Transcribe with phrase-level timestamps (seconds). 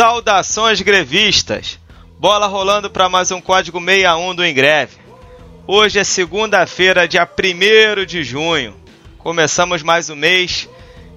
[0.00, 1.78] Saudações grevistas!
[2.18, 4.96] Bola rolando para mais um código 61 do Engreve.
[5.66, 8.74] Hoje é segunda-feira, dia 1 de junho.
[9.18, 10.66] Começamos mais um mês,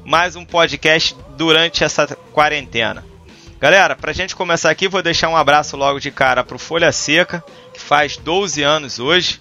[0.04, 3.06] mais um podcast durante essa quarentena.
[3.58, 7.42] Galera, pra gente começar aqui, vou deixar um abraço logo de cara pro Folha Seca,
[7.74, 9.40] que faz 12 anos hoje,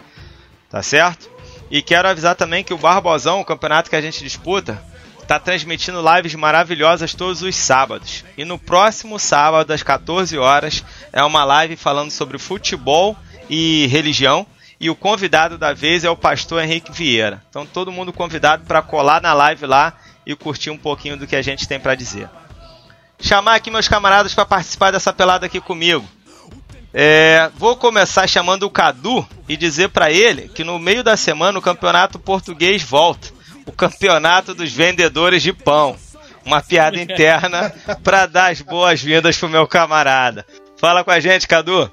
[0.70, 1.29] tá certo?
[1.69, 4.81] E quero avisar também que o Barbosão, o campeonato que a gente disputa,
[5.23, 8.25] está transmitindo lives maravilhosas todos os sábados.
[8.37, 13.17] E no próximo sábado, às 14 horas, é uma live falando sobre futebol
[13.48, 14.47] e religião.
[14.79, 17.43] E o convidado da vez é o pastor Henrique Vieira.
[17.48, 21.37] Então todo mundo convidado para colar na live lá e curtir um pouquinho do que
[21.37, 22.29] a gente tem para dizer.
[23.20, 26.05] Chamar aqui meus camaradas para participar dessa pelada aqui comigo.
[26.93, 31.59] É, vou começar chamando o Cadu e dizer para ele que no meio da semana
[31.59, 33.28] o campeonato português volta
[33.67, 35.97] o campeonato dos vendedores de pão.
[36.45, 40.45] Uma piada interna para dar as boas-vindas pro meu camarada.
[40.77, 41.91] Fala com a gente, Cadu.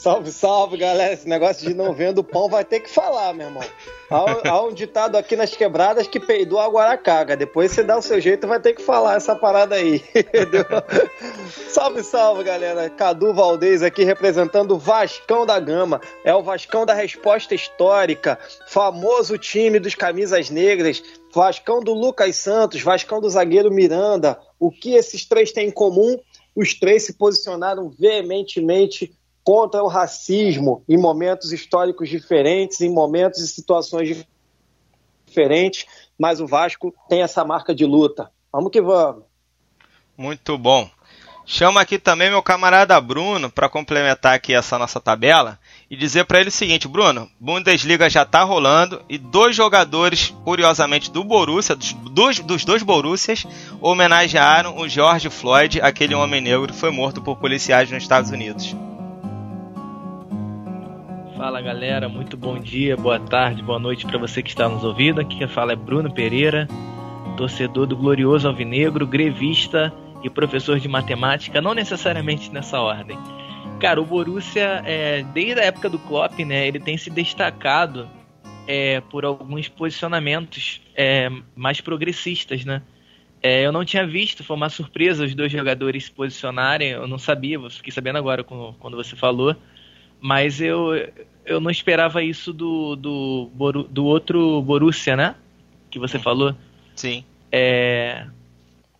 [0.00, 1.12] Salve, salve, galera.
[1.12, 3.62] Esse negócio de não vendo pão vai ter que falar, meu irmão.
[4.10, 7.36] Há, há, um ditado aqui nas quebradas que peidou agora caga.
[7.36, 10.02] Depois você dá o seu jeito vai ter que falar essa parada aí.
[11.68, 12.88] salve, salve, galera.
[12.88, 16.00] Cadu Valdez aqui representando o Vascão da Gama.
[16.24, 18.38] É o Vascão da resposta histórica.
[18.68, 21.02] Famoso time dos camisas negras.
[21.30, 24.40] Vascão do Lucas Santos, Vascão do zagueiro Miranda.
[24.58, 26.18] O que esses três têm em comum?
[26.56, 33.48] Os três se posicionaram veementemente contra o racismo em momentos históricos diferentes, em momentos e
[33.48, 34.24] situações
[35.26, 35.86] diferentes,
[36.18, 38.30] mas o Vasco tem essa marca de luta.
[38.52, 39.24] Vamos que vamos.
[40.16, 40.88] Muito bom.
[41.46, 45.58] Chama aqui também meu camarada Bruno para complementar aqui essa nossa tabela
[45.90, 51.10] e dizer para ele o seguinte, Bruno, Bundesliga já está rolando e dois jogadores, curiosamente
[51.10, 53.44] do Borussia, dos dois, dos dois Borussias,
[53.80, 58.76] homenagearam o George Floyd, aquele homem negro que foi morto por policiais nos Estados Unidos.
[61.40, 65.22] Fala galera, muito bom dia, boa tarde, boa noite para você que está nos ouvindo.
[65.22, 66.68] Aqui quem fala é Bruno Pereira,
[67.34, 69.90] torcedor do Glorioso Alvinegro, grevista
[70.22, 73.16] e professor de matemática, não necessariamente nessa ordem.
[73.80, 78.06] Cara, o Borussia, é, desde a época do Klopp, né, ele tem se destacado
[78.66, 82.82] é, por alguns posicionamentos é, mais progressistas, né?
[83.42, 87.16] É, eu não tinha visto, foi uma surpresa os dois jogadores se posicionarem, eu não
[87.18, 89.56] sabia, fiquei sabendo agora quando, quando você falou.
[90.20, 90.90] Mas eu,
[91.44, 93.50] eu não esperava isso do, do,
[93.88, 95.34] do outro Borussia, né?
[95.90, 96.22] Que você hum.
[96.22, 96.54] falou.
[96.94, 97.24] Sim.
[97.50, 98.26] É,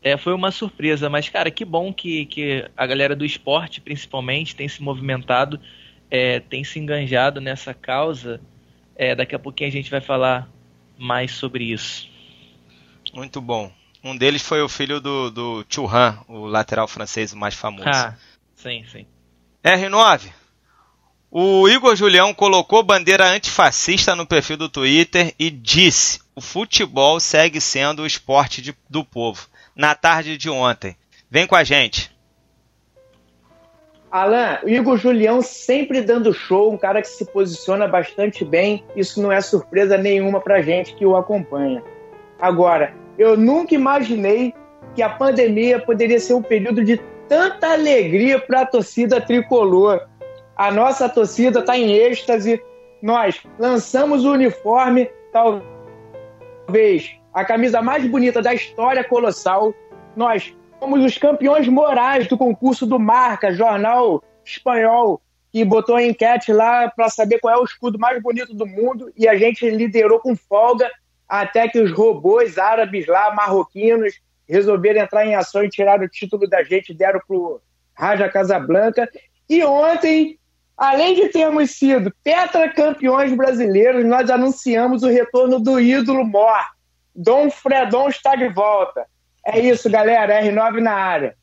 [0.03, 4.57] é, foi uma surpresa, mas, cara, que bom que, que a galera do esporte, principalmente,
[4.57, 5.61] tem se movimentado,
[6.11, 8.41] é, tem se enganjado nessa causa.
[8.97, 10.49] É, daqui a pouquinho a gente vai falar
[10.99, 12.09] mais sobre isso.
[13.15, 13.71] Muito bom.
[14.03, 17.89] Um deles foi o filho do, do Churran, o lateral francês mais famoso.
[17.89, 18.17] Ah,
[18.55, 19.07] sim, sim.
[19.63, 20.33] R9,
[21.31, 27.61] o Igor Julião colocou bandeira antifascista no perfil do Twitter e disse: o futebol segue
[27.61, 29.47] sendo o esporte de, do povo.
[29.77, 30.97] Na tarde de ontem.
[31.31, 32.11] Vem com a gente.
[34.11, 38.85] Alan, o Igor Julião sempre dando show, um cara que se posiciona bastante bem.
[38.97, 41.81] Isso não é surpresa nenhuma pra gente que o acompanha.
[42.41, 44.53] Agora, eu nunca imaginei
[44.97, 46.97] que a pandemia poderia ser um período de
[47.29, 50.09] tanta alegria para a torcida tricolor
[50.61, 52.63] a nossa torcida está em êxtase.
[53.01, 59.73] Nós lançamos o uniforme, talvez a camisa mais bonita da história colossal.
[60.15, 66.53] Nós fomos os campeões morais do concurso do Marca, jornal espanhol, que botou a enquete
[66.53, 70.21] lá para saber qual é o escudo mais bonito do mundo e a gente liderou
[70.21, 70.91] com folga
[71.27, 74.13] até que os robôs árabes lá, marroquinos,
[74.47, 77.63] resolveram entrar em ação e tirar o título da gente, deram pro
[77.95, 79.09] Raja Casablanca.
[79.49, 80.39] E ontem
[80.81, 86.65] Além de termos sido tetracampeões brasileiros, nós anunciamos o retorno do ídolo mor.
[87.15, 89.05] Dom Fredon está de volta.
[89.45, 90.43] É isso, galera.
[90.43, 91.37] R9 na área.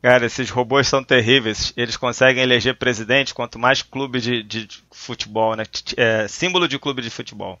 [0.00, 1.72] Cara, esses robôs são terríveis.
[1.76, 5.64] Eles conseguem eleger presidente quanto mais clube de, de futebol, né?
[5.96, 7.58] É, símbolo de clube de futebol.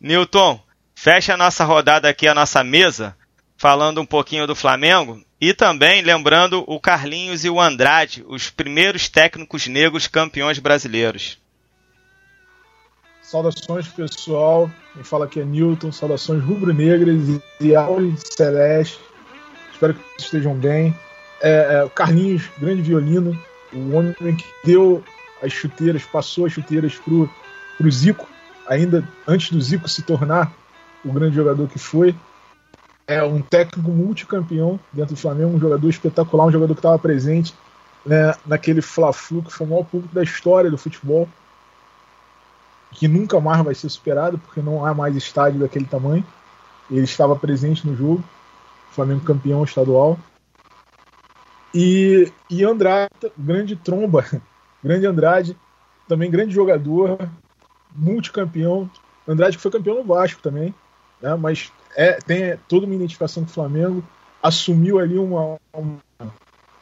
[0.00, 0.60] Newton,
[0.92, 3.16] fecha a nossa rodada aqui, a nossa mesa,
[3.56, 9.10] falando um pouquinho do Flamengo e também lembrando o Carlinhos e o Andrade, os primeiros
[9.10, 11.38] técnicos negros campeões brasileiros.
[13.20, 18.98] Saudações pessoal, quem fala aqui é Newton, saudações rubro-negras e aule celeste.
[19.70, 20.98] Espero que vocês estejam bem.
[21.42, 23.38] É, é, o Carlinhos, grande violino,
[23.70, 25.04] o homem que deu
[25.42, 27.28] as chuteiras, passou as chuteiras pro,
[27.76, 28.26] pro Zico,
[28.66, 30.50] ainda antes do Zico se tornar
[31.04, 32.14] o grande jogador que foi.
[33.06, 37.54] É um técnico multicampeão dentro do Flamengo, um jogador espetacular, um jogador que estava presente
[38.04, 41.28] né, naquele Fla-Flu que foi o maior público da história do futebol,
[42.92, 46.24] que nunca mais vai ser superado porque não há mais estádio daquele tamanho.
[46.90, 48.22] Ele estava presente no jogo,
[48.90, 50.18] Flamengo campeão estadual.
[51.74, 54.24] E, e Andrade, grande tromba,
[54.82, 55.56] grande Andrade,
[56.06, 57.18] também grande jogador,
[57.94, 58.88] multicampeão.
[59.26, 60.72] Andrade que foi campeão no Vasco também,
[61.20, 64.04] né, mas é, tem toda uma identificação com o Flamengo.
[64.42, 65.58] Assumiu ali uma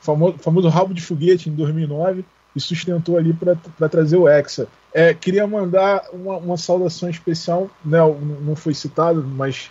[0.01, 2.25] famoso, famoso rabo de foguete em 2009
[2.55, 4.69] e sustentou ali para trazer o Hexa.
[4.93, 7.99] É, queria mandar uma, uma saudação especial, né,
[8.41, 9.71] não foi citado, mas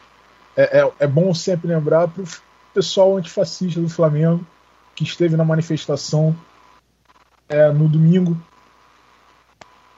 [0.55, 2.27] é, é, é bom sempre lembrar para o
[2.73, 4.45] pessoal antifascista do Flamengo
[4.95, 6.35] que esteve na manifestação
[7.47, 8.37] é, no domingo.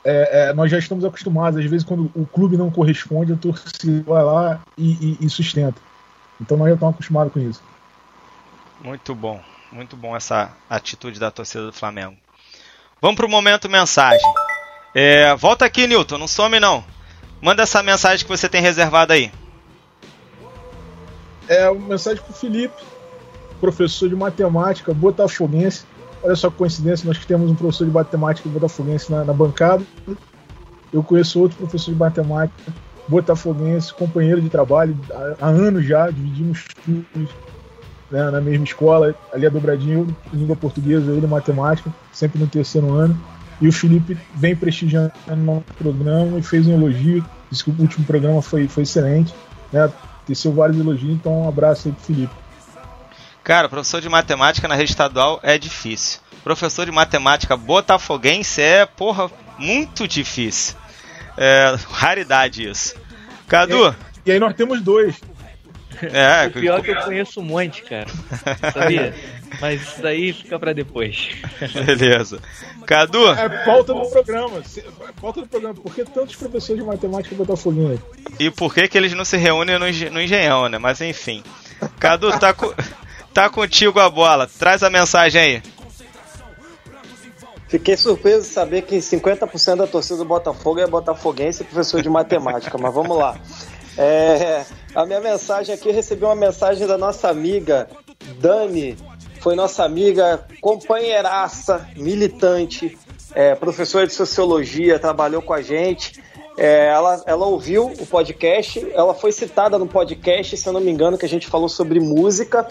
[0.05, 4.03] É, é, nós já estamos acostumados, às vezes, quando o clube não corresponde, a torcida
[4.03, 5.79] vai lá e, e, e sustenta.
[6.41, 7.61] Então nós já estamos acostumados com isso.
[8.83, 9.41] Muito bom,
[9.71, 12.17] muito bom essa atitude da torcida do Flamengo.
[13.01, 14.33] Vamos para o momento mensagem.
[14.93, 16.83] É, volta aqui, Newton, não some não.
[17.41, 19.31] Manda essa mensagem que você tem reservada aí.
[21.47, 22.81] É uma mensagem para o Felipe,
[23.59, 25.85] professor de matemática botafoguense.
[26.23, 29.83] Olha só que coincidência, nós temos um professor de matemática botafoguense na, na bancada.
[30.91, 32.71] Eu conheço outro professor de matemática
[33.07, 37.29] botafoguense, companheiro de trabalho há, há anos já, dividimos estudos
[38.09, 43.19] né, na mesma escola, ali a dobradinho, língua portuguesa, ele matemática, sempre no terceiro ano.
[43.59, 47.25] E o Felipe vem prestigiando o programa e fez um elogio.
[47.49, 49.33] Disse que o último programa foi, foi excelente.
[49.71, 49.91] Né?
[50.25, 52.42] Teceu vários elogios, então um abraço aí pro Felipe.
[53.43, 56.19] Cara, professor de matemática na rede estadual é difícil.
[56.43, 60.75] Professor de matemática botafoguense é, porra, muito difícil.
[61.37, 62.95] É, raridade isso.
[63.47, 63.95] Cadu.
[64.25, 65.19] E, e aí nós temos dois.
[66.01, 68.07] É, o pior é que eu conheço um monte, cara.
[68.73, 69.13] Sabia?
[69.61, 71.29] Mas isso daí fica para depois.
[71.85, 72.39] Beleza.
[72.85, 73.29] Cadu?
[73.29, 74.57] É pauta do programa.
[74.57, 75.75] É pauta do programa.
[75.75, 78.01] Por que tantos professores de matemática botafoguense?
[78.39, 80.77] E por que, que eles não se reúnem no, no engenhão, né?
[80.77, 81.43] Mas enfim.
[81.99, 82.53] Cadu, tá,
[83.33, 84.47] tá contigo a bola.
[84.47, 85.63] Traz a mensagem aí.
[87.67, 92.09] Fiquei surpreso de saber que 50% da torcida do Botafogo é botafoguense e professor de
[92.09, 93.35] matemática, mas vamos lá.
[93.97, 94.63] É,
[94.93, 97.87] a minha mensagem aqui, eu recebi uma mensagem da nossa amiga
[98.39, 98.95] Dani,
[99.39, 102.97] foi nossa amiga, companheiraça, militante,
[103.33, 106.21] é, professora de sociologia, trabalhou com a gente.
[106.57, 110.91] É, ela, ela ouviu o podcast, ela foi citada no podcast, se eu não me
[110.91, 112.67] engano, que a gente falou sobre música.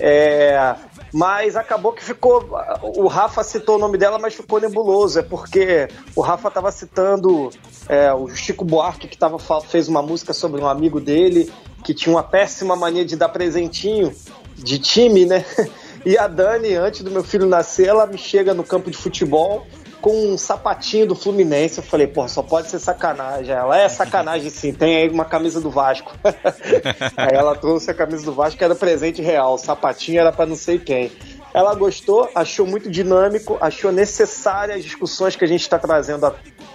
[0.00, 0.74] É,
[1.12, 2.48] mas acabou que ficou.
[2.96, 5.18] O Rafa citou o nome dela, mas ficou nebuloso.
[5.18, 7.50] É porque o Rafa estava citando
[7.88, 11.52] é, o Chico Buarque, que tava, fez uma música sobre um amigo dele
[11.84, 14.12] que tinha uma péssima mania de dar presentinho
[14.56, 15.44] de time, né?
[16.06, 19.66] E a Dani, antes do meu filho nascer, ela me chega no campo de futebol
[20.00, 21.78] com um sapatinho do Fluminense.
[21.78, 23.54] Eu falei, porra, só pode ser sacanagem.
[23.54, 26.12] Ela é sacanagem sim, tem aí uma camisa do Vasco.
[27.16, 29.54] aí ela trouxe a camisa do Vasco, que era presente real.
[29.54, 31.12] O sapatinho era para não sei quem.
[31.52, 36.34] Ela gostou, achou muito dinâmico, achou necessárias as discussões que a gente está trazendo à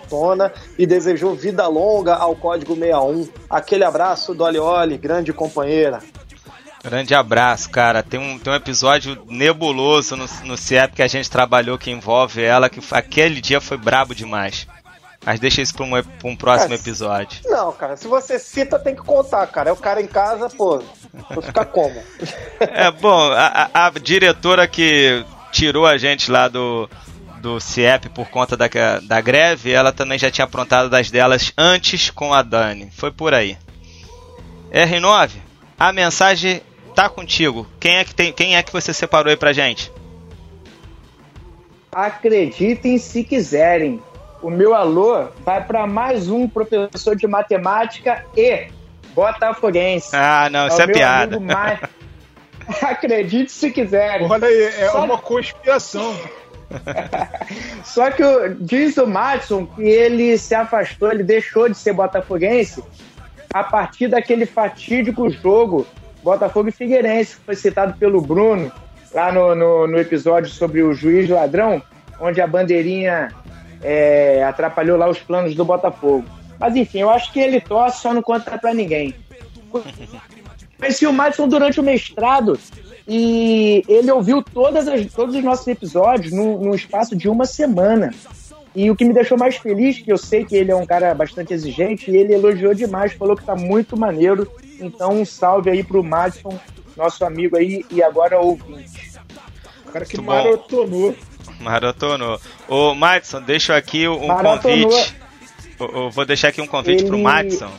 [0.09, 3.27] tona e desejou vida longa ao Código 61.
[3.49, 5.99] Aquele abraço, Dolly Oli, grande companheira.
[6.83, 8.03] Grande abraço, cara.
[8.03, 12.43] Tem um, tem um episódio nebuloso no, no CIEP que a gente trabalhou que envolve
[12.43, 14.67] ela, que aquele dia foi brabo demais.
[15.25, 17.39] Mas deixa isso pra um, pra um próximo episódio.
[17.45, 19.69] Não, cara, se você cita, tem que contar, cara.
[19.69, 20.83] É o cara em casa, pô.
[21.29, 21.95] Vou ficar como?
[22.59, 26.89] é, bom, a, a, a, diretora que tirou a gente lá do,
[27.39, 28.67] do CIEP por conta da,
[29.01, 32.91] da greve, ela também já tinha aprontado das delas antes com a Dani.
[32.91, 33.57] Foi por aí.
[34.73, 35.31] R9,
[35.79, 36.61] a mensagem
[36.93, 37.67] tá contigo.
[37.79, 39.91] Quem é que tem, quem é que você separou aí pra gente?
[41.91, 44.01] Acreditem se quiserem.
[44.41, 48.67] O meu alô vai para mais um professor de matemática e
[49.13, 50.09] botafoguense.
[50.13, 51.39] Ah, não, isso é, é piada.
[51.39, 51.79] Mais...
[52.81, 54.29] Acredite se quiserem.
[54.29, 55.03] Olha aí, é Só...
[55.03, 56.15] uma conspiração.
[57.83, 62.83] Só que o, diz o Matson que ele se afastou, ele deixou de ser botafoguense
[63.53, 65.85] a partir daquele fatídico jogo
[66.23, 68.71] Botafogo e Figueirense, que foi citado pelo Bruno
[69.13, 71.81] lá no, no, no episódio sobre o juiz ladrão,
[72.19, 73.29] onde a bandeirinha
[73.81, 76.25] é, atrapalhou lá os planos do Botafogo.
[76.59, 79.13] Mas enfim, eu acho que ele torce, só não conta para ninguém.
[80.79, 82.57] Conheci o Madison durante o mestrado
[83.07, 88.13] e ele ouviu todas as, todos os nossos episódios no, no espaço de uma semana.
[88.75, 91.13] E o que me deixou mais feliz, que eu sei que ele é um cara
[91.13, 94.49] bastante exigente, e ele elogiou demais, falou que tá muito maneiro
[94.79, 96.59] Então, um salve aí pro Madison,
[96.95, 99.13] nosso amigo aí e agora ouvinte.
[99.85, 101.15] O cara que maratonou.
[101.59, 102.39] Maratonou.
[102.67, 105.15] Ô, Madison, deixa aqui um convite.
[105.79, 107.07] Eu, vou deixar aqui um convite Ele...
[107.07, 107.71] pro Madison.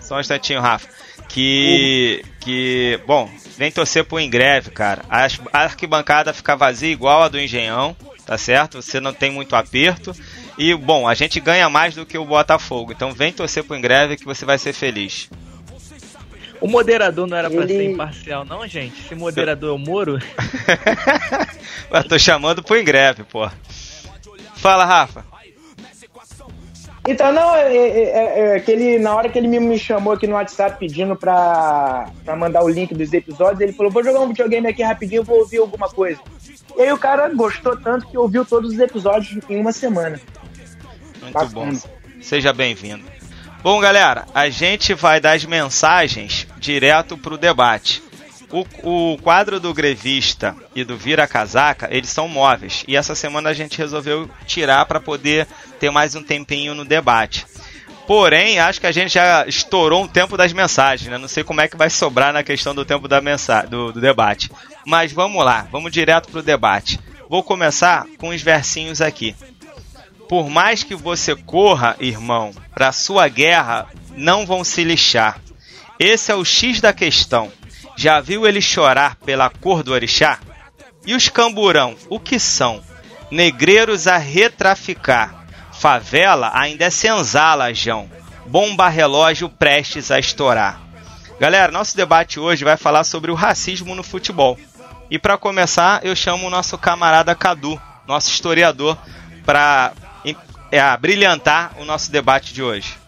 [0.00, 0.88] Só um instantinho, Rafa.
[1.28, 2.24] Que.
[2.40, 3.00] Que.
[3.06, 5.02] Bom, vem torcer pro Ingreve, cara.
[5.08, 5.26] A
[5.64, 7.96] arquibancada fica vazia igual a do Engenhão,
[8.26, 8.82] tá certo?
[8.82, 10.14] Você não tem muito aperto.
[10.58, 12.92] E, bom, a gente ganha mais do que o Botafogo.
[12.92, 15.30] Então vem torcer pro Ingreve que você vai ser feliz.
[16.62, 17.76] O moderador não era pra Ele...
[17.76, 19.02] ser imparcial, não, gente?
[19.08, 20.20] Se moderador é o Moro.
[21.90, 23.50] Eu tô chamando pro Ingreve, pô.
[24.54, 25.24] Fala, Rafa.
[27.08, 30.28] Então, não, é, é, é, é, que ele, na hora que ele me chamou aqui
[30.28, 34.28] no WhatsApp pedindo pra, pra mandar o link dos episódios, ele falou: vou jogar um
[34.28, 36.20] videogame aqui rapidinho, vou ouvir alguma coisa.
[36.76, 40.20] E aí o cara gostou tanto que ouviu todos os episódios em uma semana.
[41.20, 41.50] Muito Bacana.
[41.52, 41.72] bom.
[42.20, 43.11] Seja bem-vindo.
[43.62, 48.02] Bom, galera, a gente vai dar as mensagens direto pro debate.
[48.50, 52.82] O, o, quadro do grevista e do vira casaca, eles são móveis.
[52.88, 55.46] E essa semana a gente resolveu tirar para poder
[55.78, 57.46] ter mais um tempinho no debate.
[58.04, 61.16] Porém, acho que a gente já estourou um tempo das mensagens, né?
[61.16, 63.20] Não sei como é que vai sobrar na questão do tempo da
[63.70, 64.50] do, do debate.
[64.84, 66.98] Mas vamos lá, vamos direto pro debate.
[67.28, 69.36] Vou começar com os versinhos aqui.
[70.28, 73.86] Por mais que você corra, irmão, para sua guerra,
[74.16, 75.40] não vão se lixar.
[75.98, 77.52] Esse é o X da questão.
[77.96, 80.38] Já viu ele chorar pela cor do orixá?
[81.06, 82.82] E os camburão, o que são?
[83.30, 85.46] Negreiros a retraficar.
[85.72, 88.08] Favela ainda é senzala, Jão.
[88.46, 90.80] Bomba relógio prestes a estourar.
[91.40, 94.58] Galera, nosso debate hoje vai falar sobre o racismo no futebol.
[95.10, 98.96] E para começar, eu chamo o nosso camarada Cadu, nosso historiador,
[99.44, 99.92] para
[100.72, 102.98] é, brilhantar o nosso debate de hoje.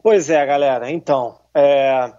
[0.00, 0.88] Pois é, galera.
[0.88, 2.12] Então, é,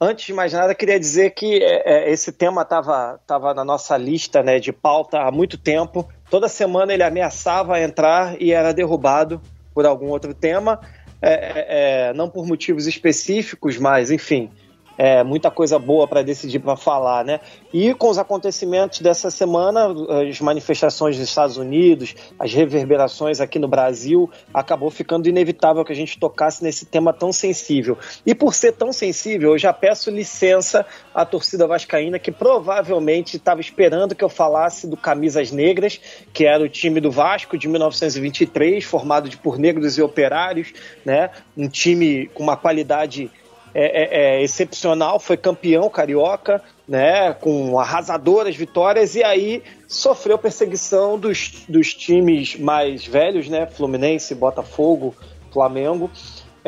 [0.00, 3.94] antes de mais nada, queria dizer que é, é esse tema estava tava na nossa
[3.98, 6.08] lista né, de pauta há muito tempo.
[6.30, 9.38] Toda semana ele ameaçava entrar e era derrubado
[9.74, 10.80] por algum outro tema,
[11.20, 11.66] é, é,
[12.08, 14.50] é não por motivos específicos, mas enfim
[14.98, 17.38] é, muita coisa boa para decidir para falar, né?
[17.72, 19.86] E com os acontecimentos dessa semana,
[20.28, 25.96] as manifestações dos Estados Unidos, as reverberações aqui no Brasil, acabou ficando inevitável que a
[25.96, 27.96] gente tocasse nesse tema tão sensível.
[28.26, 33.60] E por ser tão sensível, eu já peço licença à torcida vascaína que provavelmente estava
[33.60, 36.00] esperando que eu falasse do Camisas Negras,
[36.32, 40.72] que era o time do Vasco de 1923, formado de por negros e operários,
[41.04, 41.30] né?
[41.56, 43.30] Um time com uma qualidade
[43.80, 51.16] é, é, é, excepcional, foi campeão carioca, né, com arrasadoras vitórias, e aí sofreu perseguição
[51.16, 55.14] dos, dos times mais velhos, né, Fluminense, Botafogo,
[55.52, 56.10] Flamengo,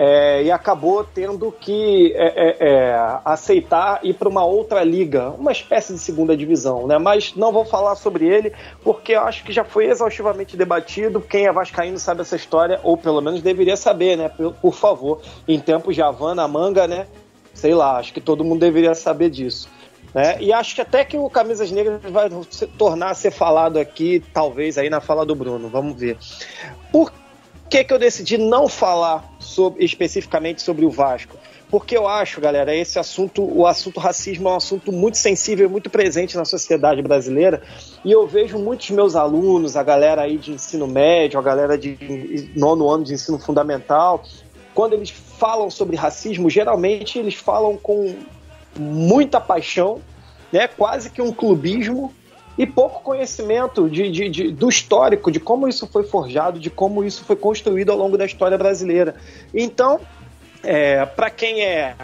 [0.02, 5.52] é, e acabou tendo que é, é, é aceitar ir para uma outra liga, uma
[5.52, 6.96] espécie de segunda divisão, né?
[6.96, 8.50] Mas não vou falar sobre ele
[8.82, 11.20] porque eu acho que já foi exaustivamente debatido.
[11.20, 14.30] Quem é vascaíno sabe essa história, ou pelo menos deveria saber, né?
[14.30, 17.06] Por, por favor, em tempos de Havana, manga, né?
[17.52, 19.68] Sei lá, acho que todo mundo deveria saber disso.
[20.14, 20.38] Né?
[20.40, 24.24] E acho que até que o Camisas Negras vai se tornar a ser falado aqui,
[24.32, 25.68] talvez aí na fala do Bruno.
[25.68, 26.16] Vamos ver.
[26.90, 27.12] Por
[27.70, 31.36] que, que eu decidi não falar sobre, especificamente sobre o Vasco?
[31.70, 35.70] Porque eu acho, galera, esse assunto, o assunto racismo é um assunto muito sensível e
[35.70, 37.62] muito presente na sociedade brasileira.
[38.04, 42.50] E eu vejo muitos meus alunos, a galera aí de ensino médio, a galera de
[42.56, 44.24] nono ano de ensino fundamental,
[44.74, 48.16] quando eles falam sobre racismo, geralmente eles falam com
[48.76, 50.00] muita paixão,
[50.52, 50.66] né?
[50.66, 52.12] quase que um clubismo,
[52.60, 57.02] e pouco conhecimento de, de, de, do histórico, de como isso foi forjado, de como
[57.02, 59.14] isso foi construído ao longo da história brasileira.
[59.54, 59.98] Então,
[60.62, 61.96] é, para quem é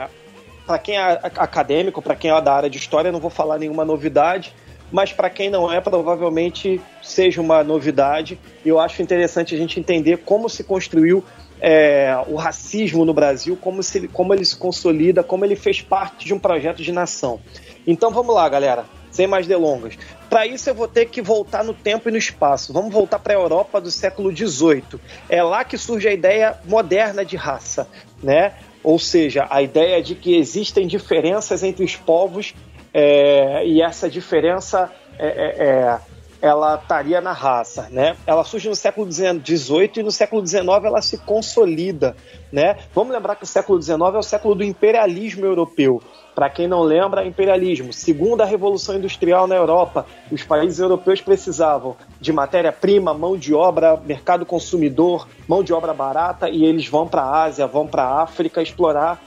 [0.66, 3.84] para quem é acadêmico, para quem é da área de história, não vou falar nenhuma
[3.84, 4.54] novidade,
[4.90, 8.40] mas para quem não é, provavelmente seja uma novidade.
[8.64, 11.22] Eu acho interessante a gente entender como se construiu
[11.60, 16.24] é, o racismo no Brasil, como, se, como ele se consolida, como ele fez parte
[16.24, 17.40] de um projeto de nação.
[17.86, 19.98] Então vamos lá, galera sem mais delongas.
[20.28, 22.72] Para isso eu vou ter que voltar no tempo e no espaço.
[22.72, 25.00] Vamos voltar para a Europa do século XVIII.
[25.28, 27.88] É lá que surge a ideia moderna de raça,
[28.22, 28.52] né?
[28.84, 32.54] Ou seja, a ideia de que existem diferenças entre os povos
[32.92, 35.98] é, e essa diferença é, é, é
[36.40, 38.16] ela estaria na raça, né?
[38.26, 42.16] Ela surge no século XVIII e no século XIX ela se consolida,
[42.52, 42.76] né?
[42.94, 46.02] Vamos lembrar que o século XIX é o século do imperialismo europeu.
[46.34, 47.94] Para quem não lembra, imperialismo.
[47.94, 54.44] Segunda Revolução Industrial na Europa, os países europeus precisavam de matéria-prima, mão de obra, mercado
[54.44, 58.60] consumidor, mão de obra barata, e eles vão para a Ásia, vão para a África
[58.60, 59.18] explorar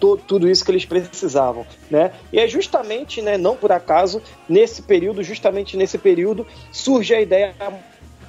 [0.00, 2.12] tudo isso que eles precisavam, né?
[2.32, 7.54] E é justamente, né, não por acaso, nesse período, justamente nesse período, surge a ideia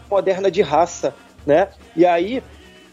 [0.09, 1.69] moderna de raça, né?
[1.95, 2.43] E aí,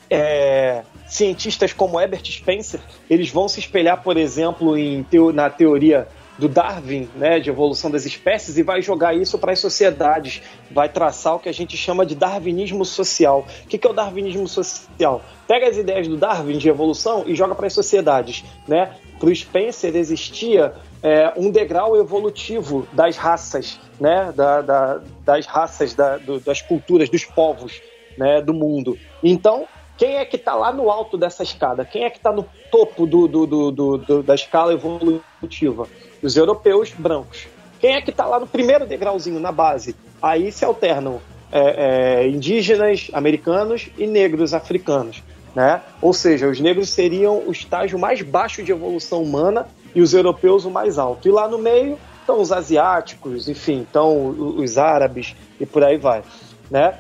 [0.09, 2.81] é, cientistas como Herbert Spencer,
[3.11, 6.07] eles vão se espelhar, por exemplo, em teo, na teoria
[6.39, 10.41] do Darwin, né, de evolução das espécies, e vai jogar isso para as sociedades,
[10.71, 13.47] vai traçar o que a gente chama de darwinismo social.
[13.65, 15.23] O que, é o darwinismo social?
[15.49, 18.45] Pega as ideias do Darwin de evolução e joga para as sociedades.
[18.67, 18.95] Né?
[19.19, 25.95] Para o Spencer existia é, um degrau evolutivo das raças, né, da, da, das raças,
[25.95, 27.81] da, do, das culturas, dos povos
[28.17, 28.97] né, do mundo.
[29.23, 29.67] Então,
[29.97, 31.85] quem é que está lá no alto dessa escada?
[31.85, 35.89] Quem é que está no topo do, do, do, da escala evolutiva?
[36.23, 37.47] Os europeus brancos.
[37.81, 39.95] Quem é que está lá no primeiro degrauzinho, na base?
[40.21, 41.21] Aí se alternam
[41.53, 45.23] é, é, indígenas americanos e negros africanos.
[45.55, 45.81] Né?
[46.03, 50.65] Ou seja, os negros seriam o estágio mais baixo de evolução humana e os europeus
[50.65, 51.27] o mais alto.
[51.27, 56.23] E lá no meio estão os asiáticos, enfim, estão os árabes e por aí vai.
[56.71, 56.99] Né?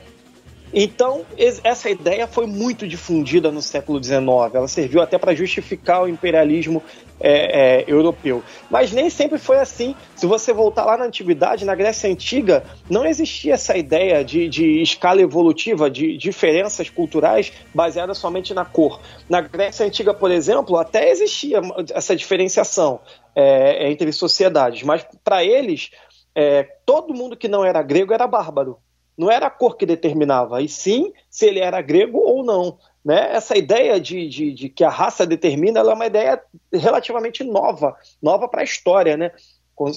[0.72, 1.22] Então,
[1.64, 4.20] essa ideia foi muito difundida no século XIX.
[4.52, 6.82] Ela serviu até para justificar o imperialismo
[7.20, 8.42] é, é, europeu.
[8.70, 9.94] Mas nem sempre foi assim.
[10.14, 14.82] Se você voltar lá na antiguidade, na Grécia Antiga, não existia essa ideia de, de
[14.82, 19.00] escala evolutiva, de diferenças culturais baseadas somente na cor.
[19.28, 21.60] Na Grécia Antiga, por exemplo, até existia
[21.92, 23.00] essa diferenciação
[23.34, 25.90] é, entre sociedades, mas para eles,
[26.34, 28.78] é, todo mundo que não era grego era bárbaro.
[29.16, 32.78] Não era a cor que determinava, e sim se ele era grego ou não.
[33.08, 33.34] Né?
[33.34, 36.38] Essa ideia de, de, de que a raça determina é uma ideia
[36.70, 39.16] relativamente nova, nova para a história.
[39.16, 39.32] Né?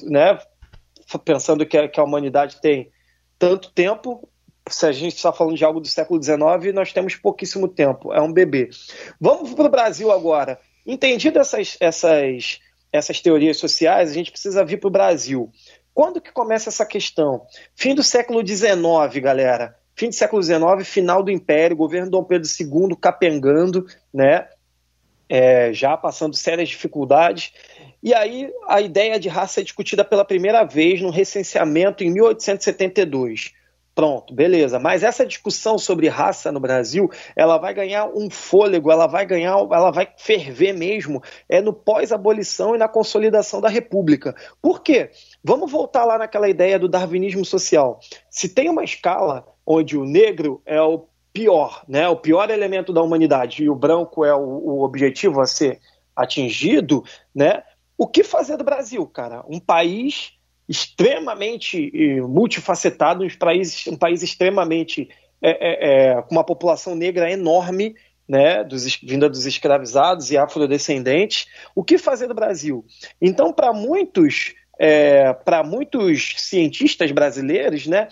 [0.03, 0.39] né?
[1.25, 2.89] Pensando que a, que a humanidade tem
[3.37, 4.29] tanto tempo,
[4.69, 8.21] se a gente está falando de algo do século XIX, nós temos pouquíssimo tempo, é
[8.21, 8.69] um bebê.
[9.19, 10.57] Vamos para o Brasil agora.
[10.87, 12.61] Entendido essas, essas,
[12.93, 15.51] essas teorias sociais, a gente precisa vir para o Brasil.
[15.93, 17.45] Quando que começa essa questão?
[17.75, 19.80] Fim do século XIX, galera.
[19.95, 24.47] Fim do século XIX, final do Império, governo Dom Pedro II capengando, né?
[25.29, 27.53] É, já passando sérias dificuldades.
[28.03, 33.53] E aí a ideia de raça é discutida pela primeira vez no recenseamento em 1872.
[33.93, 34.79] Pronto, beleza.
[34.79, 39.51] Mas essa discussão sobre raça no Brasil, ela vai ganhar um fôlego, ela vai ganhar,
[39.51, 44.33] ela vai ferver mesmo, é no pós-abolição e na consolidação da República.
[44.61, 45.11] Por quê?
[45.43, 47.99] Vamos voltar lá naquela ideia do darwinismo social.
[48.29, 53.01] Se tem uma escala onde o negro é o pior, né, o pior elemento da
[53.01, 55.79] humanidade e o branco é o, o objetivo a ser
[56.15, 57.63] atingido, né?
[57.97, 59.43] O que fazer do Brasil, cara?
[59.47, 60.33] Um país
[60.67, 65.09] extremamente eh, multifacetado, um país, um país extremamente
[65.41, 67.95] é, é, é, com uma população negra enorme,
[68.27, 71.47] né, dos, vinda dos escravizados e afrodescendentes.
[71.75, 72.85] O que fazer do Brasil?
[73.19, 78.07] Então, para muitos, é, para muitos cientistas brasileiros, né,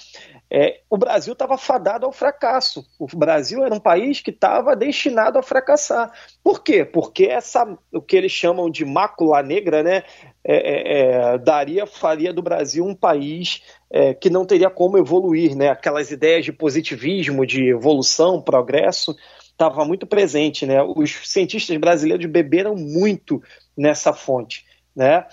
[0.52, 2.84] é, o Brasil estava fadado ao fracasso.
[2.98, 6.12] O Brasil era um país que estava destinado a fracassar.
[6.44, 6.84] Por quê?
[6.84, 10.04] Porque essa, o que eles chamam de mácula negra, né,
[10.44, 15.56] é, é, é daria, faria do Brasil um país é, que não teria como evoluir,
[15.56, 15.70] né?
[15.70, 19.16] Aquelas ideias de positivismo, de evolução, progresso,
[19.52, 20.82] estava muito presente, né?
[20.82, 23.42] Os cientistas brasileiros beberam muito
[23.78, 25.26] nessa fonte, né?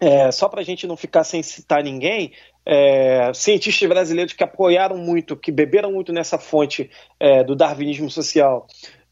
[0.00, 2.32] É, só para a gente não ficar sem citar ninguém,
[2.66, 8.66] é, cientistas brasileiros que apoiaram muito, que beberam muito nessa fonte é, do darwinismo social.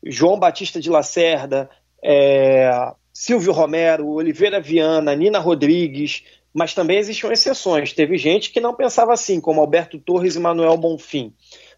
[0.05, 1.69] João Batista de Lacerda,
[2.03, 2.71] é,
[3.13, 7.93] Silvio Romero, Oliveira Viana, Nina Rodrigues, mas também existiam exceções.
[7.93, 11.35] Teve gente que não pensava assim, como Alberto Torres e Manuel Bonfim.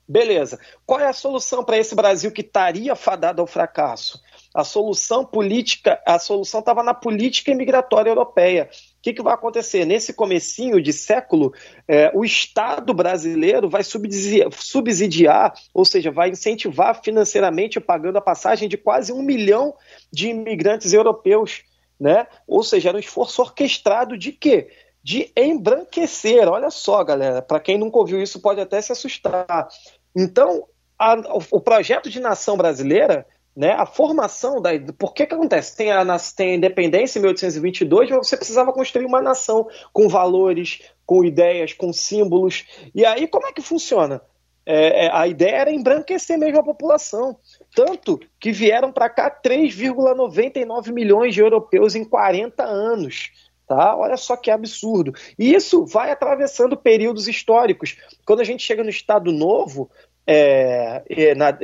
[0.07, 0.59] Beleza.
[0.85, 4.21] Qual é a solução para esse Brasil que estaria fadado ao fracasso?
[4.55, 8.69] A solução política, a solução estava na política imigratória europeia.
[9.05, 9.85] Que, que vai acontecer?
[9.85, 11.53] Nesse comecinho de século,
[11.87, 18.67] é, o Estado brasileiro vai subsidiar, subsidiar, ou seja, vai incentivar financeiramente pagando a passagem
[18.67, 19.75] de quase um milhão
[20.11, 21.65] de imigrantes europeus.
[22.01, 22.27] Né?
[22.49, 24.69] Ou seja, era um esforço orquestrado de quê?
[25.03, 26.49] De embranquecer.
[26.49, 29.69] Olha só, galera, para quem nunca ouviu isso pode até se assustar.
[30.17, 30.67] Então,
[30.99, 31.15] a,
[31.51, 33.73] o projeto de nação brasileira né?
[33.73, 34.71] A formação da.
[34.99, 35.77] Por que que acontece?
[35.77, 36.05] Tem a,
[36.37, 41.73] tem a independência em 1822, mas você precisava construir uma nação com valores, com ideias,
[41.73, 42.65] com símbolos.
[42.95, 44.21] E aí, como é que funciona?
[44.67, 47.37] É, é a ideia era embranquecer mesmo a população.
[47.75, 53.31] Tanto que vieram para cá 3,99 milhões de europeus em 40 anos.
[53.67, 53.97] Tá?
[53.97, 55.13] Olha só que absurdo.
[55.39, 57.97] E isso vai atravessando períodos históricos.
[58.27, 59.91] Quando a gente chega no Estado Novo,
[60.27, 61.57] é, na,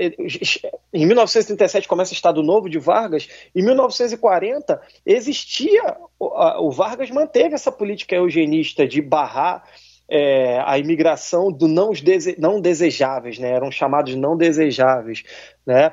[0.93, 7.73] em 1937 começa o Estado Novo de Vargas, em 1940 existia, o, Vargas manteve essa
[7.73, 9.65] política eugenista de barrar
[10.09, 13.51] é, a imigração do não, dese, não desejáveis, né?
[13.51, 15.23] eram chamados não desejáveis.
[15.65, 15.93] Né?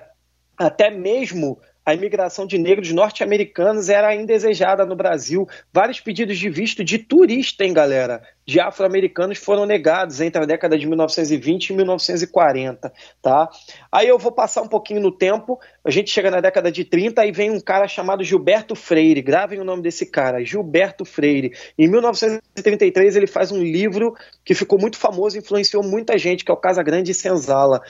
[0.58, 5.48] Até mesmo a imigração de negros norte-americanos era indesejada no Brasil.
[5.72, 8.22] Vários pedidos de visto de turista, hein, galera?
[8.48, 13.50] De afro-americanos foram negados entre a década de 1920 e 1940, tá?
[13.92, 17.26] Aí eu vou passar um pouquinho no tempo, a gente chega na década de 30
[17.26, 21.52] e vem um cara chamado Gilberto Freire, gravem o nome desse cara, Gilberto Freire.
[21.78, 26.54] Em 1933 ele faz um livro que ficou muito famoso, influenciou muita gente, que é
[26.54, 27.82] o Casa Grande e Senzala.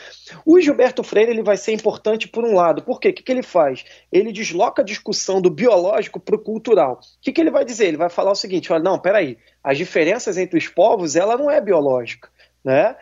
[0.44, 3.10] O Gilberto Freire ele vai ser importante por um lado, por quê?
[3.10, 3.86] O que, que ele faz?
[4.12, 6.94] Ele desloca a discussão do biológico para o cultural.
[6.94, 7.86] O que, que ele vai dizer?
[7.86, 9.38] Ele vai falar o seguinte, olha, não, peraí,
[9.68, 12.30] as diferenças entre os povos, ela não é biológica.
[12.64, 12.96] Né?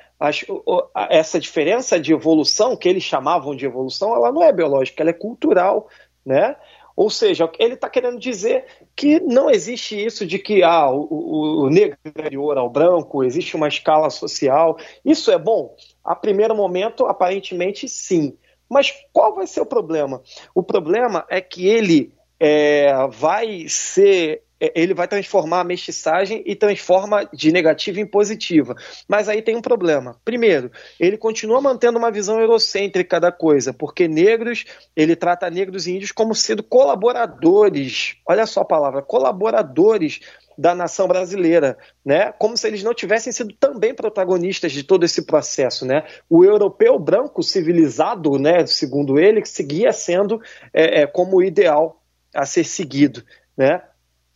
[1.12, 5.14] Essa diferença de evolução, que eles chamavam de evolução, ela não é biológica, ela é
[5.14, 5.88] cultural.
[6.26, 6.56] Né?
[6.96, 11.70] Ou seja, ele está querendo dizer que não existe isso de que ah, o, o,
[11.70, 14.76] negro é superior ao branco, existe uma escala social.
[15.06, 15.76] Isso é bom?
[16.04, 18.36] A primeiro momento, aparentemente, sim.
[18.68, 20.20] Mas qual vai ser o problema?
[20.56, 27.28] O problema é que ele é, vai ser ele vai transformar a mestiçagem e transforma
[27.34, 28.76] de negativa em positiva.
[29.08, 30.20] Mas aí tem um problema.
[30.24, 34.66] Primeiro, ele continua mantendo uma visão eurocêntrica da coisa, porque negros,
[34.96, 38.16] ele trata negros e índios como sendo colaboradores.
[38.28, 40.22] Olha só a palavra, colaboradores
[40.58, 42.32] da nação brasileira, né?
[42.32, 46.06] Como se eles não tivessem sido também protagonistas de todo esse processo, né?
[46.30, 50.42] O europeu branco civilizado, né, segundo ele, seguia sendo
[50.74, 52.02] é, é, como ideal
[52.34, 53.24] a ser seguido,
[53.58, 53.82] né?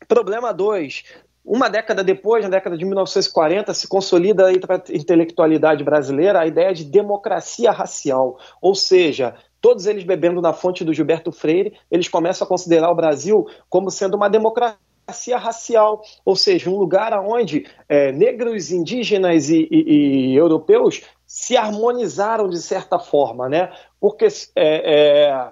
[0.09, 1.03] Problema 2.
[1.45, 4.51] Uma década depois, na década de 1940, se consolida a
[4.91, 10.95] intelectualidade brasileira a ideia de democracia racial, ou seja, todos eles bebendo na fonte do
[10.95, 16.71] Gilberto Freire, eles começam a considerar o Brasil como sendo uma democracia racial, ou seja,
[16.71, 23.47] um lugar onde é, negros, indígenas e, e, e, europeus se harmonizaram de certa forma,
[23.47, 23.71] né?
[23.99, 25.49] Porque é, é,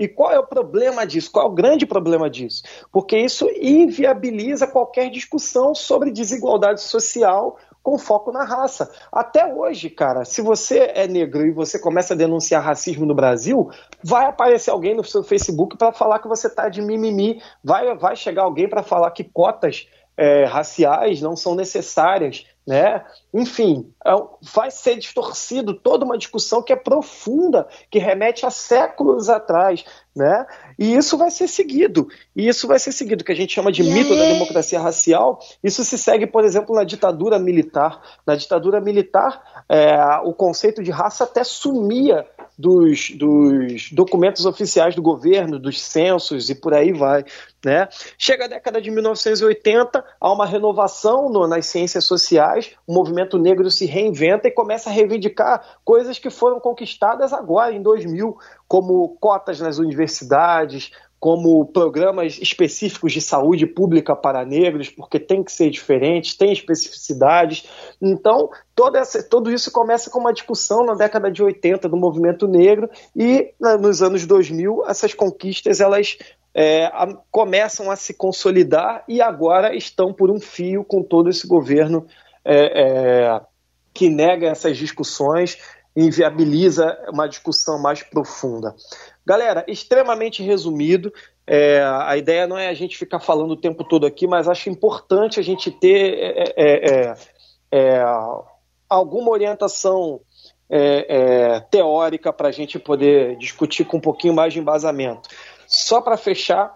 [0.00, 1.30] e qual é o problema disso?
[1.30, 2.62] Qual é o grande problema disso?
[2.90, 8.90] Porque isso inviabiliza qualquer discussão sobre desigualdade social com foco na raça.
[9.12, 13.70] Até hoje, cara, se você é negro e você começa a denunciar racismo no Brasil,
[14.02, 18.16] vai aparecer alguém no seu Facebook para falar que você está de mimimi, vai, vai
[18.16, 19.86] chegar alguém para falar que cotas
[20.20, 23.02] é, raciais não são necessárias, né?
[23.32, 24.14] Enfim, é
[24.52, 29.82] vai ser distorcido toda uma discussão que é profunda, que remete a séculos atrás,
[30.14, 30.46] né?
[30.78, 32.06] E isso vai ser seguido.
[32.36, 35.40] E isso vai ser seguido, que a gente chama de mito da democracia racial.
[35.64, 38.02] Isso se segue, por exemplo, na ditadura militar.
[38.26, 42.26] Na ditadura militar, é, o conceito de raça até sumia
[42.60, 47.24] dos, dos documentos oficiais do governo, dos censos e por aí vai.
[47.64, 47.88] Né?
[48.16, 53.70] Chega a década de 1980, há uma renovação no, nas ciências sociais, o movimento negro
[53.70, 58.34] se reinventa e começa a reivindicar coisas que foram conquistadas agora, em 2000,
[58.66, 65.52] como cotas nas universidades, como programas específicos de saúde pública para negros, porque tem que
[65.52, 67.68] ser diferente, tem especificidades.
[68.00, 68.48] Então,
[68.94, 73.52] essa, tudo isso começa com uma discussão na década de 80 do movimento negro e
[73.78, 76.16] nos anos 2000 essas conquistas elas
[76.54, 81.46] é, a, começam a se consolidar e agora estão por um fio com todo esse
[81.46, 82.06] governo
[82.44, 83.40] é, é,
[83.92, 85.58] que nega essas discussões
[85.96, 88.74] inviabiliza uma discussão mais profunda.
[89.26, 91.12] Galera, extremamente resumido.
[91.46, 94.70] É, a ideia não é a gente ficar falando o tempo todo aqui, mas acho
[94.70, 96.14] importante a gente ter
[96.56, 97.14] é,
[97.72, 98.04] é,
[98.88, 100.20] alguma orientação
[101.68, 105.28] teórica para a gente poder discutir com um pouquinho mais de embasamento.
[105.70, 106.74] Só para fechar,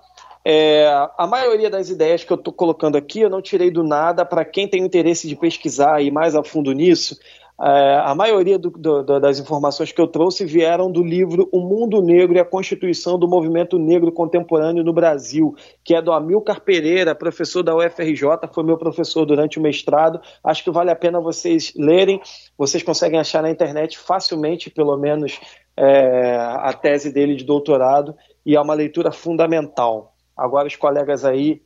[1.18, 4.24] a maioria das ideias que eu estou colocando aqui eu não tirei do nada.
[4.24, 7.18] Para quem tem interesse de pesquisar e ir mais a fundo nisso,
[7.60, 12.02] é, a maioria do, do, das informações que eu trouxe vieram do livro O Mundo
[12.02, 17.14] Negro e a Constituição do Movimento Negro Contemporâneo no Brasil, que é do Amilcar Pereira,
[17.16, 20.20] professor da UFRJ, foi meu professor durante o mestrado.
[20.42, 22.20] Acho que vale a pena vocês lerem.
[22.56, 25.40] Vocês conseguem achar na internet facilmente, pelo menos
[25.76, 30.14] é, a tese dele de doutorado e é uma leitura fundamental.
[30.36, 31.62] Agora os colegas aí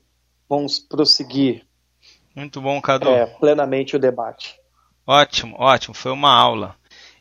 [0.49, 1.67] vão prosseguir.
[2.35, 3.09] Muito bom, Cadu.
[3.09, 4.55] É, plenamente o debate.
[5.07, 5.95] Ótimo, ótimo.
[5.95, 6.77] Foi uma aula.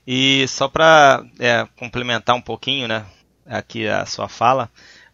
[0.05, 3.05] E só para é, complementar um pouquinho, né,
[3.45, 4.69] aqui a sua fala,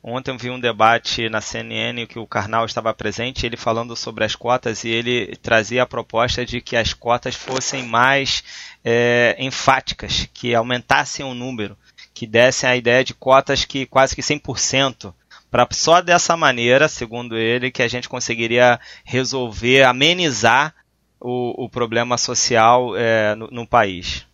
[0.05, 4.25] Ontem eu vi um debate na CNN que o Karnal estava presente, ele falando sobre
[4.25, 8.43] as cotas e ele trazia a proposta de que as cotas fossem mais
[8.83, 11.77] é, enfáticas, que aumentassem o número,
[12.13, 15.13] que dessem a ideia de cotas que quase que 100%.
[15.49, 20.73] Para só dessa maneira, segundo ele, que a gente conseguiria resolver, amenizar
[21.19, 24.25] o, o problema social é, no, no país.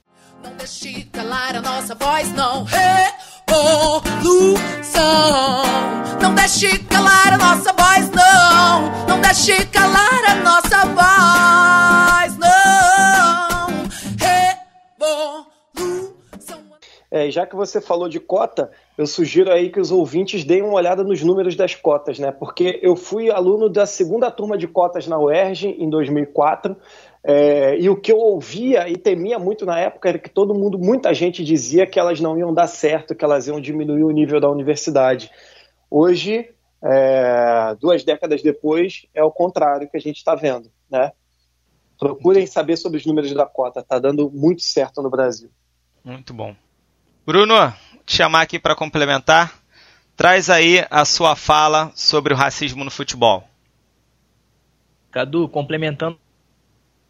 [0.44, 2.64] Não deixe calar a nossa voz, não.
[2.64, 4.40] Revolução.
[6.22, 9.08] Não deixe calar a nossa voz, não.
[9.08, 13.68] Não deixe calar a nossa voz, não.
[14.18, 15.49] Revolução.
[17.12, 20.76] É, já que você falou de cota, eu sugiro aí que os ouvintes deem uma
[20.76, 22.32] olhada nos números das cotas, né?
[22.32, 26.78] Porque eu fui aluno da segunda turma de cotas na UERJ em 2004
[27.24, 30.78] é, e o que eu ouvia e temia muito na época era que todo mundo,
[30.78, 34.40] muita gente dizia que elas não iam dar certo, que elas iam diminuir o nível
[34.40, 35.32] da universidade.
[35.90, 36.48] Hoje,
[36.82, 41.12] é, duas décadas depois, é o contrário que a gente está vendo, né?
[42.00, 45.50] Procurem saber sobre os números da cota, está dando muito certo no Brasil.
[46.06, 46.56] Muito bom.
[47.26, 47.74] Bruno,
[48.06, 49.54] te chamar aqui para complementar.
[50.16, 53.48] Traz aí a sua fala sobre o racismo no futebol.
[55.12, 56.20] Cadu, complementando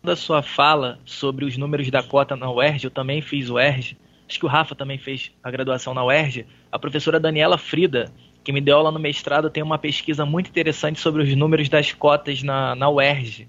[0.03, 4.39] da sua fala sobre os números da cota na UERJ, eu também fiz UERJ, acho
[4.39, 8.11] que o Rafa também fez a graduação na UERJ, a professora Daniela Frida,
[8.43, 11.91] que me deu aula no mestrado, tem uma pesquisa muito interessante sobre os números das
[11.91, 13.47] cotas na, na UERJ,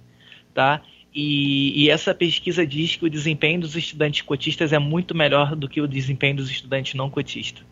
[0.53, 0.83] tá?
[1.15, 5.69] E, e, essa pesquisa diz que o desempenho dos estudantes cotistas é muito melhor do
[5.69, 7.65] que o desempenho dos estudantes não cotistas,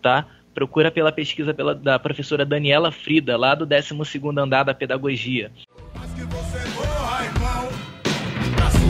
[0.00, 0.26] tá?
[0.54, 5.50] Procura pela pesquisa pela, da professora Daniela Frida, lá do 12º andar da pedagogia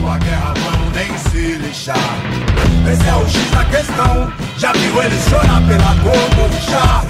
[0.07, 1.97] sua guerra vão nem se lixar.
[2.89, 4.33] Esse é o X da questão.
[4.57, 7.03] Já viu eles chorar pela cor do chá?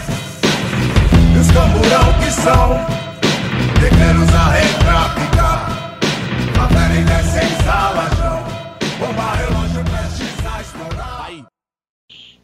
[1.35, 3.06] E os camburão que são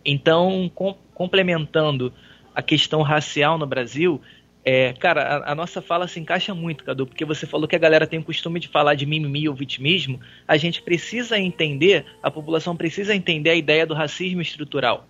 [0.06, 2.14] Então, com, complementando
[2.54, 4.22] a questão racial no Brasil,
[4.66, 7.80] é, cara, a, a, nossa fala se encaixa muito, Cadu, porque você falou que a
[7.80, 10.20] galera tem o costume de falar de mimimi ou vitimismo.
[10.48, 15.08] A gente precisa entender, a população precisa entender a ideia do racismo estrutural.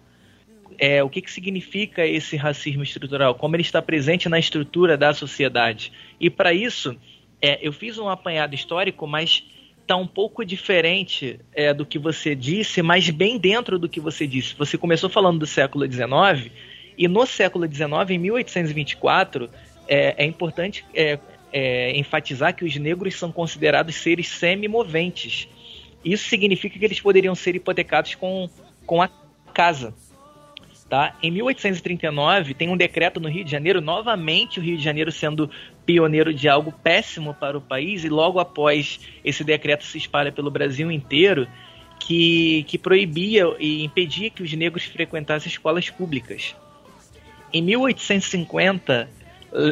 [0.79, 3.35] É, o que, que significa esse racismo estrutural?
[3.35, 5.91] Como ele está presente na estrutura da sociedade.
[6.19, 6.97] E para isso,
[7.39, 9.43] é, eu fiz um apanhado histórico, mas
[9.83, 14.25] está um pouco diferente é, do que você disse, mas bem dentro do que você
[14.25, 14.55] disse.
[14.55, 16.51] Você começou falando do século XIX
[16.97, 19.49] e no século XIX, em 1824,
[19.87, 21.19] é, é importante é,
[21.51, 25.47] é, enfatizar que os negros são considerados seres semi-moventes.
[26.03, 28.49] Isso significa que eles poderiam ser hipotecados com,
[28.85, 29.09] com a
[29.53, 29.93] casa.
[30.89, 31.17] Tá?
[31.23, 35.49] Em 1839, tem um decreto no Rio de Janeiro, novamente o Rio de Janeiro sendo
[35.85, 40.51] pioneiro de algo péssimo para o país, e logo após esse decreto se espalha pelo
[40.51, 41.47] Brasil inteiro,
[41.99, 46.55] que, que proibia e impedia que os negros frequentassem escolas públicas.
[47.53, 49.09] Em 1850,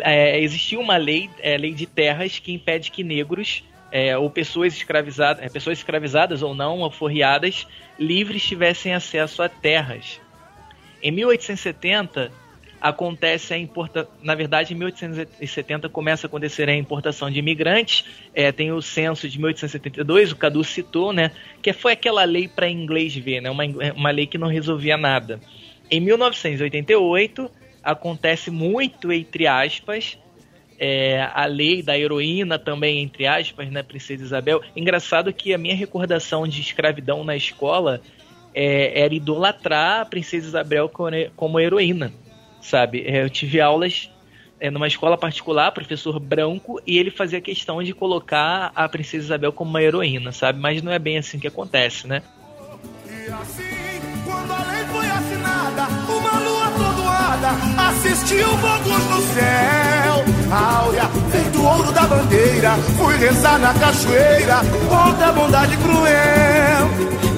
[0.04, 4.74] é, existiu uma lei, é, lei de terras, que impede que negros é, ou pessoas
[4.74, 7.68] escravizadas, é, pessoas escravizadas ou não, alforriadas,
[8.00, 10.22] livres tivessem acesso a terras.
[11.04, 12.32] Em 1870
[12.82, 18.52] acontece a importação, na verdade em 1870 começa a acontecer a importação de imigrantes, é,
[18.52, 23.16] tem o censo de 1872, o Cadu citou, né, que foi aquela lei para inglês
[23.16, 23.64] ver, né, uma,
[23.96, 25.40] uma lei que não resolvia nada.
[25.92, 27.52] Em 1988
[27.84, 30.18] acontece muito, entre aspas,
[30.80, 34.62] é, a lei da heroína também, entre aspas, né, Princesa Isabel.
[34.76, 38.02] Engraçado que a minha recordação de escravidão na escola
[38.54, 40.90] é, era idolatrar a Princesa Isabel
[41.36, 42.12] como heroína,
[42.62, 43.04] sabe?
[43.06, 44.10] É, eu tive aulas
[44.60, 49.52] é, numa escola particular, professor branco, e ele fazia questão de colocar a Princesa Isabel
[49.52, 50.60] como uma heroína, sabe?
[50.60, 52.22] Mas não é bem assim que acontece, né?
[53.08, 53.64] E assim,
[54.24, 56.02] quando a lei foi assinada,
[57.90, 60.26] assistiu fogos no céu.
[60.52, 66.90] Áurea, feito ouro da bandeira, fui rezar na cachoeira contra a bondade cruel.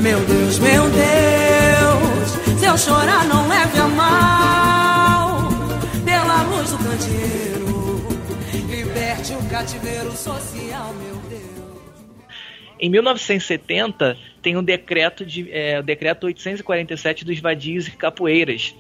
[0.02, 4.63] Meu Deus, meu Deus, se eu chorar não leve a mal.
[8.70, 11.44] Liberte o cativeiro social, meu Deus.
[12.80, 18.76] Em 1970, tem o decreto de é, o decreto 847 dos vadios e capoeiras.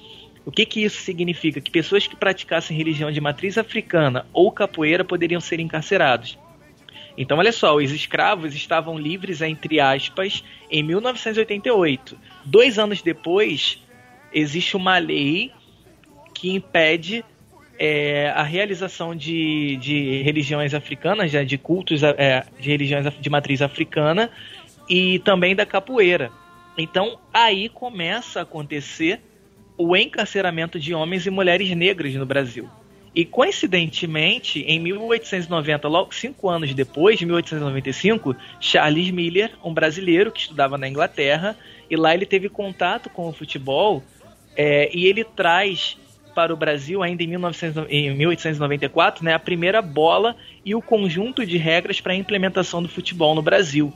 [0.45, 1.59] O que, que isso significa?
[1.59, 6.37] Que pessoas que praticassem religião de matriz africana ou capoeira poderiam ser encarcerados.
[7.17, 12.15] Então, olha só, os escravos estavam livres, entre aspas, em 1988.
[12.45, 13.81] Dois anos depois,
[14.31, 15.51] existe uma lei
[16.33, 17.23] que impede
[17.85, 23.61] é, a realização de, de religiões africanas, né, de cultos é, de religiões de matriz
[23.61, 24.29] africana
[24.89, 26.31] e também da capoeira.
[26.77, 29.19] Então aí começa a acontecer
[29.77, 32.69] o encarceramento de homens e mulheres negras no Brasil.
[33.13, 40.39] E coincidentemente, em 1890, logo cinco anos depois, de 1895, Charles Miller, um brasileiro que
[40.39, 41.57] estudava na Inglaterra,
[41.89, 44.01] e lá ele teve contato com o futebol
[44.55, 45.97] é, e ele traz
[46.33, 51.45] para o Brasil, ainda em, 1900, em 1894, né, a primeira bola e o conjunto
[51.45, 53.93] de regras para a implementação do futebol no Brasil.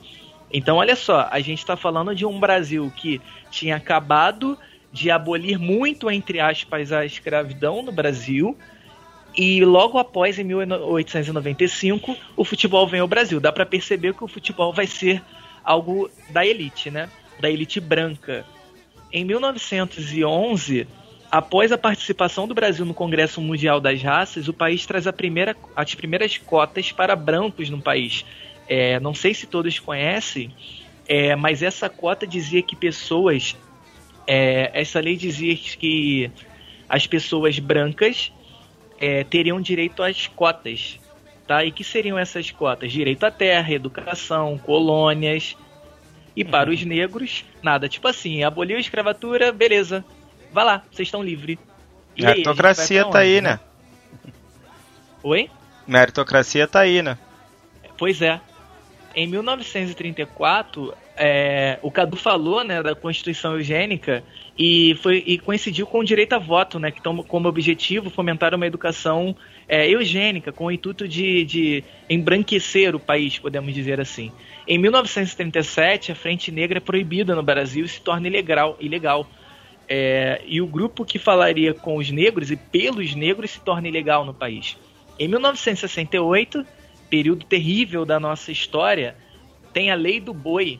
[0.52, 3.21] Então, olha só, a gente está falando de um Brasil que
[3.52, 4.58] tinha acabado
[4.91, 8.58] de abolir muito, entre aspas, a escravidão no Brasil.
[9.36, 13.39] E logo após, em 1895, o futebol vem ao Brasil.
[13.39, 15.21] Dá para perceber que o futebol vai ser
[15.63, 17.10] algo da elite, né?
[17.39, 18.45] Da elite branca.
[19.12, 20.88] Em 1911,
[21.32, 25.94] após a participação do Brasil no Congresso Mundial das Raças, o país traz primeira, as
[25.94, 28.26] primeiras cotas para brancos no país.
[28.68, 30.54] É, não sei se todos conhecem,
[31.08, 33.56] é, mas essa cota dizia que pessoas.
[34.26, 36.30] É, essa lei dizia que
[36.90, 38.32] as pessoas brancas
[39.00, 41.00] é, teriam direito às cotas.
[41.46, 41.63] Tá?
[41.63, 42.92] E que seriam essas cotas?
[42.92, 45.56] Direito à terra, educação, colônias.
[46.36, 47.88] E para os negros, nada.
[47.88, 50.06] Tipo assim, aboliu a escravatura, beleza.
[50.51, 51.57] Vá lá, vocês estão livres.
[52.17, 53.60] Meritocracia tá aí, né?
[55.23, 55.49] Oi?
[55.86, 57.17] Meritocracia tá aí, né?
[57.97, 58.39] Pois é
[59.17, 64.23] em 1934, é, o Cadu falou né, da Constituição Eugênica
[64.55, 68.53] e, foi, e coincidiu com o direito a voto, né, que toma como objetivo fomentar
[68.53, 69.36] uma educação
[69.67, 74.31] é, eugênica, com o intuito de, de embranquecer o país, podemos dizer assim.
[74.67, 78.77] Em 1937, a Frente Negra é proibida no Brasil e se torna ilegal.
[78.79, 79.27] ilegal.
[79.89, 84.26] É, e o grupo que falaria com os negros e pelos negros se torna ilegal
[84.26, 84.78] no país.
[85.17, 86.65] Em 1968,
[87.10, 89.15] período terrível da nossa história,
[89.71, 90.80] tem a lei do boi,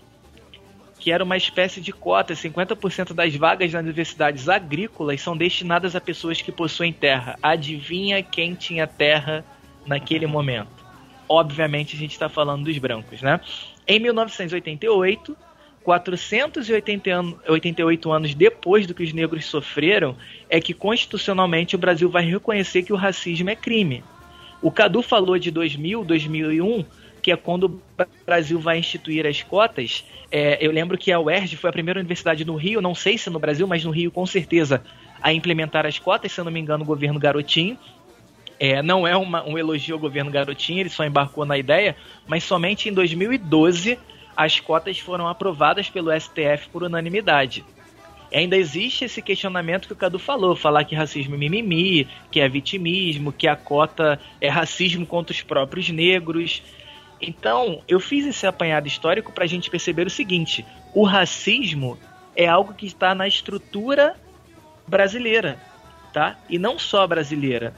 [1.00, 2.34] que era uma espécie de cota.
[2.34, 7.38] 50% das vagas nas universidades agrícolas são destinadas a pessoas que possuem terra.
[7.42, 9.46] Adivinha quem tinha terra
[9.86, 10.86] naquele momento?
[11.30, 13.40] Obviamente a gente está falando dos brancos, né?
[13.88, 15.38] Em 1988,
[15.88, 20.18] 488 anos depois do que os negros sofreram,
[20.50, 24.04] é que constitucionalmente o Brasil vai reconhecer que o racismo é crime.
[24.62, 26.84] O Cadu falou de 2000, 2001,
[27.22, 27.82] que é quando o
[28.26, 30.04] Brasil vai instituir as cotas.
[30.30, 33.30] É, eu lembro que a UERJ foi a primeira universidade no Rio, não sei se
[33.30, 34.84] no Brasil, mas no Rio com certeza,
[35.22, 37.78] a implementar as cotas, se eu não me engano, o governo Garotinho.
[38.60, 41.96] É, não é uma, um elogio ao governo Garotinho, ele só embarcou na ideia,
[42.28, 43.98] mas somente em 2012
[44.38, 47.66] as cotas foram aprovadas pelo STF por unanimidade
[48.34, 52.50] ainda existe esse questionamento que o Cadu falou, falar que racismo é mimimi, que é
[52.50, 56.62] vitimismo, que a cota é racismo contra os próprios negros.
[57.22, 61.98] Então, eu fiz esse apanhado histórico para a gente perceber o seguinte: o racismo
[62.36, 64.16] é algo que está na estrutura
[64.88, 65.60] brasileira,
[66.14, 66.38] tá?
[66.50, 67.74] E não só brasileira.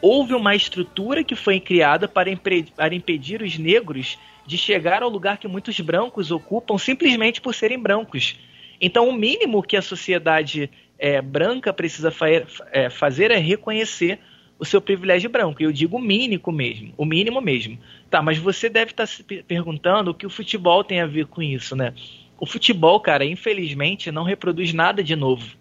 [0.00, 2.30] Houve uma estrutura que foi criada para,
[2.76, 4.16] para impedir os negros
[4.48, 8.36] de chegar ao lugar que muitos brancos ocupam simplesmente por serem brancos
[8.80, 14.18] então, o mínimo que a sociedade é, branca precisa fa é, fazer é reconhecer
[14.58, 15.62] o seu privilégio branco.
[15.62, 17.78] Eu digo mínimo mesmo, o mínimo mesmo.
[18.10, 21.26] Tá, mas você deve estar tá se perguntando o que o futebol tem a ver
[21.26, 21.92] com isso, né?
[22.38, 25.56] O futebol, cara, infelizmente, não reproduz nada de novo.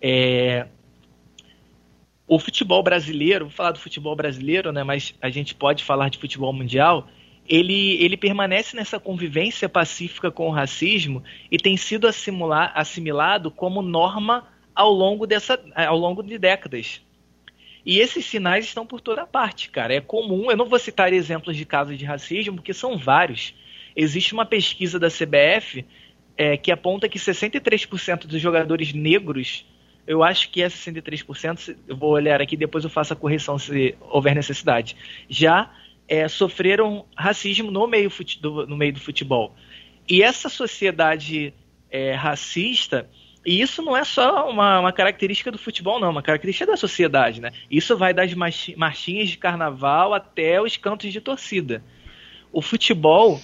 [0.00, 0.66] É...
[2.26, 4.82] O futebol brasileiro, vou falar do futebol brasileiro, né?
[4.82, 7.08] Mas a gente pode falar de futebol mundial
[7.50, 13.82] ele, ele permanece nessa convivência pacífica com o racismo e tem sido assimilar, assimilado como
[13.82, 17.02] norma ao longo, dessa, ao longo de décadas.
[17.84, 19.92] E esses sinais estão por toda parte, cara.
[19.92, 23.52] É comum, eu não vou citar exemplos de casos de racismo, porque são vários.
[23.96, 25.84] Existe uma pesquisa da CBF
[26.36, 29.66] é, que aponta que 63% dos jogadores negros,
[30.06, 33.96] eu acho que é 63%, eu vou olhar aqui, depois eu faço a correção se
[34.00, 34.94] houver necessidade.
[35.28, 35.68] Já
[36.10, 39.54] é, sofreram racismo no meio, do, no meio do futebol.
[40.08, 41.54] E essa sociedade
[41.88, 43.08] é, racista,
[43.46, 46.76] e isso não é só uma, uma, característica do futebol, não, é uma característica da
[46.76, 47.52] sociedade, né?
[47.70, 51.82] Isso vai das marchinhas de carnaval até os cantos de torcida.
[52.52, 53.40] O futebol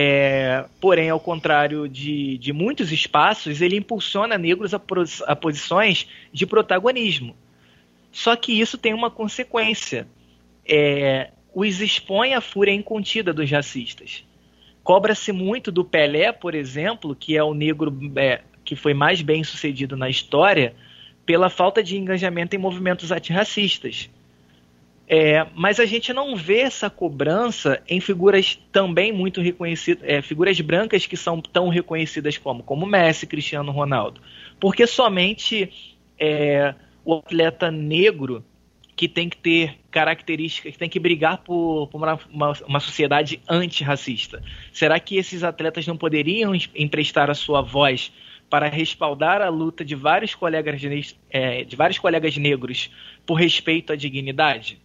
[0.00, 4.80] É, porém, ao contrário de, de muitos espaços, ele impulsiona negros a,
[5.26, 7.34] a posições de protagonismo.
[8.12, 10.06] Só que isso tem uma consequência.
[10.64, 11.30] É,
[11.66, 14.24] os expõe à fúria incontida dos racistas.
[14.84, 19.42] Cobra-se muito do Pelé, por exemplo, que é o negro é, que foi mais bem
[19.42, 20.74] sucedido na história,
[21.26, 24.08] pela falta de engajamento em movimentos antirracistas.
[25.08, 30.60] É, mas a gente não vê essa cobrança em figuras também muito reconhecidas, é, figuras
[30.60, 34.20] brancas que são tão reconhecidas como, como Messi, Cristiano Ronaldo.
[34.60, 35.72] Porque somente
[36.18, 38.44] é, o atleta negro
[38.98, 43.40] que tem que ter características, que tem que brigar por, por uma, uma, uma, sociedade
[43.48, 44.42] antirracista.
[44.72, 48.12] Será que esses atletas não poderiam emprestar a sua voz
[48.50, 50.82] para respaldar a luta de vários colegas,
[51.30, 52.90] é, de vários colegas negros
[53.24, 54.80] por respeito à dignidade?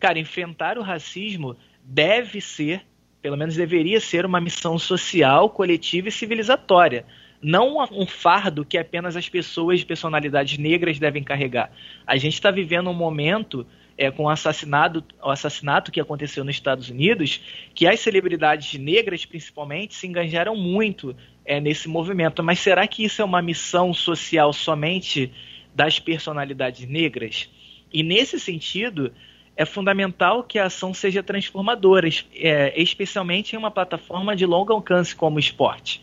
[0.00, 2.80] Cara, enfrentar o racismo deve ser,
[3.20, 7.04] pelo menos deveria ser, uma missão social, coletiva e civilizatória.
[7.42, 11.72] Não um fardo que apenas as pessoas de personalidades negras devem carregar.
[12.06, 13.66] A gente está vivendo um momento
[13.98, 17.40] é, com o assassinato, o assassinato que aconteceu nos Estados Unidos,
[17.74, 22.42] que as celebridades negras, principalmente, se engajaram muito é, nesse movimento.
[22.42, 25.32] Mas será que isso é uma missão social somente
[25.74, 27.50] das personalidades negras?
[27.92, 29.12] E nesse sentido,
[29.56, 35.14] é fundamental que a ação seja transformadora, é, especialmente em uma plataforma de longo alcance
[35.14, 36.00] como o esporte.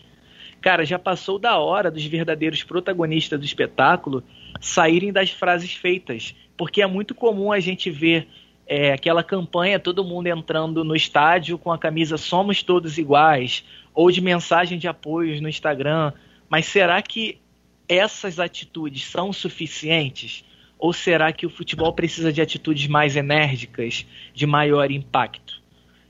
[0.62, 4.24] Cara, já passou da hora dos verdadeiros protagonistas do espetáculo
[4.60, 8.28] saírem das frases feitas, porque é muito comum a gente ver
[8.68, 14.12] é, aquela campanha, todo mundo entrando no estádio com a camisa Somos Todos Iguais, ou
[14.12, 16.14] de mensagem de apoio no Instagram.
[16.50, 17.40] Mas será que
[17.88, 20.44] essas atitudes são suficientes?
[20.78, 25.62] Ou será que o futebol precisa de atitudes mais enérgicas, de maior impacto?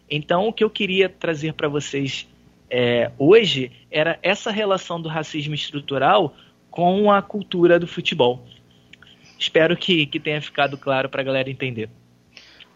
[0.09, 2.27] Então, o que eu queria trazer para vocês
[2.69, 6.35] é, hoje era essa relação do racismo estrutural
[6.69, 8.45] com a cultura do futebol.
[9.37, 11.89] Espero que, que tenha ficado claro para a galera entender.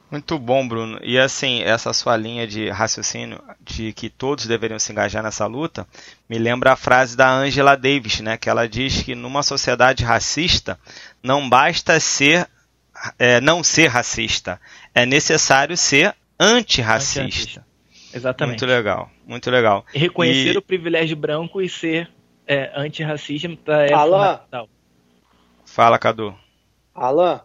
[0.10, 1.00] Muito bom, Bruno.
[1.02, 5.88] E assim, essa sua linha de raciocínio de que todos deveriam se engajar nessa luta,
[6.30, 8.38] me lembra a frase da Angela Davis, né?
[8.38, 10.80] Que ela diz que numa sociedade racista
[11.22, 12.48] não basta ser
[13.18, 14.62] é, não ser racista,
[14.94, 17.60] é necessário ser antirracista.
[17.60, 17.73] Anti
[18.14, 18.62] Exatamente.
[18.62, 19.86] Muito legal, muito legal.
[19.94, 20.58] E reconhecer e...
[20.58, 22.10] o privilégio branco e ser
[22.48, 24.70] é, antirracista é Alan, fundamental.
[25.66, 26.36] Fala, Cadu.
[26.94, 27.42] Alan,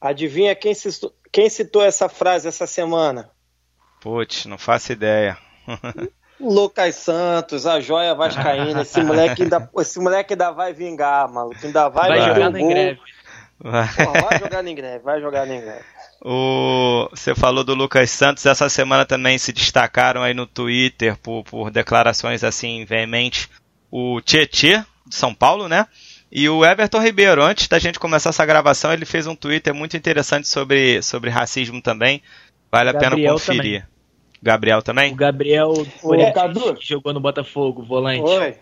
[0.00, 0.88] adivinha quem se
[1.30, 3.30] quem citou essa frase essa semana?
[4.00, 5.38] Putz, não faço ideia.
[6.40, 11.88] Lucas Santos, a joia vascaína, esse moleque ainda, esse moleque ainda vai vingar, maluco, ainda
[11.88, 13.00] vai, vai jogar no greve.
[13.60, 13.86] Vai.
[13.86, 15.84] vai jogar em greve, vai jogar em greve.
[16.24, 21.42] O, você falou do Lucas Santos, essa semana também se destacaram aí no Twitter por,
[21.42, 23.48] por declarações assim veementes
[23.90, 25.86] o Tietê, de São Paulo, né?
[26.30, 29.96] E o Everton Ribeiro, antes da gente começar essa gravação, ele fez um Twitter muito
[29.96, 32.22] interessante sobre, sobre racismo também.
[32.70, 33.80] Vale a Gabriel pena conferir.
[33.82, 33.92] Também.
[34.42, 35.12] Gabriel também?
[35.12, 36.74] O Gabriel Oi, Cadu.
[36.74, 38.22] que jogou no Botafogo, volante.
[38.22, 38.56] Oi.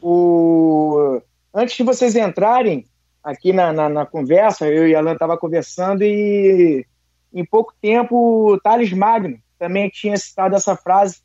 [0.00, 1.20] O...
[1.54, 2.86] Antes de vocês entrarem
[3.22, 6.84] aqui na, na, na conversa, eu e a Alan estavam conversando e
[7.32, 11.22] em pouco tempo o Thales Magno também tinha citado essa frase.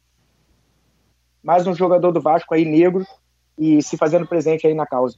[1.44, 3.06] Mais um jogador do Vasco aí, negro,
[3.58, 5.18] e se fazendo presente aí na causa.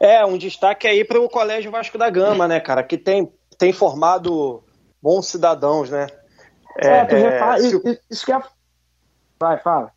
[0.00, 3.72] É, um destaque aí para o Colégio Vasco da Gama, né, cara, que tem, tem
[3.72, 4.62] formado
[5.00, 6.06] bons cidadãos, né?
[6.76, 8.40] É, é, tu repara, isso, isso que é.
[9.40, 9.92] Vai, fala.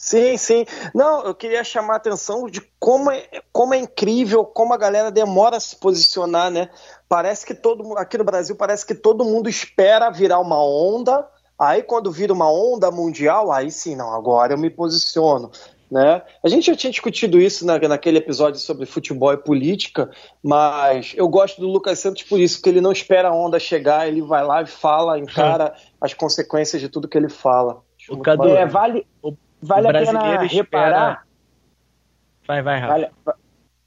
[0.00, 0.64] Sim, sim.
[0.94, 3.22] Não, eu queria chamar a atenção de como é,
[3.52, 6.70] como é incrível, como a galera demora a se posicionar, né?
[7.06, 11.28] Parece que todo aqui no Brasil parece que todo mundo espera virar uma onda.
[11.58, 15.50] Aí quando vira uma onda mundial, aí sim, não, agora eu me posiciono.
[15.90, 16.22] Né?
[16.42, 20.10] A gente já tinha discutido isso na, naquele episódio sobre futebol e política,
[20.42, 24.08] mas eu gosto do Lucas Santos por isso, que ele não espera a onda chegar,
[24.08, 27.82] ele vai lá e fala, encara as consequências de tudo que ele fala.
[28.08, 29.06] O Cadu, é, vale,
[29.62, 31.26] vale a pena reparar.
[32.46, 33.10] Vai, vai, Vale,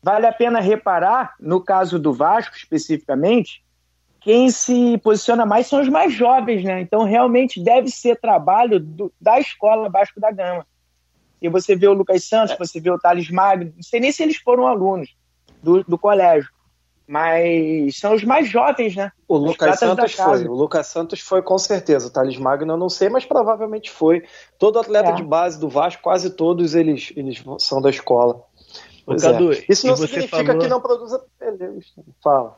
[0.01, 3.63] vale a pena reparar, no caso do Vasco especificamente,
[4.21, 6.79] quem se posiciona mais são os mais jovens, né?
[6.79, 10.65] Então realmente deve ser trabalho do, da escola Vasco da Gama
[11.43, 12.57] e você vê o Lucas Santos, é.
[12.57, 15.13] você vê o Thales Magno, não sei nem se eles foram alunos
[15.61, 16.49] do, do colégio,
[17.07, 19.11] mas são os mais jovens, né?
[19.27, 22.89] O Lucas Santos foi, o Lucas Santos foi com certeza, o Thales Magno eu não
[22.89, 24.23] sei, mas provavelmente foi.
[24.57, 25.13] Todo atleta é.
[25.13, 28.41] de base do Vasco, quase todos eles, eles são da escola.
[29.21, 29.63] Cadu, é.
[29.67, 30.61] Isso não significa falou...
[30.61, 31.93] que não produza pneus.
[32.23, 32.55] Fala.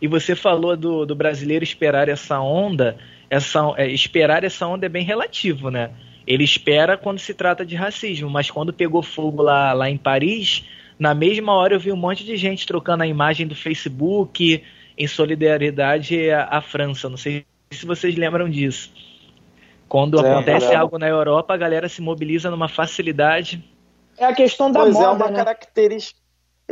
[0.00, 2.96] E você falou do, do brasileiro esperar essa onda.
[3.28, 5.90] Essa, é, esperar essa onda é bem relativo, né?
[6.26, 10.64] Ele espera quando se trata de racismo, mas quando pegou fogo lá, lá em Paris,
[10.98, 14.62] na mesma hora eu vi um monte de gente trocando a imagem do Facebook
[14.96, 17.08] em solidariedade à, à França.
[17.08, 18.92] Não sei se vocês lembram disso.
[19.88, 23.62] Quando é, acontece algo na Europa, a galera se mobiliza numa facilidade.
[24.16, 25.36] É a questão da pois moda, é uma né?
[25.36, 26.21] característica.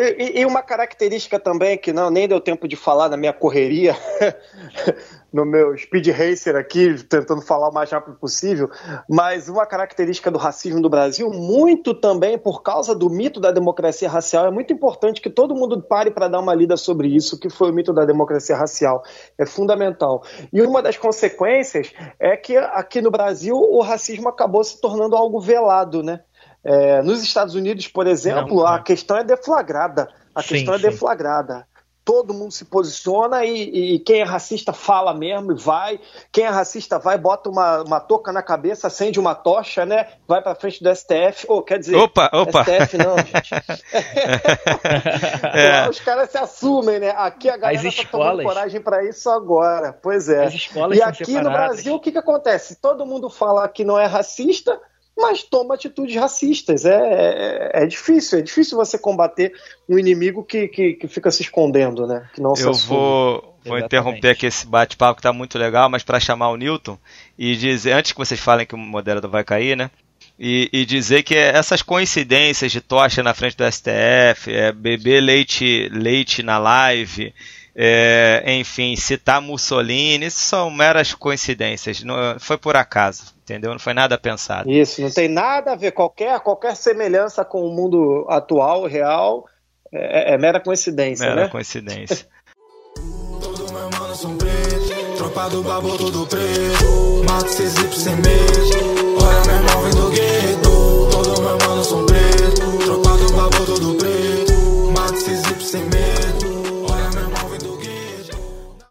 [0.01, 3.95] E, e, uma característica também que não nem deu tempo de falar na minha correria,
[5.31, 8.71] no meu speed racer aqui, tentando falar o mais rápido possível,
[9.07, 14.09] mas uma característica do racismo do Brasil, muito também por causa do mito da democracia
[14.09, 17.51] racial, é muito importante que todo mundo pare para dar uma lida sobre isso, que
[17.51, 19.03] foi o mito da democracia racial,
[19.37, 20.23] é fundamental.
[20.51, 25.39] E uma das consequências é que aqui no Brasil o racismo acabou se tornando algo
[25.41, 26.21] velado, né?
[26.63, 30.09] É, nos Estados Unidos, por exemplo, não, a questão é deflagrada.
[30.35, 30.85] A sim, questão é sim.
[30.85, 31.67] deflagrada.
[32.03, 36.01] Todo mundo se posiciona e, e, quem é racista fala mesmo e vai.
[36.33, 40.09] Quem é racista vai, bota uma, uma touca na cabeça, acende uma tocha, né?
[40.27, 41.47] Vai pra frente do STF.
[41.47, 42.65] Ou oh, quer dizer, opa, opa.
[42.65, 43.55] STF não, gente.
[45.55, 45.89] é.
[45.89, 47.11] Os caras se assumem, né?
[47.11, 49.93] Aqui a galera As tá tomando coragem para isso agora.
[49.93, 50.49] Pois é.
[50.95, 52.77] e aqui no Brasil, o que, que acontece?
[52.77, 54.81] Todo mundo fala que não é racista,
[55.21, 56.85] mas toma atitudes racistas.
[56.85, 59.53] É, é, é, difícil, é difícil você combater
[59.89, 62.29] um inimigo que, que, que fica se escondendo, né?
[62.35, 66.21] Que não Eu vou, vou interromper aqui esse bate-papo que tá muito legal, mas para
[66.21, 66.99] chamar o Newton
[67.39, 69.91] e dizer, antes que vocês falem que o moderador vai cair, né?
[70.43, 75.87] E, e, dizer que essas coincidências de tocha na frente do STF, é, beber leite,
[75.93, 77.35] leite na live,
[77.83, 83.71] é, enfim, citar Mussolini, isso são meras coincidências, não, foi por acaso, entendeu?
[83.71, 84.71] Não foi nada pensado.
[84.71, 89.47] Isso, não tem nada a ver, qualquer, qualquer semelhança com o mundo atual, real,
[89.91, 91.49] é, é mera coincidência, mera né?
[91.49, 92.27] coincidência.
[93.41, 99.41] Todo meu mano são preto, tropa do babo tudo preto, mato cês sem medo, olha
[99.47, 100.70] meu irmão vem do gueto,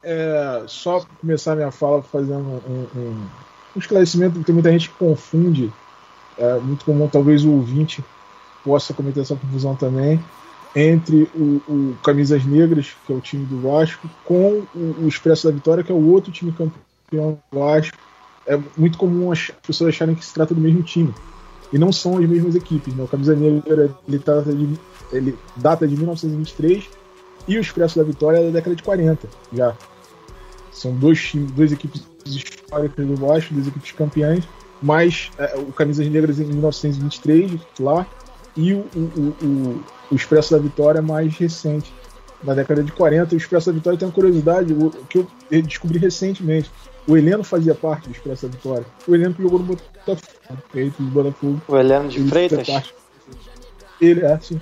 [0.10, 3.28] é, só começar minha fala fazendo um, um,
[3.76, 5.72] um esclarecimento, porque tem muita gente que confunde,
[6.36, 8.04] é muito comum talvez o ouvinte
[8.64, 10.20] possa cometer essa confusão também,
[10.76, 15.48] entre o, o, Camisas Negras, que é o time do Vasco, com o, o, Expresso
[15.48, 17.96] da Vitória, que é o outro time campeão do Vasco.
[18.48, 21.14] É muito comum as pessoas acharem que se trata do mesmo time.
[21.72, 22.96] E não são as mesmas equipes.
[22.96, 23.04] Né?
[23.04, 24.80] O Camisa Negra ele data, de,
[25.12, 26.90] ele data de 1923
[27.48, 29.76] e o Expresso da Vitória é da década de 40 já.
[30.72, 34.48] São dois times, duas equipes históricas do Vasco, duas equipes campeãs,
[34.82, 38.06] mas é, o Camisas Negras em 1923 lá
[38.56, 41.94] e o, o, o, o Expresso da Vitória mais recente,
[42.44, 43.36] na década de 40.
[43.36, 45.28] O Expresso da Vitória tem uma curiosidade o, que eu
[45.64, 46.72] descobri recentemente.
[47.08, 48.86] O Heleno fazia parte do Expresso da Vitória.
[49.08, 50.22] O Heleno que jogou no Botafogo.
[51.00, 51.62] Botafogo.
[51.68, 52.94] O Heleno de ele Freitas?
[54.00, 54.62] Ele é, sim.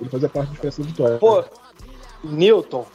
[0.00, 1.18] Ele fazia parte do Expresso da Vitória.
[1.18, 1.44] Pô,
[2.24, 2.86] Newton,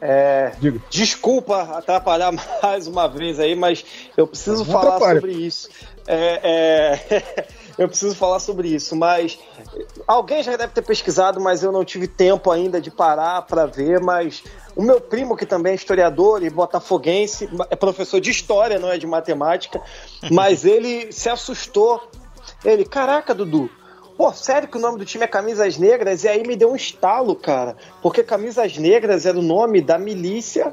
[0.00, 0.52] é,
[0.90, 2.32] desculpa atrapalhar
[2.62, 3.84] mais uma vez aí, mas
[4.16, 5.20] eu preciso Não falar atrapalha.
[5.20, 5.68] sobre isso.
[6.06, 6.40] É,
[7.08, 7.46] é,
[7.78, 9.38] eu preciso falar sobre isso, mas
[10.06, 14.00] alguém já deve ter pesquisado, mas eu não tive tempo ainda de parar para ver.
[14.00, 14.44] Mas
[14.74, 18.98] o meu primo, que também é historiador e botafoguense, é professor de história, não é
[18.98, 19.80] de matemática,
[20.30, 22.10] mas ele se assustou.
[22.64, 23.68] Ele, caraca, Dudu,
[24.16, 26.24] Pô, sério que o nome do time é Camisas Negras?
[26.24, 27.76] E aí me deu um estalo, cara.
[28.00, 30.72] Porque Camisas Negras era o nome da milícia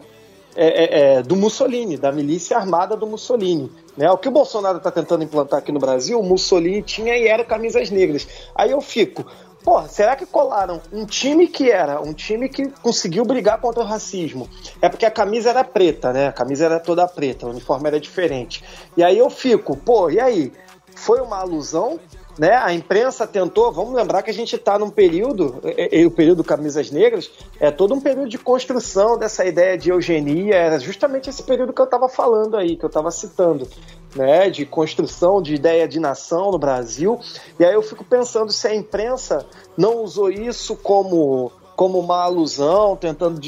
[0.55, 3.71] é, é, é, do Mussolini, da milícia armada do Mussolini.
[3.97, 4.09] Né?
[4.09, 7.43] O que o Bolsonaro está tentando implantar aqui no Brasil, o Mussolini tinha e era
[7.43, 8.27] Camisas Negras.
[8.55, 9.25] Aí eu fico,
[9.63, 13.85] Pô, será que colaram um time que era um time que conseguiu brigar contra o
[13.85, 14.49] racismo?
[14.81, 16.27] É porque a camisa era preta, né?
[16.27, 18.61] A camisa era toda preta, o uniforme era diferente.
[18.97, 20.51] E aí eu fico, pô, e aí?
[20.95, 21.99] Foi uma alusão
[22.37, 22.55] né?
[22.55, 26.43] A imprensa tentou, vamos lembrar que a gente está num período, e, e, o período
[26.43, 27.29] Camisas Negras,
[27.59, 31.81] é todo um período de construção dessa ideia de eugenia, era justamente esse período que
[31.81, 33.67] eu estava falando aí, que eu estava citando,
[34.15, 34.49] né?
[34.49, 37.19] De construção de ideia de nação no Brasil.
[37.59, 39.45] E aí eu fico pensando se a imprensa
[39.77, 43.39] não usou isso como, como uma alusão, tentando,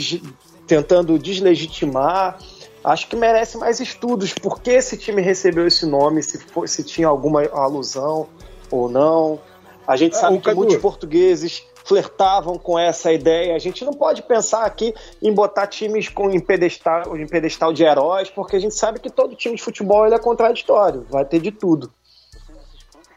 [0.67, 2.37] tentando deslegitimar
[2.85, 4.31] acho que merece mais estudos.
[4.31, 6.21] Por que esse time recebeu esse nome?
[6.21, 8.27] Se, se tinha alguma alusão?
[8.71, 9.39] Ou não.
[9.87, 10.57] A gente é, sabe que Cadu...
[10.57, 13.55] muitos portugueses flertavam com essa ideia.
[13.55, 17.83] A gente não pode pensar aqui em botar times com, em, pedestal, em pedestal de
[17.83, 21.39] heróis, porque a gente sabe que todo time de futebol ele é contraditório, vai ter
[21.39, 21.91] de tudo.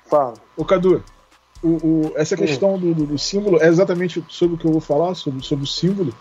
[0.05, 0.35] Fala.
[0.57, 1.03] O Cadu,
[1.63, 4.81] o, o, essa questão do, do, do, símbolo é exatamente sobre o que eu vou
[4.81, 6.15] falar, sobre, sobre o símbolo.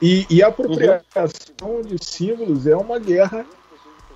[0.00, 3.44] E, e a apropriação de símbolos é uma guerra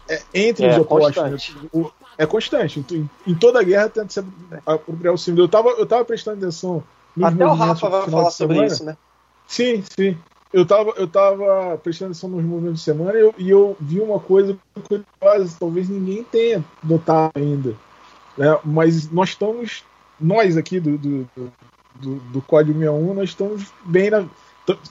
[0.08, 1.54] é, entre É, os opostos.
[1.54, 1.68] né?
[1.72, 2.84] O- É constante.
[2.90, 4.24] Em, em toda guerra tenta se
[4.66, 5.44] apropriar o símbolo.
[5.44, 6.82] Eu tava, eu tava prestando atenção
[7.16, 8.96] nos Até o Rafa vai falar sobre isso, né?
[9.46, 10.16] Sim, sim.
[10.52, 14.00] Eu tava, eu tava prestando atenção nos movimentos de semana e eu, e eu vi
[14.00, 17.74] uma coisa curiosa, talvez ninguém tenha notado ainda.
[18.38, 18.58] né?
[18.64, 19.82] Mas nós estamos,
[20.20, 21.28] nós aqui do, do,
[21.96, 24.24] do, do Código 61, nós estamos bem na,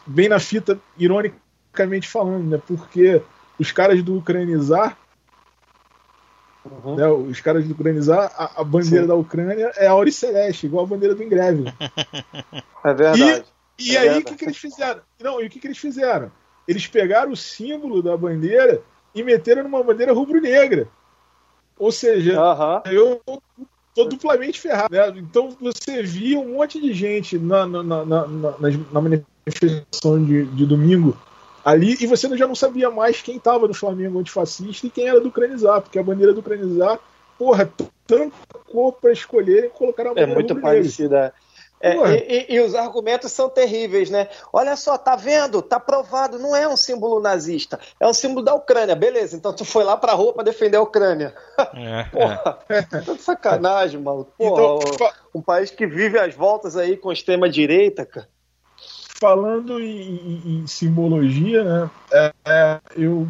[0.05, 2.61] bem na fita, ironicamente falando, né?
[2.67, 3.21] Porque
[3.57, 4.97] os caras do Ucranizar,
[6.66, 6.95] Uhum.
[6.95, 7.07] né?
[7.07, 9.07] Os caras do Ucranizar, a, a bandeira Sim.
[9.07, 11.66] da Ucrânia é a Celeste, igual a bandeira do Ingreve.
[12.86, 13.45] É verdade.
[13.80, 14.26] E É aí, o verdade.
[14.26, 15.01] que, que eles fizeram?
[15.22, 16.30] Não, e o que, que eles fizeram?
[16.68, 18.82] Eles pegaram o símbolo da bandeira
[19.16, 20.88] e meteram numa bandeira rubro-negra.
[21.80, 22.82] Ou seja, Aham.
[22.86, 23.22] eu
[23.95, 24.93] tô duplamente ferrado.
[24.93, 25.14] né?
[25.16, 30.45] Então você via um monte de gente na, na, na, na, na- na manifestação de,
[30.47, 31.18] de domingo
[31.64, 35.20] ali e você já não sabia mais quem estava do Flamengo antifascista e quem era
[35.20, 36.99] do Ucranizar, porque a bandeira do Ucranizar,
[37.38, 37.72] porra,
[38.07, 38.36] tanta
[38.72, 40.82] cor para escolher e colocaram a É bandeira muito rubro-negra.
[40.82, 41.34] parecida.
[41.86, 44.30] É, e, e- e os argumentos são terríveis, né?
[44.53, 45.61] Olha só, tá vendo?
[45.61, 48.95] Tá provado, não é um símbolo nazista, é um símbolo da Ucrânia.
[48.95, 51.36] Beleza, então tu foi lá pra rua pra defender a Ucrânia.
[51.76, 52.03] É, é.
[52.05, 52.59] Porra,
[52.89, 54.26] tá de sacanagem, mano.
[54.38, 54.51] Porra,
[54.95, 58.30] Então, um país que vive às voltas aí com extrema direita, cara.
[59.20, 63.28] Falando em, em- em simbologia, né, é, é, eu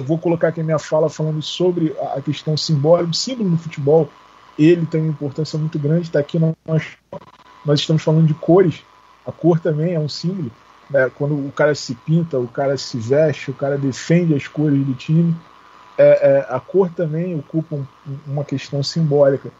[0.00, 4.10] vou colocar aqui a minha fala falando sobre a questão simbólica, o símbolo no futebol,
[4.58, 6.82] ele tem uma importância muito grande, está aqui nós,
[7.64, 8.82] nós estamos falando de cores,
[9.26, 10.50] a cor também é um símbolo,
[10.90, 14.84] né, quando o cara se pinta, o cara se veste, o cara defende as cores
[14.84, 15.34] do time,
[15.96, 17.86] é, é, a cor também ocupa um-
[18.26, 19.50] uma questão simbólica.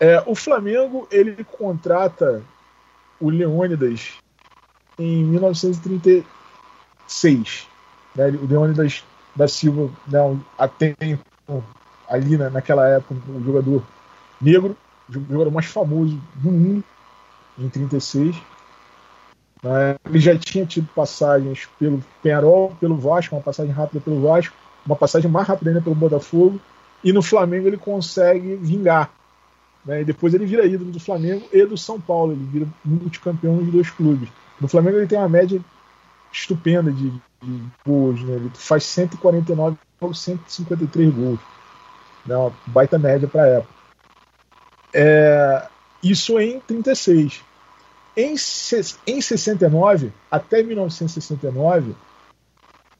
[0.00, 2.42] É, o Flamengo, ele contrata
[3.20, 4.14] o Leônidas
[4.98, 7.66] em 1936.
[8.14, 8.28] Né?
[8.30, 10.96] O Leônidas da Silva, né, um- até
[12.08, 13.82] ali na, naquela época, o jogador
[14.40, 14.76] negro,
[15.08, 16.84] o jogador mais famoso do mundo,
[17.58, 18.36] em 36.
[19.62, 19.96] Né?
[20.04, 24.96] Ele já tinha tido passagens pelo Penarol, pelo Vasco, uma passagem rápida pelo Vasco, uma
[24.96, 26.60] passagem mais rápida ainda pelo Botafogo,
[27.02, 29.10] e no Flamengo ele consegue vingar.
[29.84, 30.02] Né?
[30.02, 33.72] E depois ele vira ídolo do Flamengo e do São Paulo, ele vira multicampeão dos
[33.72, 34.28] dois clubes.
[34.60, 35.60] No Flamengo ele tem uma média
[36.32, 37.10] estupenda de,
[37.42, 38.36] de gols, né?
[38.36, 41.40] ele faz 149 jogos, 153 gols.
[42.24, 42.36] Né?
[42.36, 43.74] Uma baita média para a época.
[44.92, 45.68] É,
[46.02, 47.44] isso em 36.
[48.16, 48.34] Em,
[49.06, 51.94] em 69, até 1969,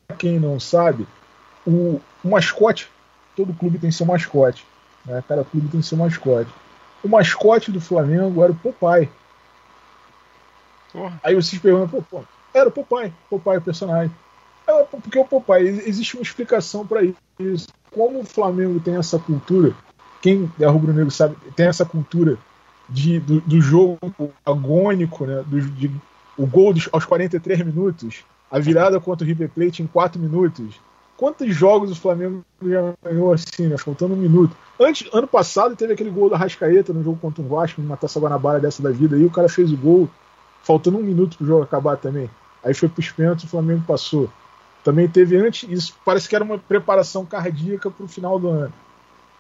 [0.07, 1.07] pra quem não sabe,
[1.67, 2.91] o, o mascote,
[3.35, 4.67] todo clube tem seu mascote.
[5.05, 5.23] Né?
[5.27, 6.51] Cada clube tem seu mascote.
[7.03, 9.09] O mascote do Flamengo era o Popeye.
[10.97, 11.21] Porra.
[11.23, 12.23] Aí vocês perguntam, pô,
[12.55, 14.11] era o Popeye, Popeye o personagem.
[14.67, 17.03] É, porque o Popeye, existe uma explicação para
[17.39, 17.69] isso.
[17.91, 19.75] Como o Flamengo tem essa cultura,
[20.23, 22.39] quem é rubro-negro sabe, tem essa cultura
[22.89, 23.99] de, do, do jogo
[24.45, 25.45] agônico, né?
[25.47, 25.91] Do, de,
[26.37, 30.81] o gol dos, aos 43 minutos, a virada contra o River Plate em 4 minutos.
[31.15, 33.77] Quantos jogos o Flamengo já ganhou assim, né?
[33.77, 34.57] Faltando um minuto.
[34.81, 38.19] Antes, ano passado teve aquele gol da Rascaeta no jogo contra o Vasco, numa taça
[38.19, 40.09] Guanabara dessa da vida, aí o cara fez o gol,
[40.67, 42.29] faltando um minuto pro jogo acabar também.
[42.65, 44.29] Aí foi pros pênaltis o Flamengo passou.
[44.83, 48.73] Também teve antes, isso parece que era uma preparação cardíaca pro final do ano.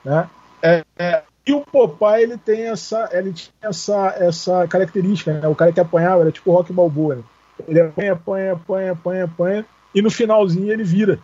[0.04, 0.30] Né?
[0.62, 5.48] É, é, e o Popeye ele tem essa, ele tinha essa, essa característica, né?
[5.48, 7.22] O cara que apanhava era tipo o Rock Balboa, né?
[7.66, 11.18] Ele apanha, apanha, apanha, apanha, apanha, e no finalzinho ele vira.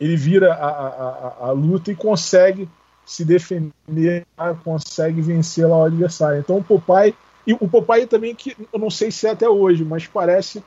[0.00, 2.68] Ele vira a, a, a, a luta e consegue
[3.04, 4.26] se defender,
[4.62, 6.38] consegue vencer lá o adversário.
[6.38, 7.14] Então o Popeye,
[7.46, 10.64] e o Popeye também, que eu não sei se é até hoje, mas parece.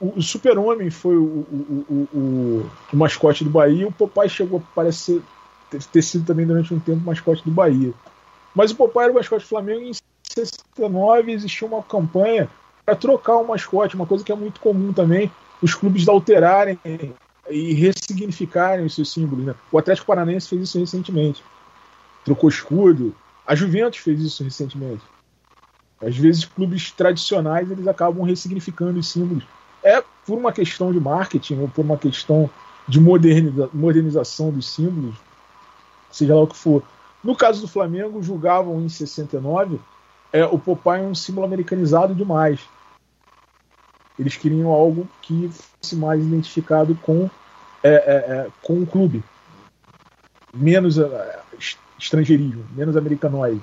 [0.00, 4.62] O, o Super-Homem foi o, o, o, mascote do Bahia, o Popeye chegou
[5.70, 7.92] ter, ter sido também durante um tempo mascote do Bahia.
[8.54, 9.94] Mas o Popeye era o mascote do Flamengo e em
[10.28, 12.48] 69 existiu uma campanha
[12.84, 15.30] para trocar o mascote, uma coisa que é muito comum também,
[15.62, 16.78] os clubes alterarem
[17.48, 19.46] e ressignificarem os seus símbolos.
[19.46, 19.54] Né?
[19.70, 21.44] O Atlético Paranaense fez isso recentemente.
[22.24, 23.14] Trocou escudo.
[23.46, 25.02] A Juventus fez isso recentemente.
[26.02, 29.44] Às vezes, clubes tradicionais eles acabam ressignificando os símbolos.
[29.82, 32.50] É por uma questão de marketing ou por uma questão
[32.88, 35.14] de moderniza modernização dos símbolos,
[36.10, 36.82] seja lá o que for.
[37.22, 39.80] No caso do Flamengo, julgavam em 69
[40.32, 42.60] é, o Popeye um símbolo americanizado demais.
[44.18, 47.30] Eles queriam algo que fosse mais identificado com,
[47.82, 49.22] é, é, é, com o clube.
[50.54, 51.40] Menos é,
[51.98, 53.62] estrangeirismo, menos americanoide.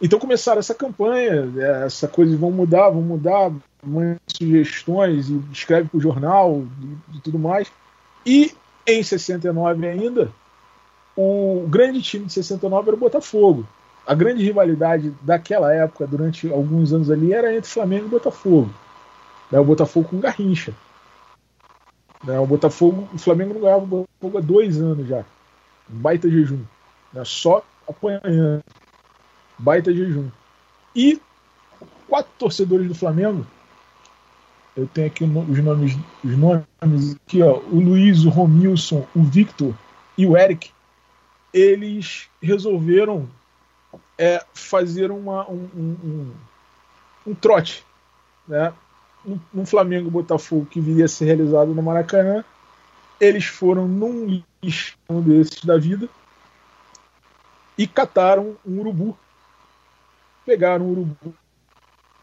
[0.00, 5.42] Então começaram essa campanha, é, essa coisa de vão mudar, vão mudar, manda sugestões e
[5.52, 6.64] escreve para o jornal
[7.12, 7.70] e, e tudo mais.
[8.24, 8.54] E
[8.86, 10.30] em 69 ainda,
[11.16, 13.66] o grande time de 69 era o Botafogo.
[14.06, 18.70] A grande rivalidade daquela época, durante alguns anos ali, era entre Flamengo e Botafogo.
[19.50, 20.72] O Botafogo com Garrincha.
[22.24, 25.24] Né, o Botafogo, o Flamengo não ganhava o Botafogo há dois anos já.
[25.90, 26.60] Um baita jejum.
[27.12, 28.62] Né, só apanhando.
[29.58, 30.28] Baita jejum.
[30.94, 31.20] E
[32.08, 33.46] quatro torcedores do Flamengo.
[34.76, 37.58] Eu tenho aqui os nomes, os nomes aqui, ó.
[37.58, 39.74] O Luiz, o Romilson, o Victor
[40.16, 40.70] e o Eric.
[41.52, 43.28] Eles resolveram
[44.16, 46.32] é, fazer uma, um, um, um,
[47.28, 47.84] um trote,
[48.46, 48.72] né?
[49.52, 52.44] no, Flamengo Botafogo que viria a ser realizado no Maracanã,
[53.20, 56.08] eles foram num lixão desses da vida
[57.76, 59.16] e cataram um urubu.
[60.48, 61.34] Pegaram um urubu,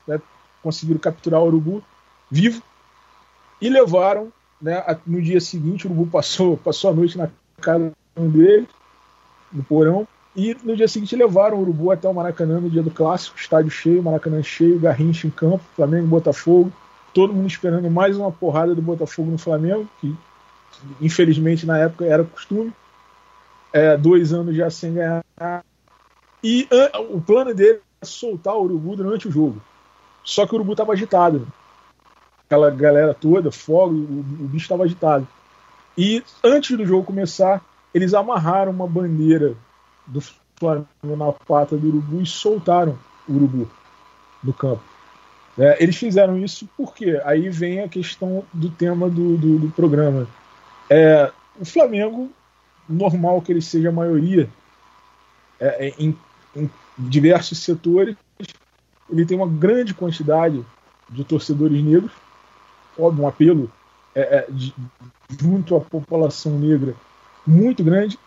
[0.07, 0.19] né,
[0.63, 1.84] conseguiram capturar o urubu
[2.30, 2.61] vivo
[3.61, 4.34] e levaram.
[4.59, 7.30] Né, no dia seguinte, o urubu passou, passou a noite na
[7.61, 8.67] casa dele,
[9.51, 12.91] no porão, e no dia seguinte levaram o Urubu até o Maracanã no dia do
[12.91, 16.71] clássico, estádio cheio, Maracanã cheio, Garrincha em campo, Flamengo Botafogo
[17.15, 20.13] todo mundo esperando mais uma porrada do Botafogo no Flamengo, que
[20.99, 22.73] infelizmente na época era costume.
[23.71, 25.23] É, dois anos já sem ganhar.
[26.43, 26.67] E
[27.09, 29.62] o plano dele soltar o Urubu durante o jogo.
[30.24, 31.47] Só que o Urubu estava agitado.
[32.45, 35.28] Aquela galera toda, fogo, o, o bicho estava agitado.
[35.97, 39.56] E antes do jogo começar, eles amarraram uma bandeira
[40.06, 40.22] do
[40.60, 42.97] Flamengo na pata do Urubu e soltaram
[43.28, 43.70] o Urubu
[44.43, 44.84] no campo.
[45.58, 50.28] É, eles fizeram isso porque aí vem a questão do tema do, do, do programa.
[50.89, 52.30] É, o Flamengo,
[52.88, 54.49] normal que ele seja a maioria
[55.60, 56.18] é, é, em,
[56.56, 58.16] em, diversos setores,
[59.10, 60.66] ele tem uma grande quantidade
[61.10, 62.12] de torcedores negros,
[62.97, 63.72] óbvio, um apelo
[64.14, 64.74] é, é de,
[65.39, 66.95] junto à população negra
[67.45, 68.18] muito grande,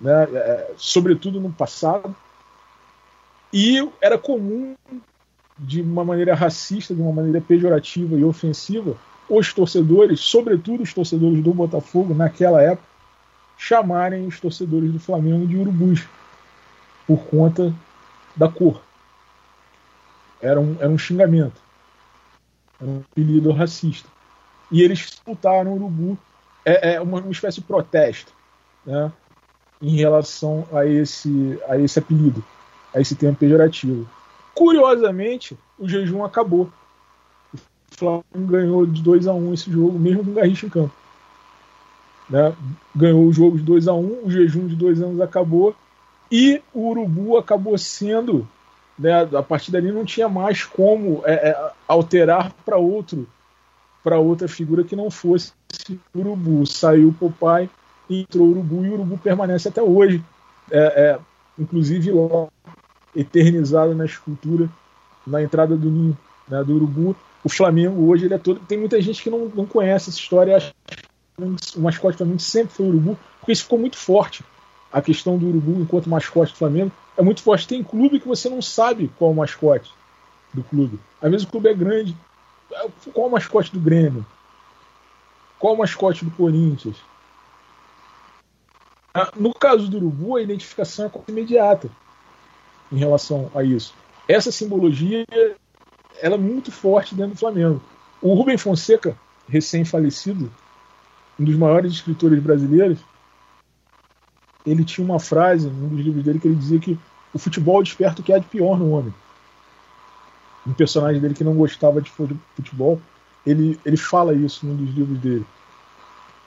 [0.00, 2.14] né, é, sobretudo no passado.
[3.52, 4.74] E era comum
[5.58, 8.96] de uma maneira racista, de uma maneira pejorativa e ofensiva,
[9.28, 12.88] os torcedores, sobretudo os torcedores do Botafogo, naquela época,
[13.56, 16.06] chamarem os torcedores do Flamengo de urubus,
[17.06, 17.74] por conta
[18.36, 18.80] da cor.
[20.40, 21.60] Era um, era um xingamento,
[22.80, 24.08] era um apelido racista.
[24.70, 26.18] E eles soltaram o urubu,
[26.64, 28.32] é, é uma, uma espécie de protesto
[28.84, 29.12] né,
[29.80, 32.44] em relação a esse, a esse apelido,
[32.94, 34.08] a esse termo pejorativo.
[34.54, 36.70] Curiosamente, o jejum acabou.
[37.54, 40.70] O Flamengo ganhou de 2 a 1 um esse jogo, mesmo com o Garrincha em
[40.70, 40.94] campo.
[42.28, 42.54] Né?
[42.94, 45.76] Ganhou o jogo de 2 a 1 um, o jejum de dois anos acabou
[46.30, 48.48] e o Urubu acabou sendo.
[48.96, 53.26] Né, a partir dali não tinha mais como é, é, alterar para outro
[54.04, 55.52] para outra figura que não fosse
[56.14, 56.66] o Urubu.
[56.66, 57.68] Saiu o Popeye,
[58.08, 60.22] entrou o Urubu e o Urubu permanece até hoje.
[60.70, 61.18] É, é
[61.58, 62.48] inclusive lá
[63.14, 64.68] eternizado na escultura,
[65.26, 66.18] na entrada do ninho
[66.48, 67.16] né, do urubu.
[67.42, 68.60] O Flamengo hoje ele é todo.
[68.60, 70.56] Tem muita gente que não, não conhece essa história.
[70.56, 70.72] Acha
[71.36, 74.44] que o mascote Flamengo sempre foi o urubu, porque isso ficou muito forte.
[74.94, 77.66] A questão do urubu enquanto mascote do Flamengo é muito forte.
[77.66, 79.92] Tem clube que você não sabe qual é o mascote
[80.52, 81.00] do clube.
[81.20, 82.16] Às vezes o clube é grande.
[83.12, 84.24] Qual é o mascote do Grêmio?
[85.58, 86.96] Qual é o mascote do Corinthians?
[89.12, 91.90] Ah, no caso do urubu, a identificação é imediata
[92.92, 93.94] em relação a isso.
[94.28, 95.26] Essa simbologia
[96.22, 97.82] ela é muito forte dentro do Flamengo.
[98.22, 99.18] O Rubem Fonseca,
[99.48, 100.52] recém-falecido,
[101.36, 103.00] um dos maiores escritores brasileiros,
[104.66, 106.98] ele tinha uma frase num dos livros dele que ele dizia que
[107.32, 109.14] o futebol desperta o que há de pior no homem.
[110.66, 113.00] Um personagem dele que não gostava de futebol,
[113.44, 115.46] ele, ele fala isso num dos livros dele.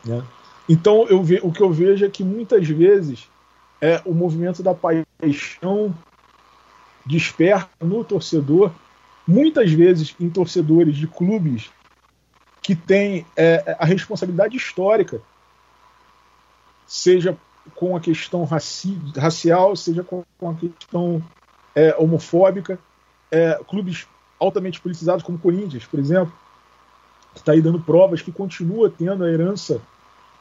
[0.04, 0.24] Né?
[0.68, 3.30] Então eu ve, o que eu vejo é que muitas vezes
[3.80, 5.96] é o movimento da paixão
[7.06, 8.72] desperta no torcedor,
[9.28, 11.70] muitas vezes em torcedores de clubes
[12.62, 15.22] que têm é, a responsabilidade histórica,
[16.86, 17.38] seja
[17.76, 21.24] com a questão raci racial, seja com, a questão
[21.76, 22.80] é, homofóbica,
[23.32, 24.08] é, clubes
[24.40, 26.34] altamente politizados como Corinthians, por exemplo,
[27.34, 29.82] que está aí dando provas que continua tendo a herança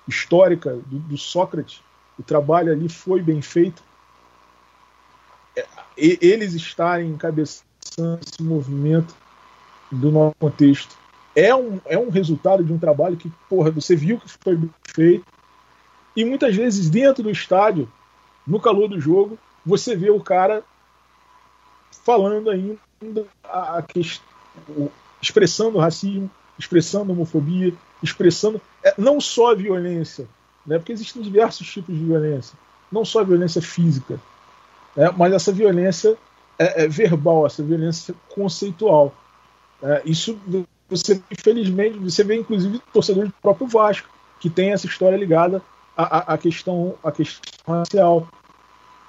[0.07, 1.83] histórica do, do Sócrates,
[2.19, 3.83] o trabalho ali foi bem feito.
[5.97, 9.15] Eles estarem encabeçando esse movimento
[9.91, 10.97] do nosso contexto
[11.37, 14.59] é um, é um resultado de um trabalho que, porra, você viu que foi
[14.89, 15.27] feito.
[16.17, 17.89] E muitas vezes dentro do estádio,
[18.47, 20.65] no calor do jogo, você vê o cara
[22.05, 23.85] falando ainda a, a
[25.21, 30.27] expressando racismo, expressando homofobia, expressando é, não só a violência,
[30.67, 32.57] né, porque existem diversos tipos de violência,
[32.91, 34.21] não só a violência física,
[34.95, 36.17] né, mas essa violência
[36.59, 39.15] é, é verbal, essa violência conceitual.
[39.83, 40.39] É, isso
[40.89, 44.09] você, infelizmente, você vê inclusive torcedores do próprio Vasco,
[44.41, 45.61] que tem essa história ligada
[45.97, 48.29] à, à, questão, à questão racial.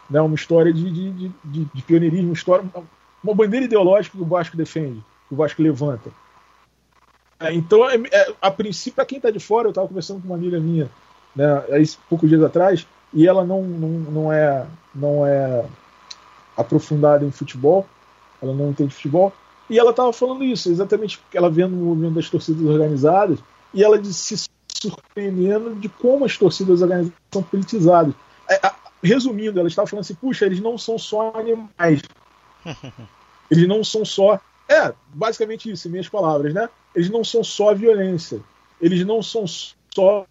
[0.10, 2.64] Né, uma história de, de, de, de pioneirismo, uma, história,
[3.22, 6.10] uma bandeira ideológica que o Vasco defende, que o Vasco levanta.
[7.40, 10.28] É, então, é, é, a princípio, para quem está de fora, eu estava conversando com
[10.28, 10.90] uma amiga minha,
[11.36, 14.66] né, aí, poucos dias atrás, e ela não, não, não, é,
[14.96, 15.66] não é
[16.56, 17.86] aprofundada em futebol,
[18.42, 19.34] ela não entende futebol,
[19.70, 23.40] e ela estava falando isso, exatamente ela vendo o movimento das torcidas organizadas,
[23.74, 24.47] e ela disse, se
[24.82, 28.14] surpreendendo de como as torcidas organizadas são politizadas.
[28.50, 28.60] É,
[29.04, 32.02] resumindo, ela estava falando assim, puxa, eles não são só animais.
[33.50, 34.42] Eles não são só.
[34.68, 36.68] É, basicamente isso, em minhas palavras, né?
[36.94, 38.42] Eles não são só violência.
[38.82, 40.26] Eles não são só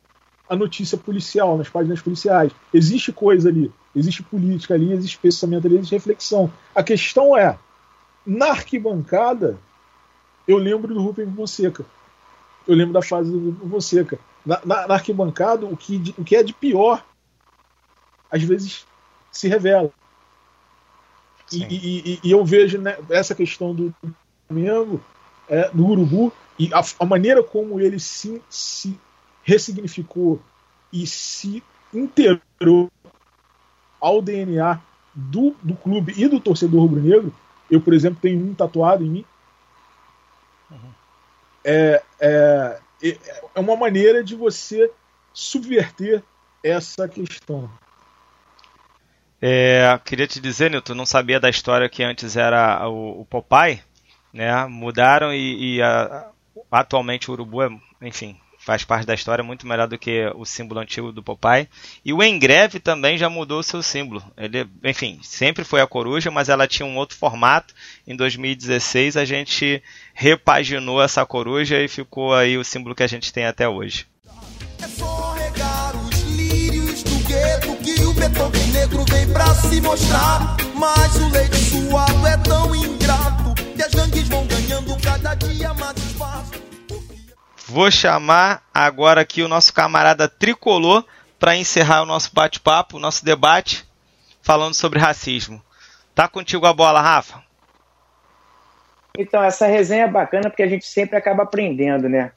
[0.49, 2.53] a notícia policial, nas páginas policiais.
[2.73, 6.53] Existe coisa ali, existe política ali, existe pensamento ali, existe reflexão.
[6.75, 7.59] A questão é,
[8.25, 9.59] na arquibancada,
[10.47, 11.85] eu lembro do Rubem Fonseca.
[12.67, 14.19] Eu lembro da fase do Fonseca.
[14.47, 17.05] Na, na, na, arquibancada, o que, o que é de pior,
[18.31, 18.87] às vezes
[19.33, 19.91] se revela.
[21.53, 23.95] E, e, e, eu vejo né, essa questão do
[24.47, 25.03] Flamengo,
[25.49, 28.99] é, do Urubu, e a, a maneira como ele se, se
[29.43, 30.41] ressignificou
[30.93, 32.91] e se integrou
[34.01, 34.81] ao DNA
[35.15, 37.35] do, do clube e do torcedor rubro-negro.
[37.71, 39.25] Eu, por exemplo, tenho um tatuado em mim.
[40.71, 40.91] Uhum.
[41.65, 44.91] É, é, é uma maneira de você
[45.33, 46.23] subverter
[46.63, 47.71] essa questão.
[49.41, 53.83] É, queria te dizer, Nilton, não sabia da história que antes era o, o Popeye,
[54.33, 54.67] né?
[54.67, 56.31] Mudaram e, e a,
[56.71, 57.69] atualmente o Urubu é,
[58.01, 61.69] enfim, faz parte da história muito melhor do que o símbolo antigo do Popeye.
[62.05, 64.21] E o Engreve também já mudou o seu símbolo.
[64.37, 67.73] Ele, enfim, sempre foi a coruja, mas ela tinha um outro formato.
[68.05, 69.81] Em 2016 a gente
[70.13, 74.05] repaginou essa coruja e ficou aí o símbolo que a gente tem até hoje.
[74.83, 80.57] É só regar os lírios do gueto que o Beethoven negro vem pra se mostrar.
[80.75, 85.97] Mas o leite suado é tão ingrato que as gangues vão ganhando cada dia mais
[85.99, 86.66] espaço.
[87.69, 91.05] Vou chamar agora aqui o nosso camarada tricolor
[91.37, 93.85] para encerrar o nosso bate-papo, o nosso debate,
[94.41, 95.61] falando sobre racismo.
[96.15, 97.43] Tá contigo a bola, Rafa?
[99.19, 102.31] Então, essa resenha é bacana porque a gente sempre acaba aprendendo, né?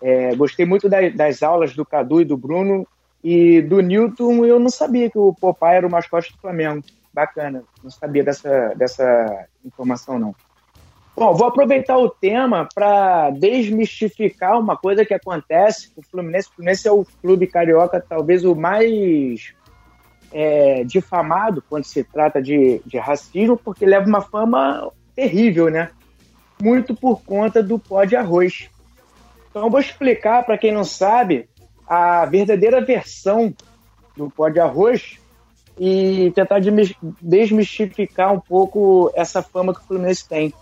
[0.00, 2.86] É, gostei muito das, aulas do Cadu e do Bruno
[3.22, 4.44] e do Newton.
[4.44, 6.84] Eu não sabia que o Popeye era o mascote do Flamengo.
[7.12, 10.34] Bacana, não sabia dessa, dessa informação, não.
[11.18, 16.48] Bom, vou aproveitar o tema para desmistificar uma coisa que acontece com o Fluminense.
[16.48, 19.52] O Fluminense é o clube carioca, talvez o mais
[20.32, 25.90] é, difamado quando se trata de, de racismo, porque leva uma fama terrível, né?
[26.62, 28.70] Muito por conta do pó de arroz.
[29.50, 31.48] Então, vou explicar para quem não sabe
[31.84, 33.52] a verdadeira versão
[34.16, 35.18] do pó de arroz
[35.76, 36.60] e tentar
[37.20, 40.54] desmistificar um pouco essa fama que o Fluminense tem.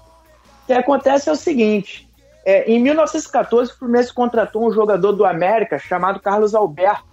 [0.66, 2.08] O que acontece é o seguinte:
[2.44, 7.06] é, em 1914, o Fluminense contratou um jogador do América chamado Carlos Alberto.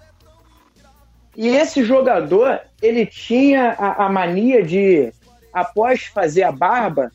[1.37, 5.13] E esse jogador, ele tinha a, a mania de,
[5.53, 7.11] após fazer a barba,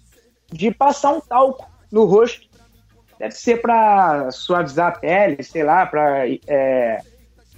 [0.47, 2.47] de passar um talco no rosto.
[3.19, 7.01] Deve ser para suavizar a pele, sei lá, para é,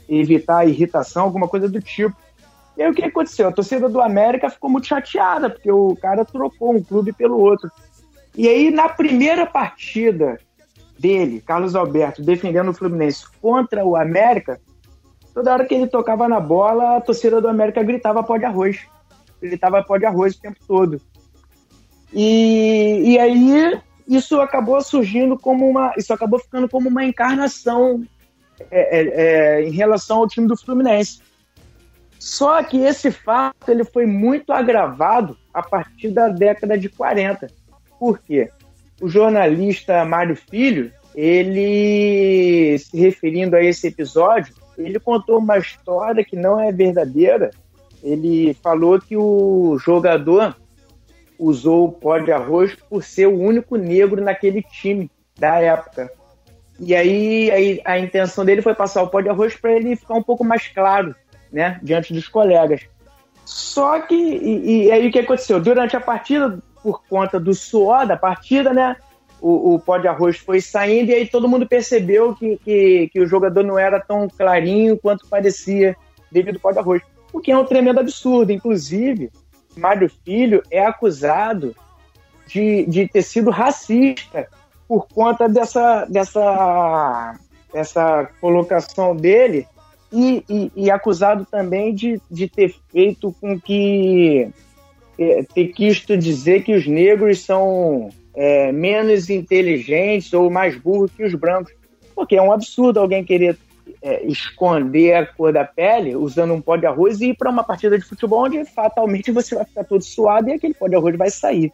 [0.09, 2.17] evitar irritação, alguma coisa do tipo.
[2.79, 3.47] E aí o que aconteceu?
[3.47, 7.71] A torcida do América ficou muito chateada, porque o cara trocou um clube pelo outro.
[8.41, 10.41] E aí, na primeira partida
[10.99, 14.59] dele, Carlos Alberto, defendendo o Fluminense contra o América,
[15.35, 18.79] toda hora que ele tocava na bola, a torcida do América gritava pó de arroz.
[19.43, 20.99] Gritava pó de arroz o tempo todo.
[22.15, 23.79] E, e aí,
[24.09, 25.93] isso acabou surgindo como uma.
[25.99, 28.03] Isso acabou ficando como uma encarnação
[28.71, 31.21] é, é, é, em relação ao time do Fluminense.
[32.19, 37.60] Só que esse fato ele foi muito agravado a partir da década de 40
[38.01, 38.51] por quê?
[39.01, 46.35] O jornalista Mário Filho, ele, se referindo a esse episódio, ele contou uma história que
[46.35, 47.51] não é verdadeira.
[48.03, 50.57] Ele falou que o jogador
[51.39, 56.11] usou o pó de arroz por ser o único negro naquele time da época.
[56.79, 60.15] E aí a, a intenção dele foi passar o pó de arroz para ele ficar
[60.15, 61.15] um pouco mais claro,
[61.53, 62.83] né, diante dos colegas.
[63.45, 65.61] Só que, e, e, aí o que aconteceu?
[65.61, 68.97] Durante a partida, por conta do suor da partida, né?
[69.41, 73.21] O, o pó de arroz foi saindo e aí todo mundo percebeu que, que, que
[73.21, 75.97] o jogador não era tão clarinho quanto parecia
[76.31, 77.03] devido ao pó de arroz.
[77.33, 78.53] O que é um tremendo absurdo.
[78.53, 79.31] Inclusive,
[79.77, 81.75] Mário Filho é acusado
[82.47, 84.49] de, de ter sido racista
[84.87, 87.39] por conta dessa, dessa,
[87.73, 89.67] dessa colocação dele
[90.13, 94.51] e, e, e acusado também de, de ter feito com que
[95.21, 101.23] é, ter quisto dizer que os negros são é, menos inteligentes ou mais burros que
[101.23, 101.73] os brancos.
[102.15, 103.59] Porque é um absurdo alguém querer
[104.03, 107.63] é, esconder a cor da pele usando um pó de arroz e ir para uma
[107.63, 111.17] partida de futebol onde fatalmente você vai ficar todo suado e aquele pó de arroz
[111.17, 111.71] vai sair.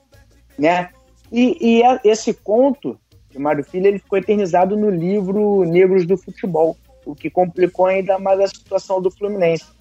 [0.59, 0.91] Né?
[1.31, 2.99] E, e a, esse conto
[3.31, 8.19] de Mário Filho ele ficou eternizado no livro Negros do Futebol, o que complicou ainda
[8.19, 9.76] mais a situação do Fluminense.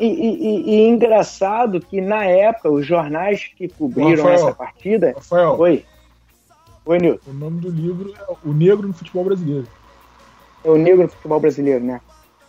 [0.00, 5.12] E, e, e, engraçado que na época os jornais que cobriram Rafael, essa partida.
[5.14, 5.84] Rafael, Oi.
[6.86, 7.30] Oi, Nilton.
[7.30, 9.66] O nome do livro é O Negro no Futebol Brasileiro.
[10.64, 12.00] É o Negro no Futebol Brasileiro, né?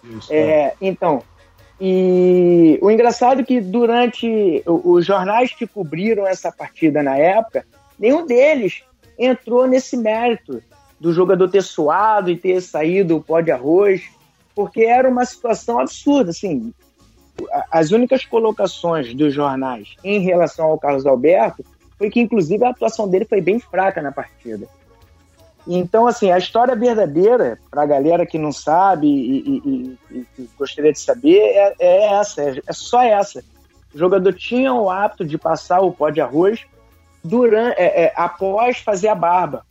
[0.03, 0.31] Isso.
[0.31, 0.73] É, é.
[0.81, 1.23] Então.
[1.79, 7.65] E o engraçado é que durante os jornais que cobriram essa partida na época,
[7.99, 8.83] nenhum deles
[9.19, 10.63] entrou nesse mérito
[10.99, 14.03] do jogador ter suado e ter saído o pó de arroz,
[14.55, 16.73] porque era uma situação absurda, assim,
[17.71, 21.65] as únicas colocações dos jornais em relação ao Carlos Alberto
[21.97, 24.67] foi que, inclusive, a atuação dele foi bem fraca na partida.
[25.67, 30.49] Então, assim, a história verdadeira, para a galera que não sabe e, e, e, e
[30.57, 33.43] gostaria de saber, é, é essa, é, é, só essa.
[33.93, 36.65] O jogador tinha o hábito de passar o pó de arroz
[37.23, 39.65] durante, é, é, após fazer a barba,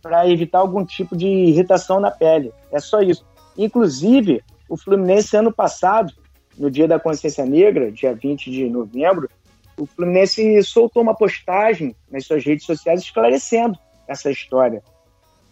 [0.00, 2.52] para evitar algum tipo de irritação na pele.
[2.70, 3.24] É só isso.
[3.56, 6.12] Inclusive, o Fluminense, ano passado,
[6.58, 9.28] no Dia da Consciência Negra, dia 20 de novembro,
[9.76, 14.82] o Fluminense soltou uma postagem nas suas redes sociais esclarecendo essa história.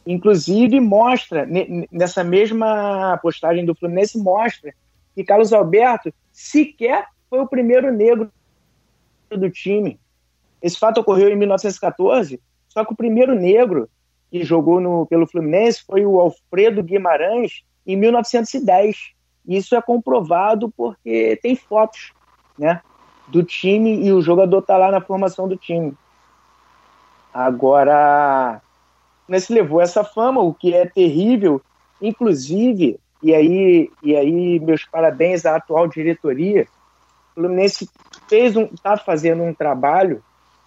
[0.07, 1.47] Inclusive, mostra,
[1.91, 4.73] nessa mesma postagem do Fluminense, mostra
[5.15, 8.31] que Carlos Alberto sequer foi o primeiro negro
[9.31, 9.99] do time.
[10.63, 13.89] Esse fato ocorreu em 1914, só que o primeiro negro
[14.31, 18.97] que jogou no, pelo Fluminense foi o Alfredo Guimarães em 1910.
[19.51, 22.13] Isso é comprovado porque tem fotos,
[22.57, 22.81] né,
[23.27, 25.93] do time e o jogador está lá na formação do time.
[27.35, 28.61] Agora,
[29.27, 31.61] Fluminense levou essa fama, o que é terrível,
[32.01, 36.69] inclusive, e aí, e aí meus parabéns à atual diretoria.
[37.33, 37.91] O Fluminense
[38.29, 40.23] fez um, está fazendo um trabalho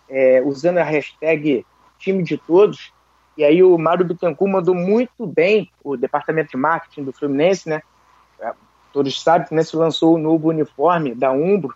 [0.09, 1.65] é, usando a hashtag
[1.99, 2.91] time de todos.
[3.37, 7.81] E aí o Mário Bittencourt mandou muito bem o departamento de marketing do Fluminense, né?
[8.93, 11.75] Todos sabem que né, se lançou o novo uniforme da Umbro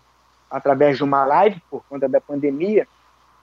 [0.49, 2.87] através de uma live por conta da pandemia.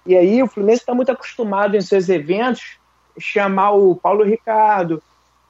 [0.06, 2.78] E aí o Fluminense está muito acostumado em seus eventos
[3.18, 5.02] chamar o Paulo Ricardo,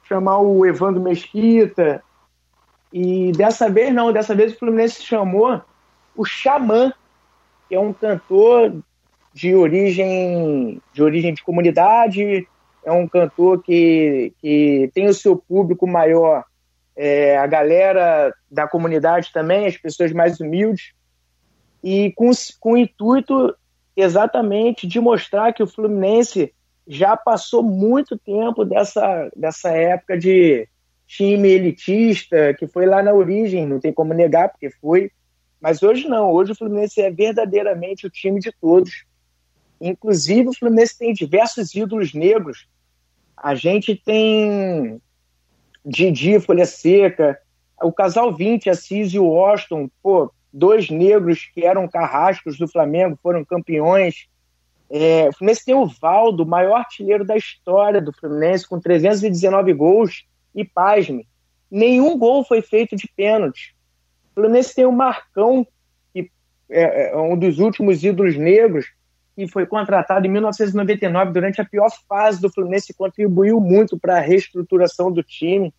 [0.05, 2.03] chamar o Evandro Mesquita.
[2.93, 5.61] E dessa vez não, dessa vez o Fluminense chamou
[6.17, 6.93] o Xamã,
[7.69, 8.75] que é um cantor
[9.33, 12.49] de origem de origem de comunidade,
[12.85, 16.45] é um cantor que, que tem o seu público maior
[16.97, 20.93] é, a galera da comunidade também, as pessoas mais humildes,
[21.83, 22.31] e com,
[22.61, 23.55] com o intuito
[23.97, 26.53] exatamente de mostrar que o Fluminense
[26.87, 30.69] já passou muito tempo dessa, dessa época de
[31.07, 35.11] time elitista, que foi lá na origem, não tem como negar, porque foi.
[35.61, 39.05] Mas hoje não, hoje o Fluminense é verdadeiramente o time de todos.
[39.81, 42.67] Inclusive, o Fluminense tem diversos ídolos negros.
[43.37, 45.01] A gente tem
[45.85, 47.39] Didi, Folha Seca,
[47.83, 53.19] o casal 20, Assis e o Washington, pô, dois negros que eram carrascos do Flamengo,
[53.23, 54.27] foram campeões.
[54.89, 60.25] É, o Fluminense tem o Valdo, maior artilheiro da história do Fluminense, com 319 gols.
[60.55, 61.27] E pasme,
[61.69, 63.75] nenhum gol foi feito de pênalti.
[64.31, 65.67] O Fluminense tem o Marcão,
[66.13, 66.31] que
[66.71, 68.87] é, é um dos últimos ídolos negros,
[69.35, 74.17] que foi contratado em 1999 durante a pior fase do Fluminense e contribuiu muito para
[74.17, 75.75] a reestruturação do time.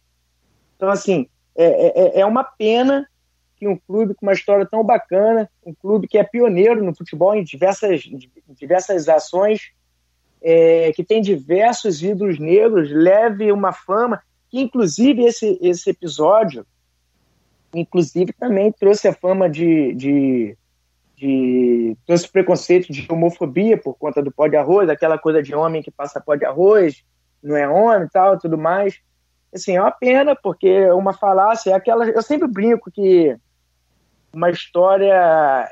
[0.75, 3.07] Então, assim, é, é, é, uma pena
[3.55, 7.33] que um clube com uma história tão bacana, um clube que é pioneiro no futebol
[7.33, 8.01] em diversas,
[8.49, 9.71] diversas ações,
[10.41, 16.65] é, que tem diversos ídolos negros, leve uma fama, que inclusive esse, esse episódio,
[17.73, 20.57] inclusive também trouxe a fama de, de
[21.15, 25.81] de trouxe preconceito de homofobia por conta do pó de arroz, aquela coisa de homem
[25.81, 27.03] que passa pó de arroz,
[27.41, 28.99] não é homem e tal, tudo mais.
[29.53, 33.37] Assim, é uma pena, porque é uma falácia, é aquela, eu sempre brinco que
[34.33, 35.69] uma história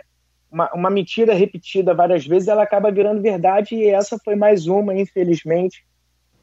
[0.54, 4.94] uma, uma mentira repetida várias vezes, ela acaba virando verdade e essa foi mais uma,
[4.94, 5.84] infelizmente,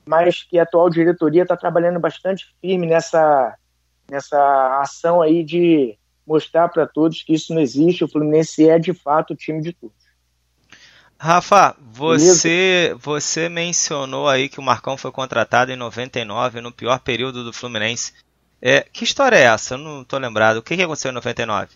[0.04, 3.54] mas que a atual diretoria está trabalhando bastante firme nessa,
[4.10, 5.96] nessa ação aí de
[6.30, 9.72] mostrar para todos que isso não existe, o Fluminense é de fato o time de
[9.72, 9.96] todos.
[11.18, 17.44] Rafa, você, você mencionou aí que o Marcão foi contratado em 99, no pior período
[17.44, 18.14] do Fluminense.
[18.62, 19.74] É, que história é essa?
[19.74, 20.58] Eu não estou lembrado.
[20.58, 21.68] O que, que aconteceu em 99?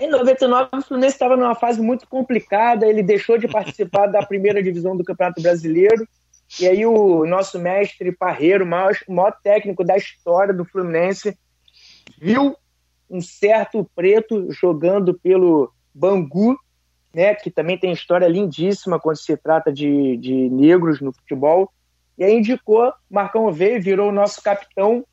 [0.00, 4.62] Em 99, o Fluminense estava numa fase muito complicada, ele deixou de participar da primeira
[4.62, 6.08] divisão do Campeonato Brasileiro,
[6.58, 11.38] e aí o nosso mestre Parreiro, o maior, o maior técnico da história do Fluminense,
[12.18, 12.56] viu
[13.08, 16.58] um certo preto jogando pelo Bangu,
[17.14, 21.72] né, que também tem história lindíssima quando se trata de, de negros no futebol,
[22.18, 25.04] e aí indicou, Marcão veio, virou o nosso capitão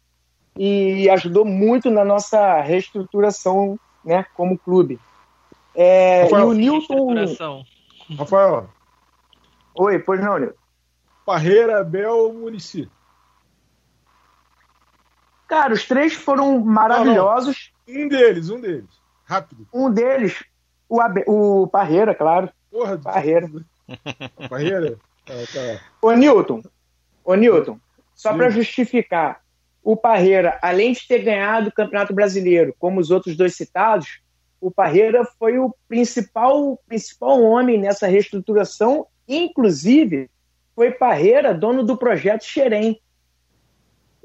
[0.57, 4.99] e ajudou muito na nossa reestruturação né, como clube.
[5.75, 7.63] É, e o Newton.
[8.17, 8.69] Rafael.
[9.75, 10.55] Oi, pois não, Nilton.
[11.25, 12.89] Parreira, Bel, Murici.
[15.47, 17.72] Cara, os três foram maravilhosos.
[17.87, 18.89] Um deles, um deles.
[19.25, 19.67] Rápido.
[19.73, 20.43] Um deles,
[20.89, 21.23] o, Abe...
[21.27, 22.49] o Parreira, claro.
[22.69, 23.49] Porra, Parreira.
[24.49, 24.97] Parreira?
[25.25, 25.79] Tá, tá.
[26.01, 26.61] Ô, Newton.
[27.23, 27.79] Ô, Newton.
[28.13, 29.41] Só para justificar
[29.81, 34.19] o Parreira, além de ter ganhado o Campeonato Brasileiro, como os outros dois citados,
[34.59, 40.29] o Parreira foi o principal, principal homem nessa reestruturação, inclusive
[40.75, 42.99] foi Parreira dono do projeto Xerém.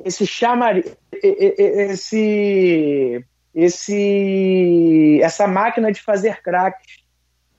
[0.05, 0.83] Esse chamar
[1.13, 3.25] esse
[3.61, 6.99] esse essa máquina de fazer craques.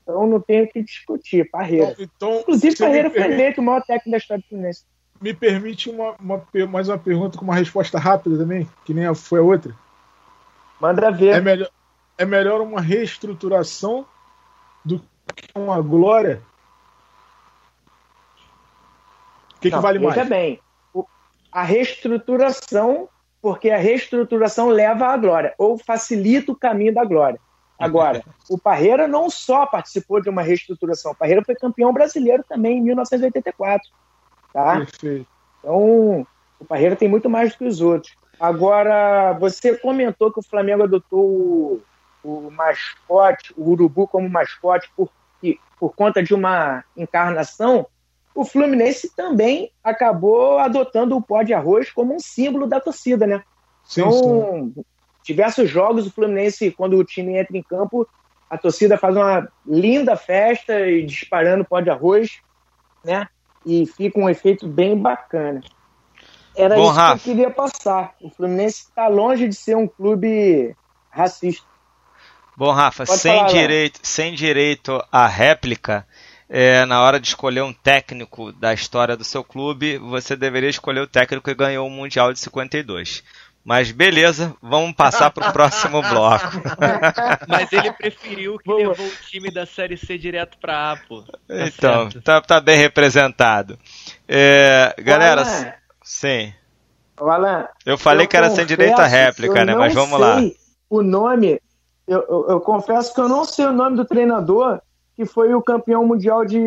[0.02, 1.94] Então não tenho o que discutir, Parreira.
[1.98, 4.84] Então, Inclusive Parreira foi eleito o maior técnico da história do Fluminense
[5.20, 9.38] me permite uma, uma, mais uma pergunta com uma resposta rápida também, que nem foi
[9.38, 9.76] a outra?
[10.80, 11.36] Manda ver.
[11.36, 11.70] É melhor,
[12.16, 14.06] é melhor uma reestruturação
[14.82, 14.98] do
[15.36, 16.42] que uma glória?
[19.56, 20.14] O que, Não, que vale mais?
[20.14, 20.58] Veja bem,
[21.52, 23.08] a reestruturação,
[23.40, 27.40] porque a reestruturação leva à glória, ou facilita o caminho da glória.
[27.78, 32.76] Agora, o Parreira não só participou de uma reestruturação, o Parreira foi campeão brasileiro também
[32.76, 33.88] em 1984.
[34.52, 34.76] Tá?
[34.76, 35.26] Perfeito.
[35.58, 36.26] Então,
[36.58, 38.14] o Parreira tem muito mais do que os outros.
[38.38, 41.82] Agora, você comentou que o Flamengo adotou o,
[42.22, 45.10] o mascote, o urubu como mascote por,
[45.78, 47.86] por conta de uma encarnação.
[48.34, 53.42] O Fluminense também acabou adotando o pó de arroz como um símbolo da torcida, né?
[53.84, 54.84] Sim, então, sim.
[55.24, 58.06] diversos jogos, o Fluminense, quando o time entra em campo,
[58.48, 62.40] a torcida faz uma linda festa e disparando pó de arroz,
[63.04, 63.26] né?
[63.64, 65.60] e fica um efeito bem bacana.
[66.56, 67.18] Era Bom, isso Rafa.
[67.18, 68.14] que eu queria passar.
[68.20, 70.74] O Fluminense está longe de ser um clube
[71.10, 71.66] racista.
[72.56, 76.06] Bom, Rafa, sem direito, sem direito à réplica,
[76.52, 81.00] é, na hora de escolher um técnico da história do seu clube, você deveria escolher
[81.00, 83.22] o técnico que ganhou o Mundial de 52.
[83.64, 86.60] Mas beleza, vamos passar para o próximo bloco.
[87.46, 91.22] Mas ele preferiu que levou o time da Série C direto para A, pô.
[91.22, 93.78] Tá então, tá, tá, bem representado.
[94.26, 95.72] É, galera, Alan,
[96.02, 96.52] sim.
[97.16, 99.76] Alan, eu falei eu que era confesso, sem direito à réplica, né?
[99.76, 100.40] Mas vamos lá.
[100.88, 101.60] O nome,
[102.08, 104.80] eu, eu, eu, confesso que eu não sei o nome do treinador
[105.20, 106.58] que foi o campeão mundial de,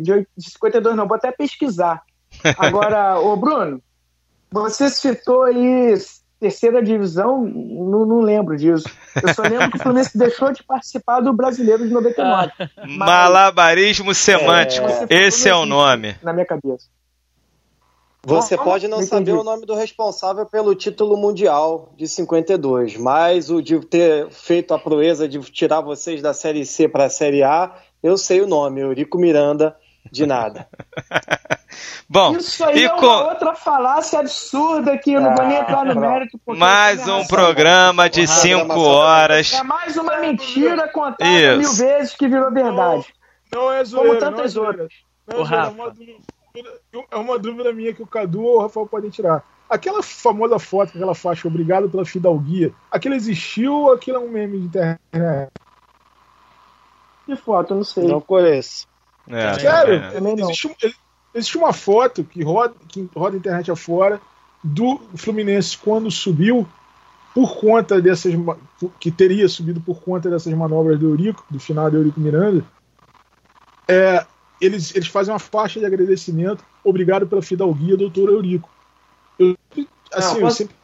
[0.00, 1.08] de, de 52, não.
[1.08, 2.02] Vou até pesquisar.
[2.58, 3.80] Agora, ô Bruno,
[4.50, 5.94] você citou aí
[6.38, 8.84] terceira divisão, não, não, lembro disso.
[9.20, 12.52] Eu só lembro que o Fluminense deixou de participar do Brasileiro de 99.
[12.58, 16.14] Ah, mas, Malabarismo semântico, é, esse é o nome.
[16.22, 16.86] Na minha cabeça.
[18.24, 23.48] Você ah, pode não saber o nome do responsável pelo título mundial de 52, mas
[23.48, 27.44] o de ter feito a proeza de tirar vocês da Série C para a Série
[27.44, 29.76] A, eu sei o nome, Eurico Miranda,
[30.10, 30.68] de nada.
[32.10, 33.06] Bom, isso aí é com...
[33.06, 36.40] uma outra falácia absurda que eu não vou nem entrar no mérito.
[36.46, 39.52] Mais um programa de 5 horas.
[39.52, 41.58] É mais uma mentira contada isso.
[41.58, 43.06] mil vezes que virou verdade.
[43.52, 44.92] Não, não é zoeira, Como tantas não é outras.
[45.26, 46.18] Não é, zoeira,
[46.54, 49.44] é, uma dúvida, é uma dúvida minha que o Cadu ou o Rafael podem tirar.
[49.68, 54.58] Aquela famosa foto, aquela faixa, obrigado pela fidalguia, aquilo existiu ou aquilo é um meme
[54.60, 55.00] de internet?
[57.26, 57.72] Que foto?
[57.72, 58.08] Eu não sei.
[58.08, 58.86] Não conheço.
[59.28, 60.42] É, Sério, é.
[60.42, 60.74] Existe,
[61.34, 64.18] existe, uma foto que roda, que roda a internet afora
[64.64, 66.66] do Fluminense quando subiu
[67.34, 68.32] por conta dessas
[68.98, 72.64] que teria subido por conta dessas manobras do Eurico, do final do Eurico Miranda.
[73.86, 74.26] É,
[74.60, 76.64] eles, eles fazem uma faixa de agradecimento.
[76.82, 78.70] Obrigado pela fidalguia, doutor Eurico.
[79.38, 79.56] Eu,
[80.12, 80.74] assim, Não, eu sempre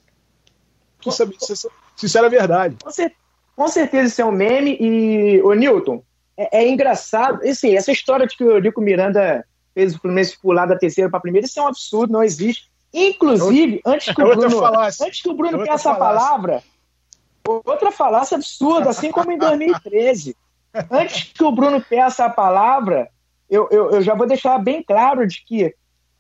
[1.01, 2.77] quis saber se, se isso era verdade.
[2.83, 3.21] Com certeza
[3.57, 6.03] Com certeza isso é um meme e, ô Newton,
[6.37, 9.45] é, é engraçado, assim, essa história de que o Eurico Miranda
[9.75, 12.71] fez o Fluminense pular da terceira para a primeira, isso é um absurdo, não existe.
[12.93, 15.07] Inclusive, antes que o Bruno, falácia.
[15.07, 16.63] antes que o Bruno peça a palavra,
[17.45, 20.37] outra falácia absurda, assim como em 2013.
[20.91, 23.09] Antes que o Bruno peça a palavra,
[23.55, 25.74] eu, eu, eu já vou deixar bem claro de que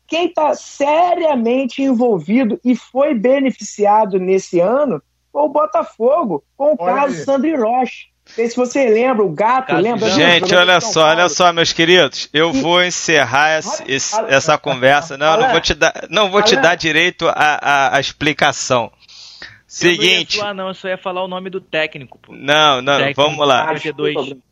[0.06, 5.02] quem está seriamente envolvido e foi beneficiado nesse ano
[5.32, 7.24] foi o Botafogo, com o Olha caso aí.
[7.24, 8.14] Sandro Rocha.
[8.26, 10.08] Não sei se você lembra, o gato, Caso lembra?
[10.08, 12.28] Não, Gente, olha só, olha só, meus queridos.
[12.32, 15.18] Eu E- vou encerrar esse- esse- essa conversa.
[15.18, 18.84] Não, não vou te dar, não vou te dar direito à explicação.
[18.84, 22.32] Eu Seguinte, não ia zoar, não, eu só ia falar o nome do técnico, pô.
[22.32, 23.22] não, não, Técnico.
[23.22, 23.72] vamos lá.
[23.74, 24.14] Desculpa, 52.
[24.14, 24.42] Bruno.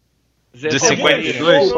[0.54, 1.72] Zé De Zé 52?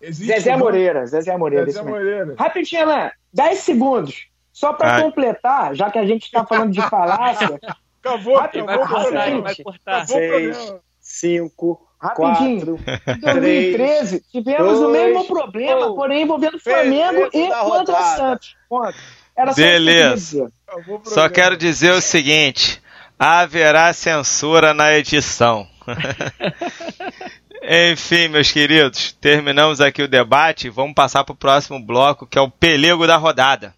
[0.00, 1.66] Existe Zezé um- Moreira, Zezé Moreira.
[1.66, 1.82] Zezé.
[1.82, 2.34] Moreira.
[2.38, 4.26] Rapidinho, Alain, 10 segundos.
[4.52, 5.02] Só para Ai.
[5.02, 7.58] completar, já que a gente está falando de falácia,
[8.02, 10.04] Acabou, acabou, vai o cortar, ele vai cortar.
[10.04, 10.74] O Seis.
[11.00, 12.78] Cinco, rapidinho.
[12.78, 12.80] quatro,
[13.16, 15.94] Em 2013, tivemos o dois, mesmo problema, um.
[15.96, 18.16] porém envolvendo Flamengo e contra o.
[18.16, 18.56] Santos.
[18.68, 18.94] Ponto.
[19.36, 20.48] Era só isso
[20.84, 22.80] que o Só quero dizer o seguinte:
[23.18, 25.66] haverá censura na edição.
[27.68, 30.70] Enfim, meus queridos, terminamos aqui o debate.
[30.70, 33.74] Vamos passar para o próximo bloco, que é o pelego da rodada.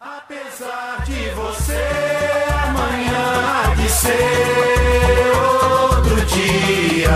[0.00, 1.84] Apesar de você
[2.64, 3.12] amanhã
[3.44, 5.36] há de ser
[5.92, 7.10] outro dia.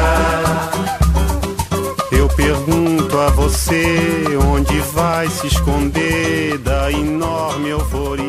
[2.12, 3.96] Eu pergunto a você
[4.46, 8.20] onde vai se esconder da enorme euforia.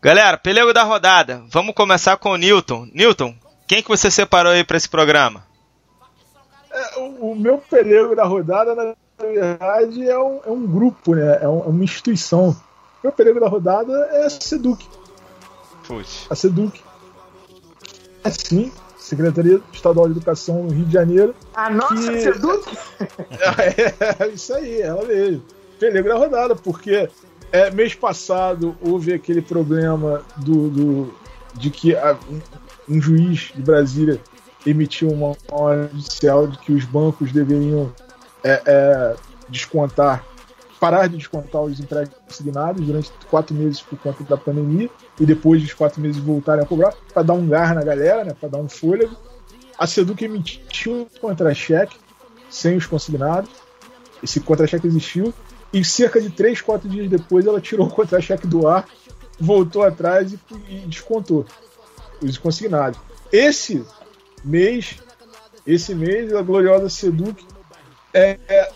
[0.00, 1.42] Galera, pelego da rodada.
[1.50, 2.88] Vamos começar com o Newton.
[2.94, 3.34] Newton,
[3.68, 5.44] quem que você separou aí para esse programa?
[6.70, 11.38] É, o, o meu pelego da rodada, na verdade, é um, é um grupo, né?
[11.42, 12.56] É, um- é uma instituição.
[13.02, 14.86] Meu pelego da rodada é a SEDUC.
[15.86, 16.26] Putz.
[16.30, 16.80] A SEDUC.
[18.24, 21.34] É sim, Secretaria Estadual de Educação no Rio de Janeiro.
[21.54, 22.76] A nossa Que- Seduc,
[24.18, 25.42] É isso aí, ela mesmo.
[25.78, 27.08] Pelego da rodada, porque
[27.52, 31.14] é, mês passado houve aquele problema do, do-
[31.54, 32.18] de que a-
[32.88, 34.20] um, juiz de Brasília
[34.66, 37.92] emitiu uma ordem judicial de que os bancos deveriam
[38.42, 39.16] é, é,
[39.48, 40.24] descontar,
[40.80, 45.62] parar de descontar os empréstimos consignados durante quatro meses por conta da pandemia e depois
[45.62, 48.58] dos quatro meses voltarem a cobrar para dar um gar na galera, né, para dar
[48.58, 49.16] um fôlego.
[49.78, 51.96] A Seduc emitiu um contra-cheque
[52.50, 53.50] sem os consignados.
[54.22, 55.32] Esse contra-cheque existiu.
[55.72, 58.88] E cerca de 3, 4 dias depois ela tirou o contra-cheque do ar,
[59.38, 60.38] voltou atrás e,
[60.68, 61.44] e descontou
[62.22, 62.98] os consignados.
[63.32, 63.84] Esse
[64.44, 64.96] mês,
[65.66, 67.44] esse mês, a gloriosa Seduc
[68.12, 68.72] é, é,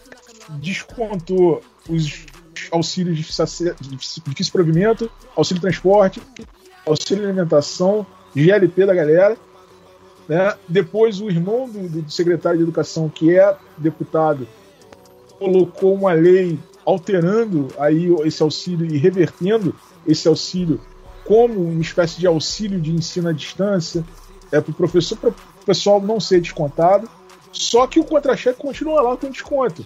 [0.51, 2.27] descontou os
[2.71, 3.97] auxílios de
[4.27, 6.23] difícil provimento, auxílio transporte,
[6.87, 9.37] auxílio alimentação, GLP da galera.
[10.29, 10.55] Né?
[10.69, 14.47] Depois o irmão do, do secretário de educação, que é deputado,
[15.39, 19.75] colocou uma lei alterando aí esse auxílio e revertendo
[20.07, 20.81] esse auxílio
[21.25, 24.05] como uma espécie de auxílio de ensino distância
[24.51, 25.35] é para o professor para o
[25.65, 27.09] pessoal não ser descontado
[27.53, 29.85] só que o contra-cheque continua lá com desconto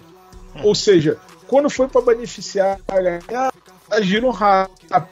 [0.63, 3.53] ou seja quando foi para beneficiar a galera
[3.89, 5.07] agiram rápido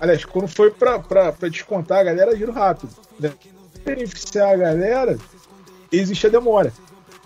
[0.00, 3.32] aliás quando foi para descontar a galera agiram rápido né?
[3.84, 5.18] beneficiar a galera
[5.92, 6.72] existe a demora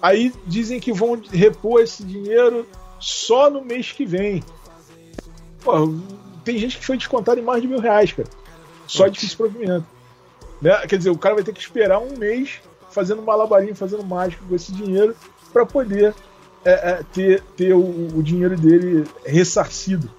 [0.01, 2.67] aí dizem que vão repor esse dinheiro
[3.03, 4.43] só no mês que vem.
[5.63, 5.73] Pô,
[6.45, 8.29] tem gente que foi descontado em mais de mil reais, cara.
[8.87, 9.87] Só de difícil provimento.
[10.61, 10.87] Né?
[10.87, 12.61] Quer dizer, o cara vai ter que esperar um mês
[12.91, 15.17] fazendo malabarinho, fazendo mágica com esse dinheiro
[15.53, 16.15] para poder
[16.65, 20.11] é, é, ter, ter o, o dinheiro dele ressarcido.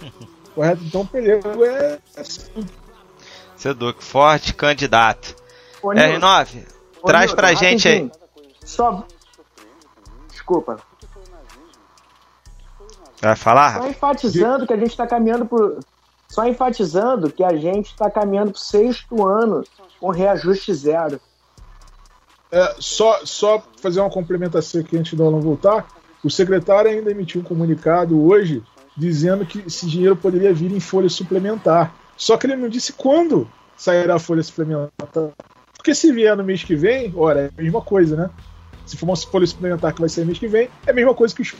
[0.54, 0.82] Correto?
[0.84, 2.66] Então o Pelego é assim.
[3.56, 5.36] Seduc, forte candidato.
[5.82, 6.66] Ô, Nilton, R9,
[7.00, 8.10] ô, traz Nilton, pra gente aí.
[8.64, 9.06] Só.
[10.28, 10.78] Desculpa.
[13.22, 13.78] Vai falar?
[13.78, 15.78] Só enfatizando que a gente está caminhando por.
[16.28, 19.62] Só enfatizando que a gente está caminhando para o sexto ano
[20.00, 21.20] com reajuste zero.
[22.50, 25.86] É, só, só fazer uma complementação aqui antes do Alan voltar.
[26.24, 28.62] O secretário ainda emitiu um comunicado hoje
[28.96, 31.94] dizendo que esse dinheiro poderia vir em folha suplementar.
[32.16, 34.90] Só que ele não disse quando sairá a folha suplementar.
[35.76, 38.30] Porque se vier no mês que vem, ora, é a mesma coisa, né?
[38.84, 41.34] Se for uma folha suplementar que vai sair mês que vem, é a mesma coisa
[41.34, 41.54] que os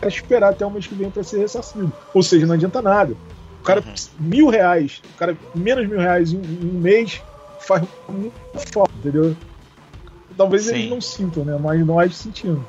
[0.00, 1.92] caras esperar até o mês que vem para ser ressarcido.
[2.14, 3.14] Ou seja, não adianta nada.
[3.60, 3.82] O cara,
[4.18, 7.20] mil reais, o cara, menos mil reais em, em um mês
[7.60, 9.36] faz muita falta, entendeu?
[10.36, 10.74] Talvez Sim.
[10.74, 11.58] eles não sintam, né?
[11.60, 12.62] Mas nós sentimos.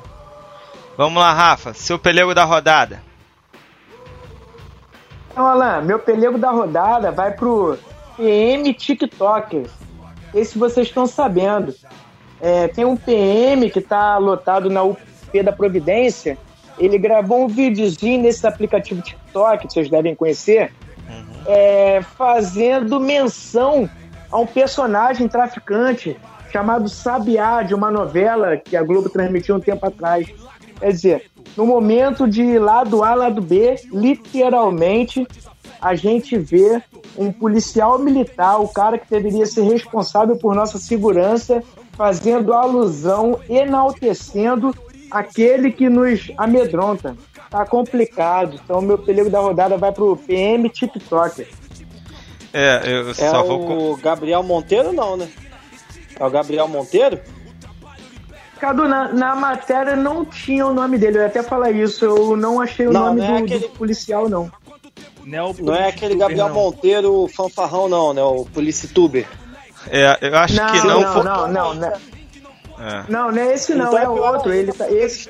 [0.96, 1.74] Vamos lá, Rafa.
[1.74, 3.00] Seu pelego da rodada.
[5.30, 7.78] Então, Alan, meu pelego da rodada vai pro
[8.16, 9.70] PM TikTokers.
[10.00, 11.72] Não sei se vocês estão sabendo.
[12.40, 14.98] É, tem um PM que está lotado na UP
[15.44, 16.36] da Providência.
[16.78, 20.72] Ele gravou um videozinho nesse aplicativo TikTok, que vocês devem conhecer,
[21.46, 23.88] é, fazendo menção
[24.30, 26.16] a um personagem traficante
[26.52, 30.26] chamado Sabiá, de uma novela que a Globo transmitiu um tempo atrás.
[30.78, 35.26] Quer dizer, no momento de lado A, lado B, literalmente,
[35.80, 36.82] a gente vê
[37.16, 44.74] um policial militar, o cara que deveria ser responsável por nossa segurança, fazendo alusão, enaltecendo
[45.10, 47.16] aquele que nos amedronta.
[47.50, 48.60] Tá complicado.
[48.62, 51.46] Então, meu pelego da rodada vai pro PM TikTok.
[52.52, 53.92] É, eu É só vou.
[53.92, 55.28] o Gabriel Monteiro, não, né?
[56.18, 57.18] É o Gabriel Monteiro?
[58.58, 62.36] Cadu, na, na matéria não tinha o nome dele, eu ia até falar isso, eu
[62.36, 64.50] não achei o Não, nome não é do, aquele- do policial, não.
[65.24, 68.22] Não, Não é aquele Gabriel Monteiro fanfarrão, não, né?
[68.22, 69.28] O Policituber.
[69.90, 71.22] É, eu acho Não, que não, não, foi.
[71.24, 71.92] não, não, não,
[72.80, 73.04] É.
[73.10, 74.62] não, não é esse não, Então é é pior outro, ainda.
[74.62, 75.28] ele tá, esse,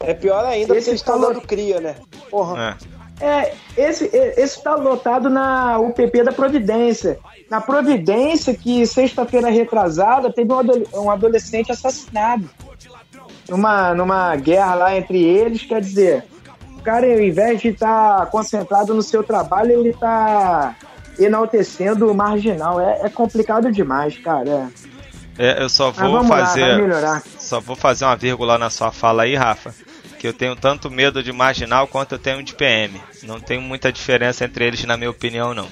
[0.00, 1.96] É pior ainda Esse porque eles estão dando cria, né?
[2.30, 2.76] Porra.
[2.84, 2.98] É.
[3.20, 7.18] É, esse, esse tá lotado na UPP da Providência.
[7.50, 12.48] Na Providência, que sexta-feira retrasada, teve um, ado- um adolescente assassinado.
[13.48, 16.24] Numa, numa guerra lá entre eles, quer dizer,
[16.76, 20.76] o cara, ao invés de estar concentrado no seu trabalho, ele tá
[21.18, 22.80] enaltecendo o marginal.
[22.80, 24.48] É, é complicado demais, cara.
[24.48, 24.68] É.
[25.38, 26.78] É, eu só vou lá, fazer.
[26.78, 27.22] melhorar.
[27.38, 29.74] só vou fazer uma vírgula na sua fala aí, Rafa.
[30.18, 33.00] Que eu tenho tanto medo de marginal quanto eu tenho de PM.
[33.22, 35.68] Não tem muita diferença entre eles, na minha opinião, não.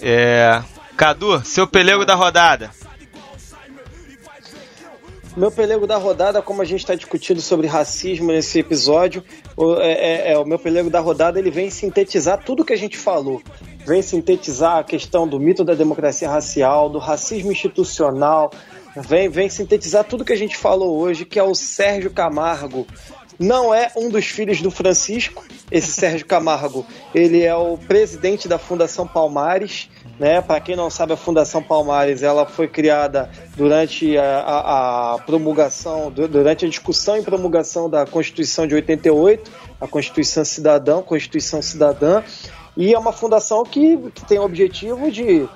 [0.00, 0.62] É.
[0.96, 2.70] Cadu, seu pelego da rodada.
[5.34, 9.24] Meu pelego da rodada, como a gente está discutindo sobre racismo nesse episódio,
[9.56, 12.76] o, é, é- é, o meu pelego da rodada ele vem sintetizar tudo que a
[12.76, 13.40] gente falou.
[13.86, 18.50] Vem sintetizar a questão do mito da democracia racial, do racismo institucional,
[18.94, 22.86] vem, vem sintetizar tudo que a gente falou hoje, que é o Sérgio Camargo.
[23.38, 26.84] Não é um dos filhos do Francisco, esse Sérgio Camargo.
[27.14, 29.88] Ele é o presidente da Fundação Palmares.
[30.22, 30.40] Né?
[30.40, 36.12] Para quem não sabe, a Fundação Palmares ela foi criada durante a, a- a promulgação,
[36.12, 39.50] du- durante a discussão e promulgação da Constituição de 88,
[39.80, 42.22] a Constituição Cidadão, Constituição Cidadã,
[42.76, 45.48] e é uma fundação que, que tem o objetivo de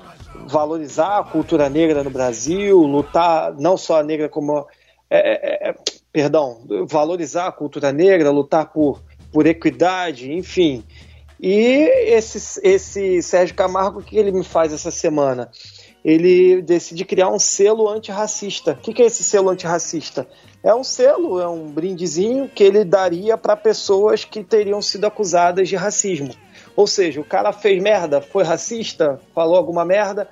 [0.47, 4.67] valorizar a cultura negra no Brasil, lutar não só a negra como
[5.09, 5.75] é, é, é,
[6.11, 10.83] perdão, valorizar a cultura negra, lutar por, por equidade, enfim.
[11.39, 15.51] E esse, esse Sérgio Camargo, o que ele me faz essa semana?
[16.03, 18.71] Ele decide criar um selo antirracista.
[18.71, 20.27] O que, que é esse selo antirracista?
[20.63, 25.69] É um selo, é um brindezinho que ele daria para pessoas que teriam sido acusadas
[25.69, 26.33] de racismo.
[26.75, 30.29] Ou seja, o cara fez merda, foi racista, falou alguma merda,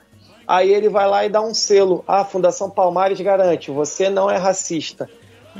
[0.47, 2.03] aí ele vai lá e dá um selo.
[2.07, 5.09] Ah, a Fundação Palmares garante, você não é racista.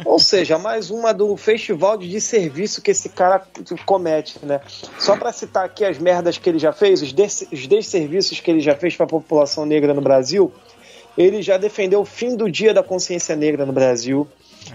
[0.04, 3.42] Ou seja, mais uma do festival de desserviço que esse cara
[3.86, 4.60] comete, né?
[5.00, 8.52] Só para citar aqui as merdas que ele já fez, os, des os desserviços que
[8.52, 10.52] ele já fez para a população negra no Brasil,
[11.18, 14.28] ele já defendeu o fim do Dia da Consciência Negra no Brasil.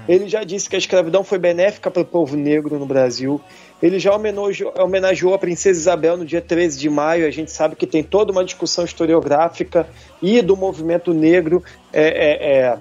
[0.09, 3.41] Ele já disse que a escravidão foi benéfica para o povo negro no Brasil.
[3.83, 7.27] Ele já homenageou, homenageou a Princesa Isabel no dia 13 de maio.
[7.27, 9.87] A gente sabe que tem toda uma discussão historiográfica
[10.23, 12.79] e do movimento negro é, é, é,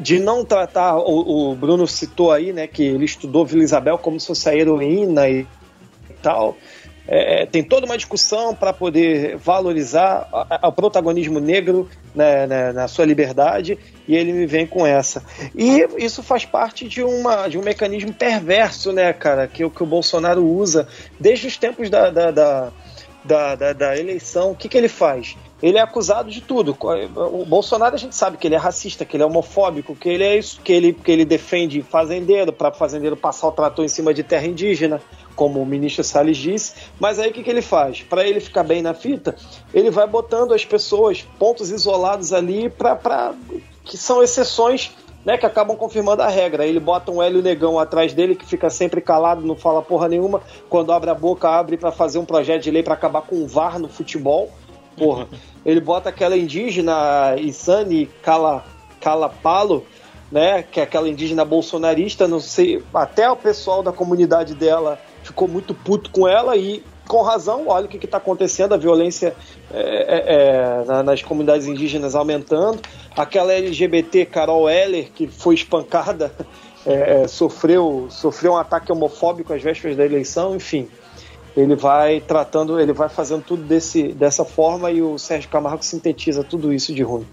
[0.00, 0.96] de não tratar.
[0.98, 4.54] O, o, Bruno citou aí né, que ele estudou Vila Isabel como se fosse a
[4.54, 5.46] heroína e,
[6.08, 6.56] e tal.
[7.12, 10.28] É, tem toda uma discussão para poder valorizar
[10.62, 13.76] o protagonismo negro né, né, na sua liberdade
[14.06, 15.24] e ele me vem com essa.
[15.54, 19.86] E isso faz parte de, uma, de um mecanismo perverso, né, cara, que, que o
[19.86, 20.86] Bolsonaro usa
[21.18, 22.72] desde os tempos da, da, da,
[23.24, 24.52] da, da, eleição.
[24.52, 25.36] O que, que ele faz?
[25.62, 26.76] Ele é acusado de tudo.
[27.16, 30.24] O Bolsonaro a gente sabe que ele é racista, que ele é homofóbico, que ele
[30.24, 34.14] é isso, que ele, que ele defende fazendeiro para fazendeiro passar o trator em cima
[34.14, 35.02] de terra indígena,
[35.36, 36.74] como o ministro Salles disse.
[36.98, 38.00] Mas aí o que, que ele faz?
[38.02, 39.36] Para ele ficar bem na fita,
[39.74, 43.34] ele vai botando as pessoas, pontos isolados ali, para
[43.84, 44.92] que são exceções
[45.24, 46.66] né, que acabam confirmando a regra.
[46.66, 50.40] Ele bota um Hélio Negão atrás dele que fica sempre calado, não fala porra nenhuma.
[50.68, 53.46] Quando abre a boca, abre para fazer um projeto de lei para acabar com o
[53.46, 54.50] VAR no futebol.
[54.96, 55.28] Porra.
[55.64, 58.64] Ele bota aquela indígena Isani Cala,
[59.00, 59.86] Calapalo,
[60.30, 65.48] né, que é aquela indígena bolsonarista, não sei, até o pessoal da comunidade dela ficou
[65.48, 69.34] muito puto com ela e com razão, olha o que está acontecendo, a violência
[69.72, 72.80] é, é, nas comunidades indígenas aumentando.
[73.16, 76.32] Aquela LGBT Carol Heller, que foi espancada,
[76.86, 80.88] é, sofreu, sofreu um ataque homofóbico às vésperas da eleição, enfim.
[81.60, 86.42] Ele vai tratando, ele vai fazendo tudo desse, dessa forma e o Sérgio Camargo sintetiza
[86.42, 87.26] tudo isso de ruim.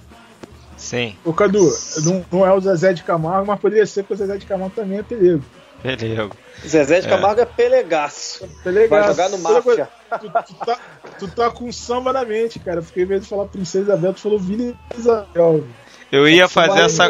[0.76, 1.16] Sim.
[1.26, 1.72] Ô Cadu,
[2.04, 4.76] não, não é o Zezé de Camargo, mas poderia ser porque o Zezé de Camargo
[4.76, 5.44] também é perigo.
[5.84, 6.30] Beleza.
[6.66, 8.48] Zezé de Camargo é, pelegaço.
[8.64, 8.90] Pelegaço.
[8.90, 9.90] Vai jogar no Máfia.
[10.20, 10.80] Tu, tu tá,
[11.20, 12.82] tu tá com samba na mente, cara.
[12.82, 15.64] Porque em vez de falar Princesa Isabel, tu falou Vila Isabel.
[16.12, 17.06] Eu ia fazer essa.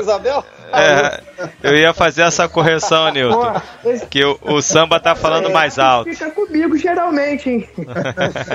[0.73, 1.21] É,
[1.63, 3.61] eu ia fazer essa correção, Nilton.
[4.09, 6.09] Que o, o samba tá falando mais alto.
[6.09, 7.69] Fica comigo, geralmente, hein?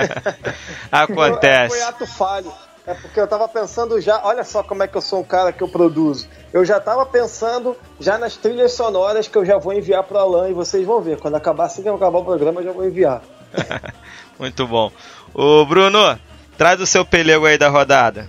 [0.91, 1.77] Acontece.
[1.77, 2.53] Foi ato falho.
[2.85, 5.53] É porque eu tava pensando já, olha só como é que eu sou um cara
[5.53, 6.29] que eu produzo.
[6.53, 10.51] Eu já tava pensando já nas trilhas sonoras que eu já vou enviar pro Alan
[10.51, 11.19] e vocês vão ver.
[11.19, 13.23] Quando acabar, assim que eu acabar o programa, eu já vou enviar.
[14.37, 14.91] Muito bom.
[15.33, 16.19] Ô Bruno,
[16.59, 18.29] traz o seu pelego aí da rodada.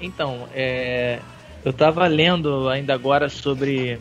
[0.00, 1.20] Então, é,
[1.64, 3.98] eu tava lendo ainda agora sobre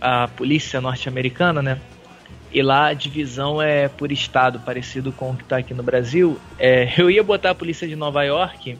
[0.00, 1.80] a polícia norte-americana, né?
[2.52, 6.38] E lá a divisão é por estado, parecido com o que tá aqui no Brasil.
[6.58, 8.76] É, eu ia botar a polícia de Nova York,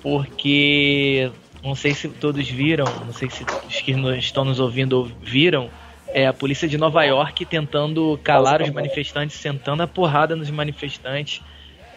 [0.00, 1.30] porque
[1.62, 5.70] não sei se todos viram, não sei se os que estão nos ouvindo viram,
[6.08, 11.42] é a polícia de Nova York tentando calar os manifestantes, sentando a porrada nos manifestantes.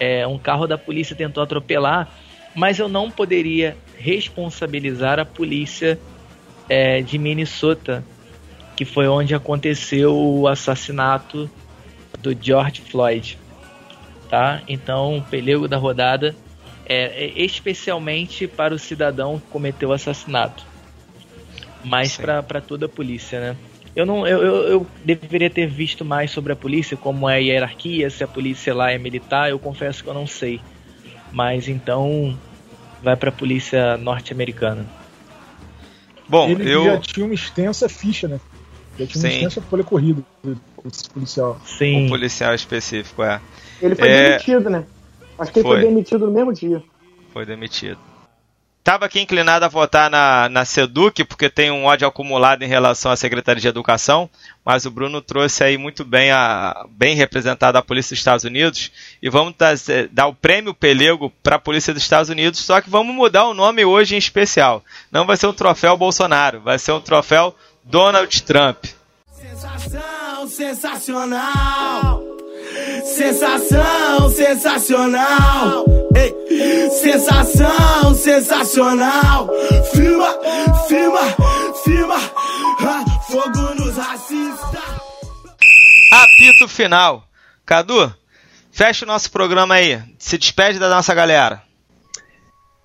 [0.00, 2.08] É, um carro da polícia tentou atropelar,
[2.56, 6.00] mas eu não poderia responsabilizar a polícia
[6.68, 8.02] é, de Minnesota,
[8.74, 11.50] que foi onde aconteceu o assassinato
[12.18, 13.38] do George Floyd,
[14.30, 14.62] tá?
[14.66, 16.34] Então, o pelego da rodada
[16.86, 20.64] é, é especialmente para o cidadão que cometeu o assassinato,
[21.84, 23.56] mas para toda a polícia, né?
[23.94, 27.38] Eu não, eu, eu, eu deveria ter visto mais sobre a polícia, como é a
[27.38, 29.48] hierarquia, se a polícia lá é militar.
[29.48, 30.60] Eu confesso que eu não sei,
[31.36, 32.34] mas então
[33.02, 34.86] vai para a polícia norte-americana.
[36.26, 36.84] Bom, Ele eu.
[36.84, 38.40] já tinha uma extensa ficha, né?
[38.98, 39.36] Já tinha uma Sim.
[39.36, 40.22] extensa folha corrida
[40.86, 41.60] esse policial.
[41.66, 42.06] Sim.
[42.06, 43.38] Um policial específico, é.
[43.82, 44.30] Ele foi É.
[44.30, 44.86] demitido, né?
[45.38, 45.80] Acho que ele Foi.
[45.82, 46.82] foi demitido no mesmo dia.
[47.34, 47.98] Foi demitido.
[48.86, 53.10] Tava aqui inclinado a votar na, na SEDUC, porque tem um ódio acumulado em relação
[53.10, 54.30] à Secretaria de Educação,
[54.64, 58.92] mas o Bruno trouxe aí muito bem, a, bem representado a Polícia dos Estados Unidos,
[59.20, 59.56] e vamos
[60.12, 63.54] dar o prêmio Pelego para a Polícia dos Estados Unidos, só que vamos mudar o
[63.54, 64.84] nome hoje em especial.
[65.10, 68.84] Não vai ser um troféu Bolsonaro, vai ser um troféu Donald Trump.
[69.32, 72.35] Sensação sensacional.
[73.14, 75.84] Sensação sensacional.
[76.16, 79.48] Ei, sensação sensacional.
[79.92, 80.26] Firma,
[80.88, 81.20] firma,
[81.84, 82.16] firma.
[82.80, 84.80] Ah, fogo nos racistas.
[86.12, 87.28] Apito final.
[87.64, 88.12] Cadu,
[88.72, 90.02] fecha o nosso programa aí.
[90.18, 91.62] Se despede da nossa galera.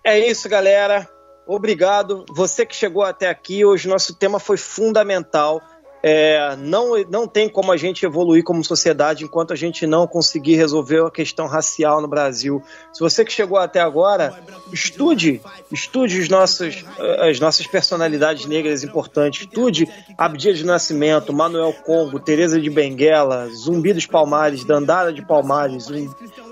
[0.06, 1.10] É isso, galera.
[1.48, 2.26] Obrigado.
[2.30, 5.60] Você que chegou até aqui, hoje nosso tema foi fundamental.
[6.04, 10.56] É, não, não tem como a gente evoluir como sociedade enquanto a gente não conseguir
[10.56, 12.62] resolver a questão racial no Brasil.
[12.92, 14.34] Se você que chegou até agora,
[14.74, 15.42] estude,
[15.72, 16.84] estude os nossos,
[17.20, 19.42] as nossas personalidades negras importantes.
[19.42, 19.88] Estude
[20.18, 25.88] Abdias de Nascimento, Manuel Congo, Teresa de Benguela, Zumbi dos Palmares, Dandara de Palmares,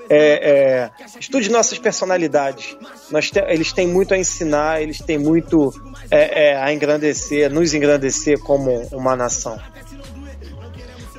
[0.10, 2.76] é, é, estude nossas personalidades.
[3.12, 5.72] Nós te- eles têm muito a ensinar, eles têm muito
[6.10, 9.60] é, é, a engrandecer, nos engrandecer como uma nação.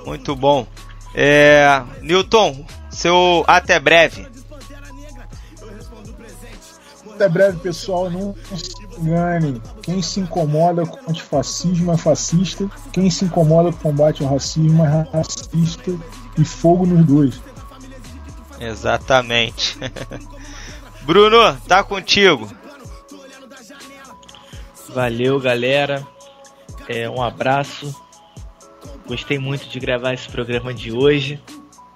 [0.04, 0.66] Muito bom.
[1.14, 4.26] É, Newton, seu até breve.
[7.14, 8.08] Até breve, pessoal.
[8.10, 9.60] Não se engane.
[9.82, 12.68] Quem se incomoda com o antifascismo é fascista.
[12.92, 15.92] Quem se incomoda com o combate ao racismo é racista.
[16.38, 17.40] E fogo nos dois.
[18.60, 19.78] Exatamente.
[21.02, 22.48] Bruno, tá contigo.
[24.90, 26.06] Valeu, galera.
[26.88, 27.94] É, um abraço.
[29.06, 31.40] Gostei muito de gravar esse programa de hoje.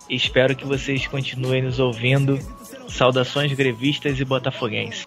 [0.08, 2.38] Espero que vocês continuem nos ouvindo.
[2.88, 5.06] Saudações grevistas e botafoguenses.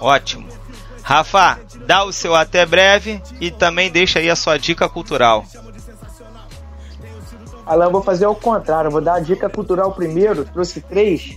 [0.00, 0.48] Ótimo.
[1.02, 5.46] Rafa, dá o seu até breve e também deixa aí a sua dica cultural.
[7.68, 11.36] Alan, eu vou fazer ao contrário, vou dar a dica cultural primeiro, trouxe três.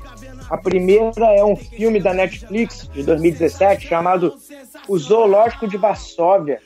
[0.50, 4.34] A primeira é um filme da Netflix de 2017 chamado
[4.88, 6.62] O Zoológico de Varsóvia.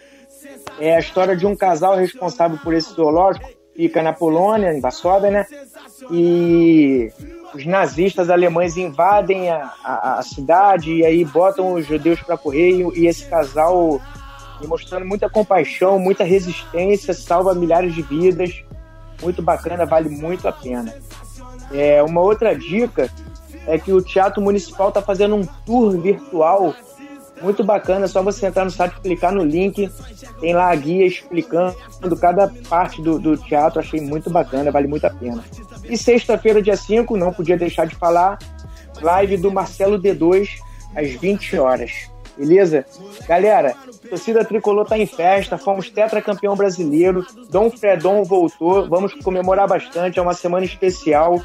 [0.80, 5.32] É a história de um casal responsável por esse zoológico, fica na Polônia, em Varsóvia,
[5.32, 5.46] né?
[6.12, 7.12] E
[7.52, 12.70] os nazistas alemães invadem a, a, a cidade e aí botam os judeus para correr
[12.70, 14.00] e, e esse casal,
[14.62, 18.64] demonstrando muita compaixão, muita resistência, salva milhares de vidas
[19.22, 20.94] muito bacana, vale muito a pena.
[21.72, 23.10] É, uma outra dica
[23.68, 26.76] é que o Teatro Municipal está fazendo um tour virtual
[27.42, 29.92] Muito bacana, é só você entrar no site, clicar no link,
[30.40, 31.76] tem lá a guia explicando
[32.20, 35.44] cada parte do, do teatro, achei muito bacana, vale muito a pena.
[35.84, 38.40] E sexta-feira, dia 5, não podia deixar de falar,
[39.02, 40.48] live do Marcelo D2,
[40.96, 42.10] às 20 horas.
[42.38, 42.86] Beleza?
[43.28, 43.76] Galera,
[44.10, 50.22] torcida tricolor tá em festa, fomos tetracampeão brasileiro, Dom Fredon voltou, vamos comemorar bastante, é
[50.22, 51.42] uma semana especial.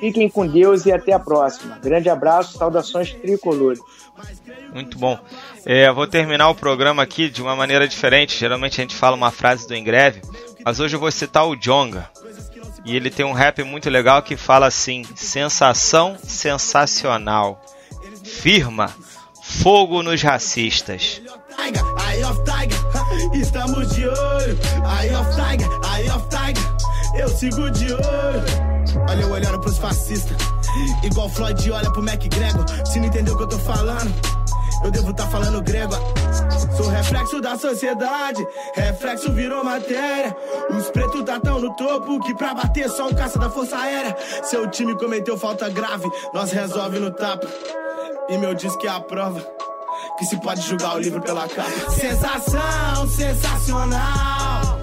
[0.00, 1.76] Fiquem com Deus e até a próxima.
[1.78, 3.80] Grande abraço, saudações tricolores.
[4.72, 5.18] Muito bom.
[5.66, 8.38] É, vou terminar o programa aqui de uma maneira diferente.
[8.38, 10.22] Geralmente a gente fala uma frase do Engreve,
[10.64, 12.08] mas hoje eu vou citar o Jonga.
[12.84, 17.60] E ele tem um rap muito legal que fala assim: sensação sensacional.
[18.24, 18.94] Firma,
[19.48, 21.22] fogo nos racistas.
[23.32, 24.58] Estamos de olho,
[25.00, 28.68] Eye of Tiger, Eye of Tiger, eu sigo de olho.
[29.08, 30.36] Olha eu olhando pros fascistas,
[31.02, 32.64] igual Floyd olha pro McGregor.
[32.86, 34.12] Se não entendeu o que eu tô falando,
[34.84, 35.94] eu devo estar tá falando grego.
[36.76, 40.36] Sou reflexo da sociedade, reflexo virou matéria.
[40.70, 44.16] Os pretos tá tão no topo que pra bater só um caça da força aérea.
[44.44, 47.46] Seu time cometeu falta grave, nós resolve no tapa.
[48.28, 49.44] E meu disco é a prova
[50.18, 51.90] que se pode julgar o livro pela capa.
[51.90, 54.78] Sensação sensacional.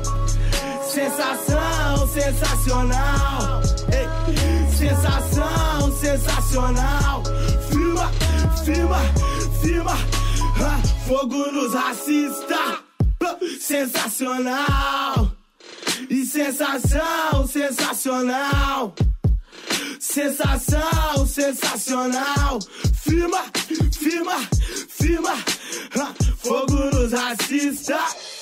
[0.84, 3.62] Sensação sensacional.
[3.92, 7.24] Ei, sensação sensacional.
[7.70, 8.12] Firma,
[8.64, 8.98] firma,
[9.66, 9.98] firma.
[10.62, 12.86] Ah, fogo nos racistas.
[13.60, 15.32] Sensacional.
[16.10, 18.94] E sensação sensacional.
[20.00, 22.60] Sensação sensacional.
[23.04, 23.44] Firma,
[23.92, 24.38] firma,
[24.88, 25.34] firma.
[26.00, 28.35] Ah, fogo nos racistas.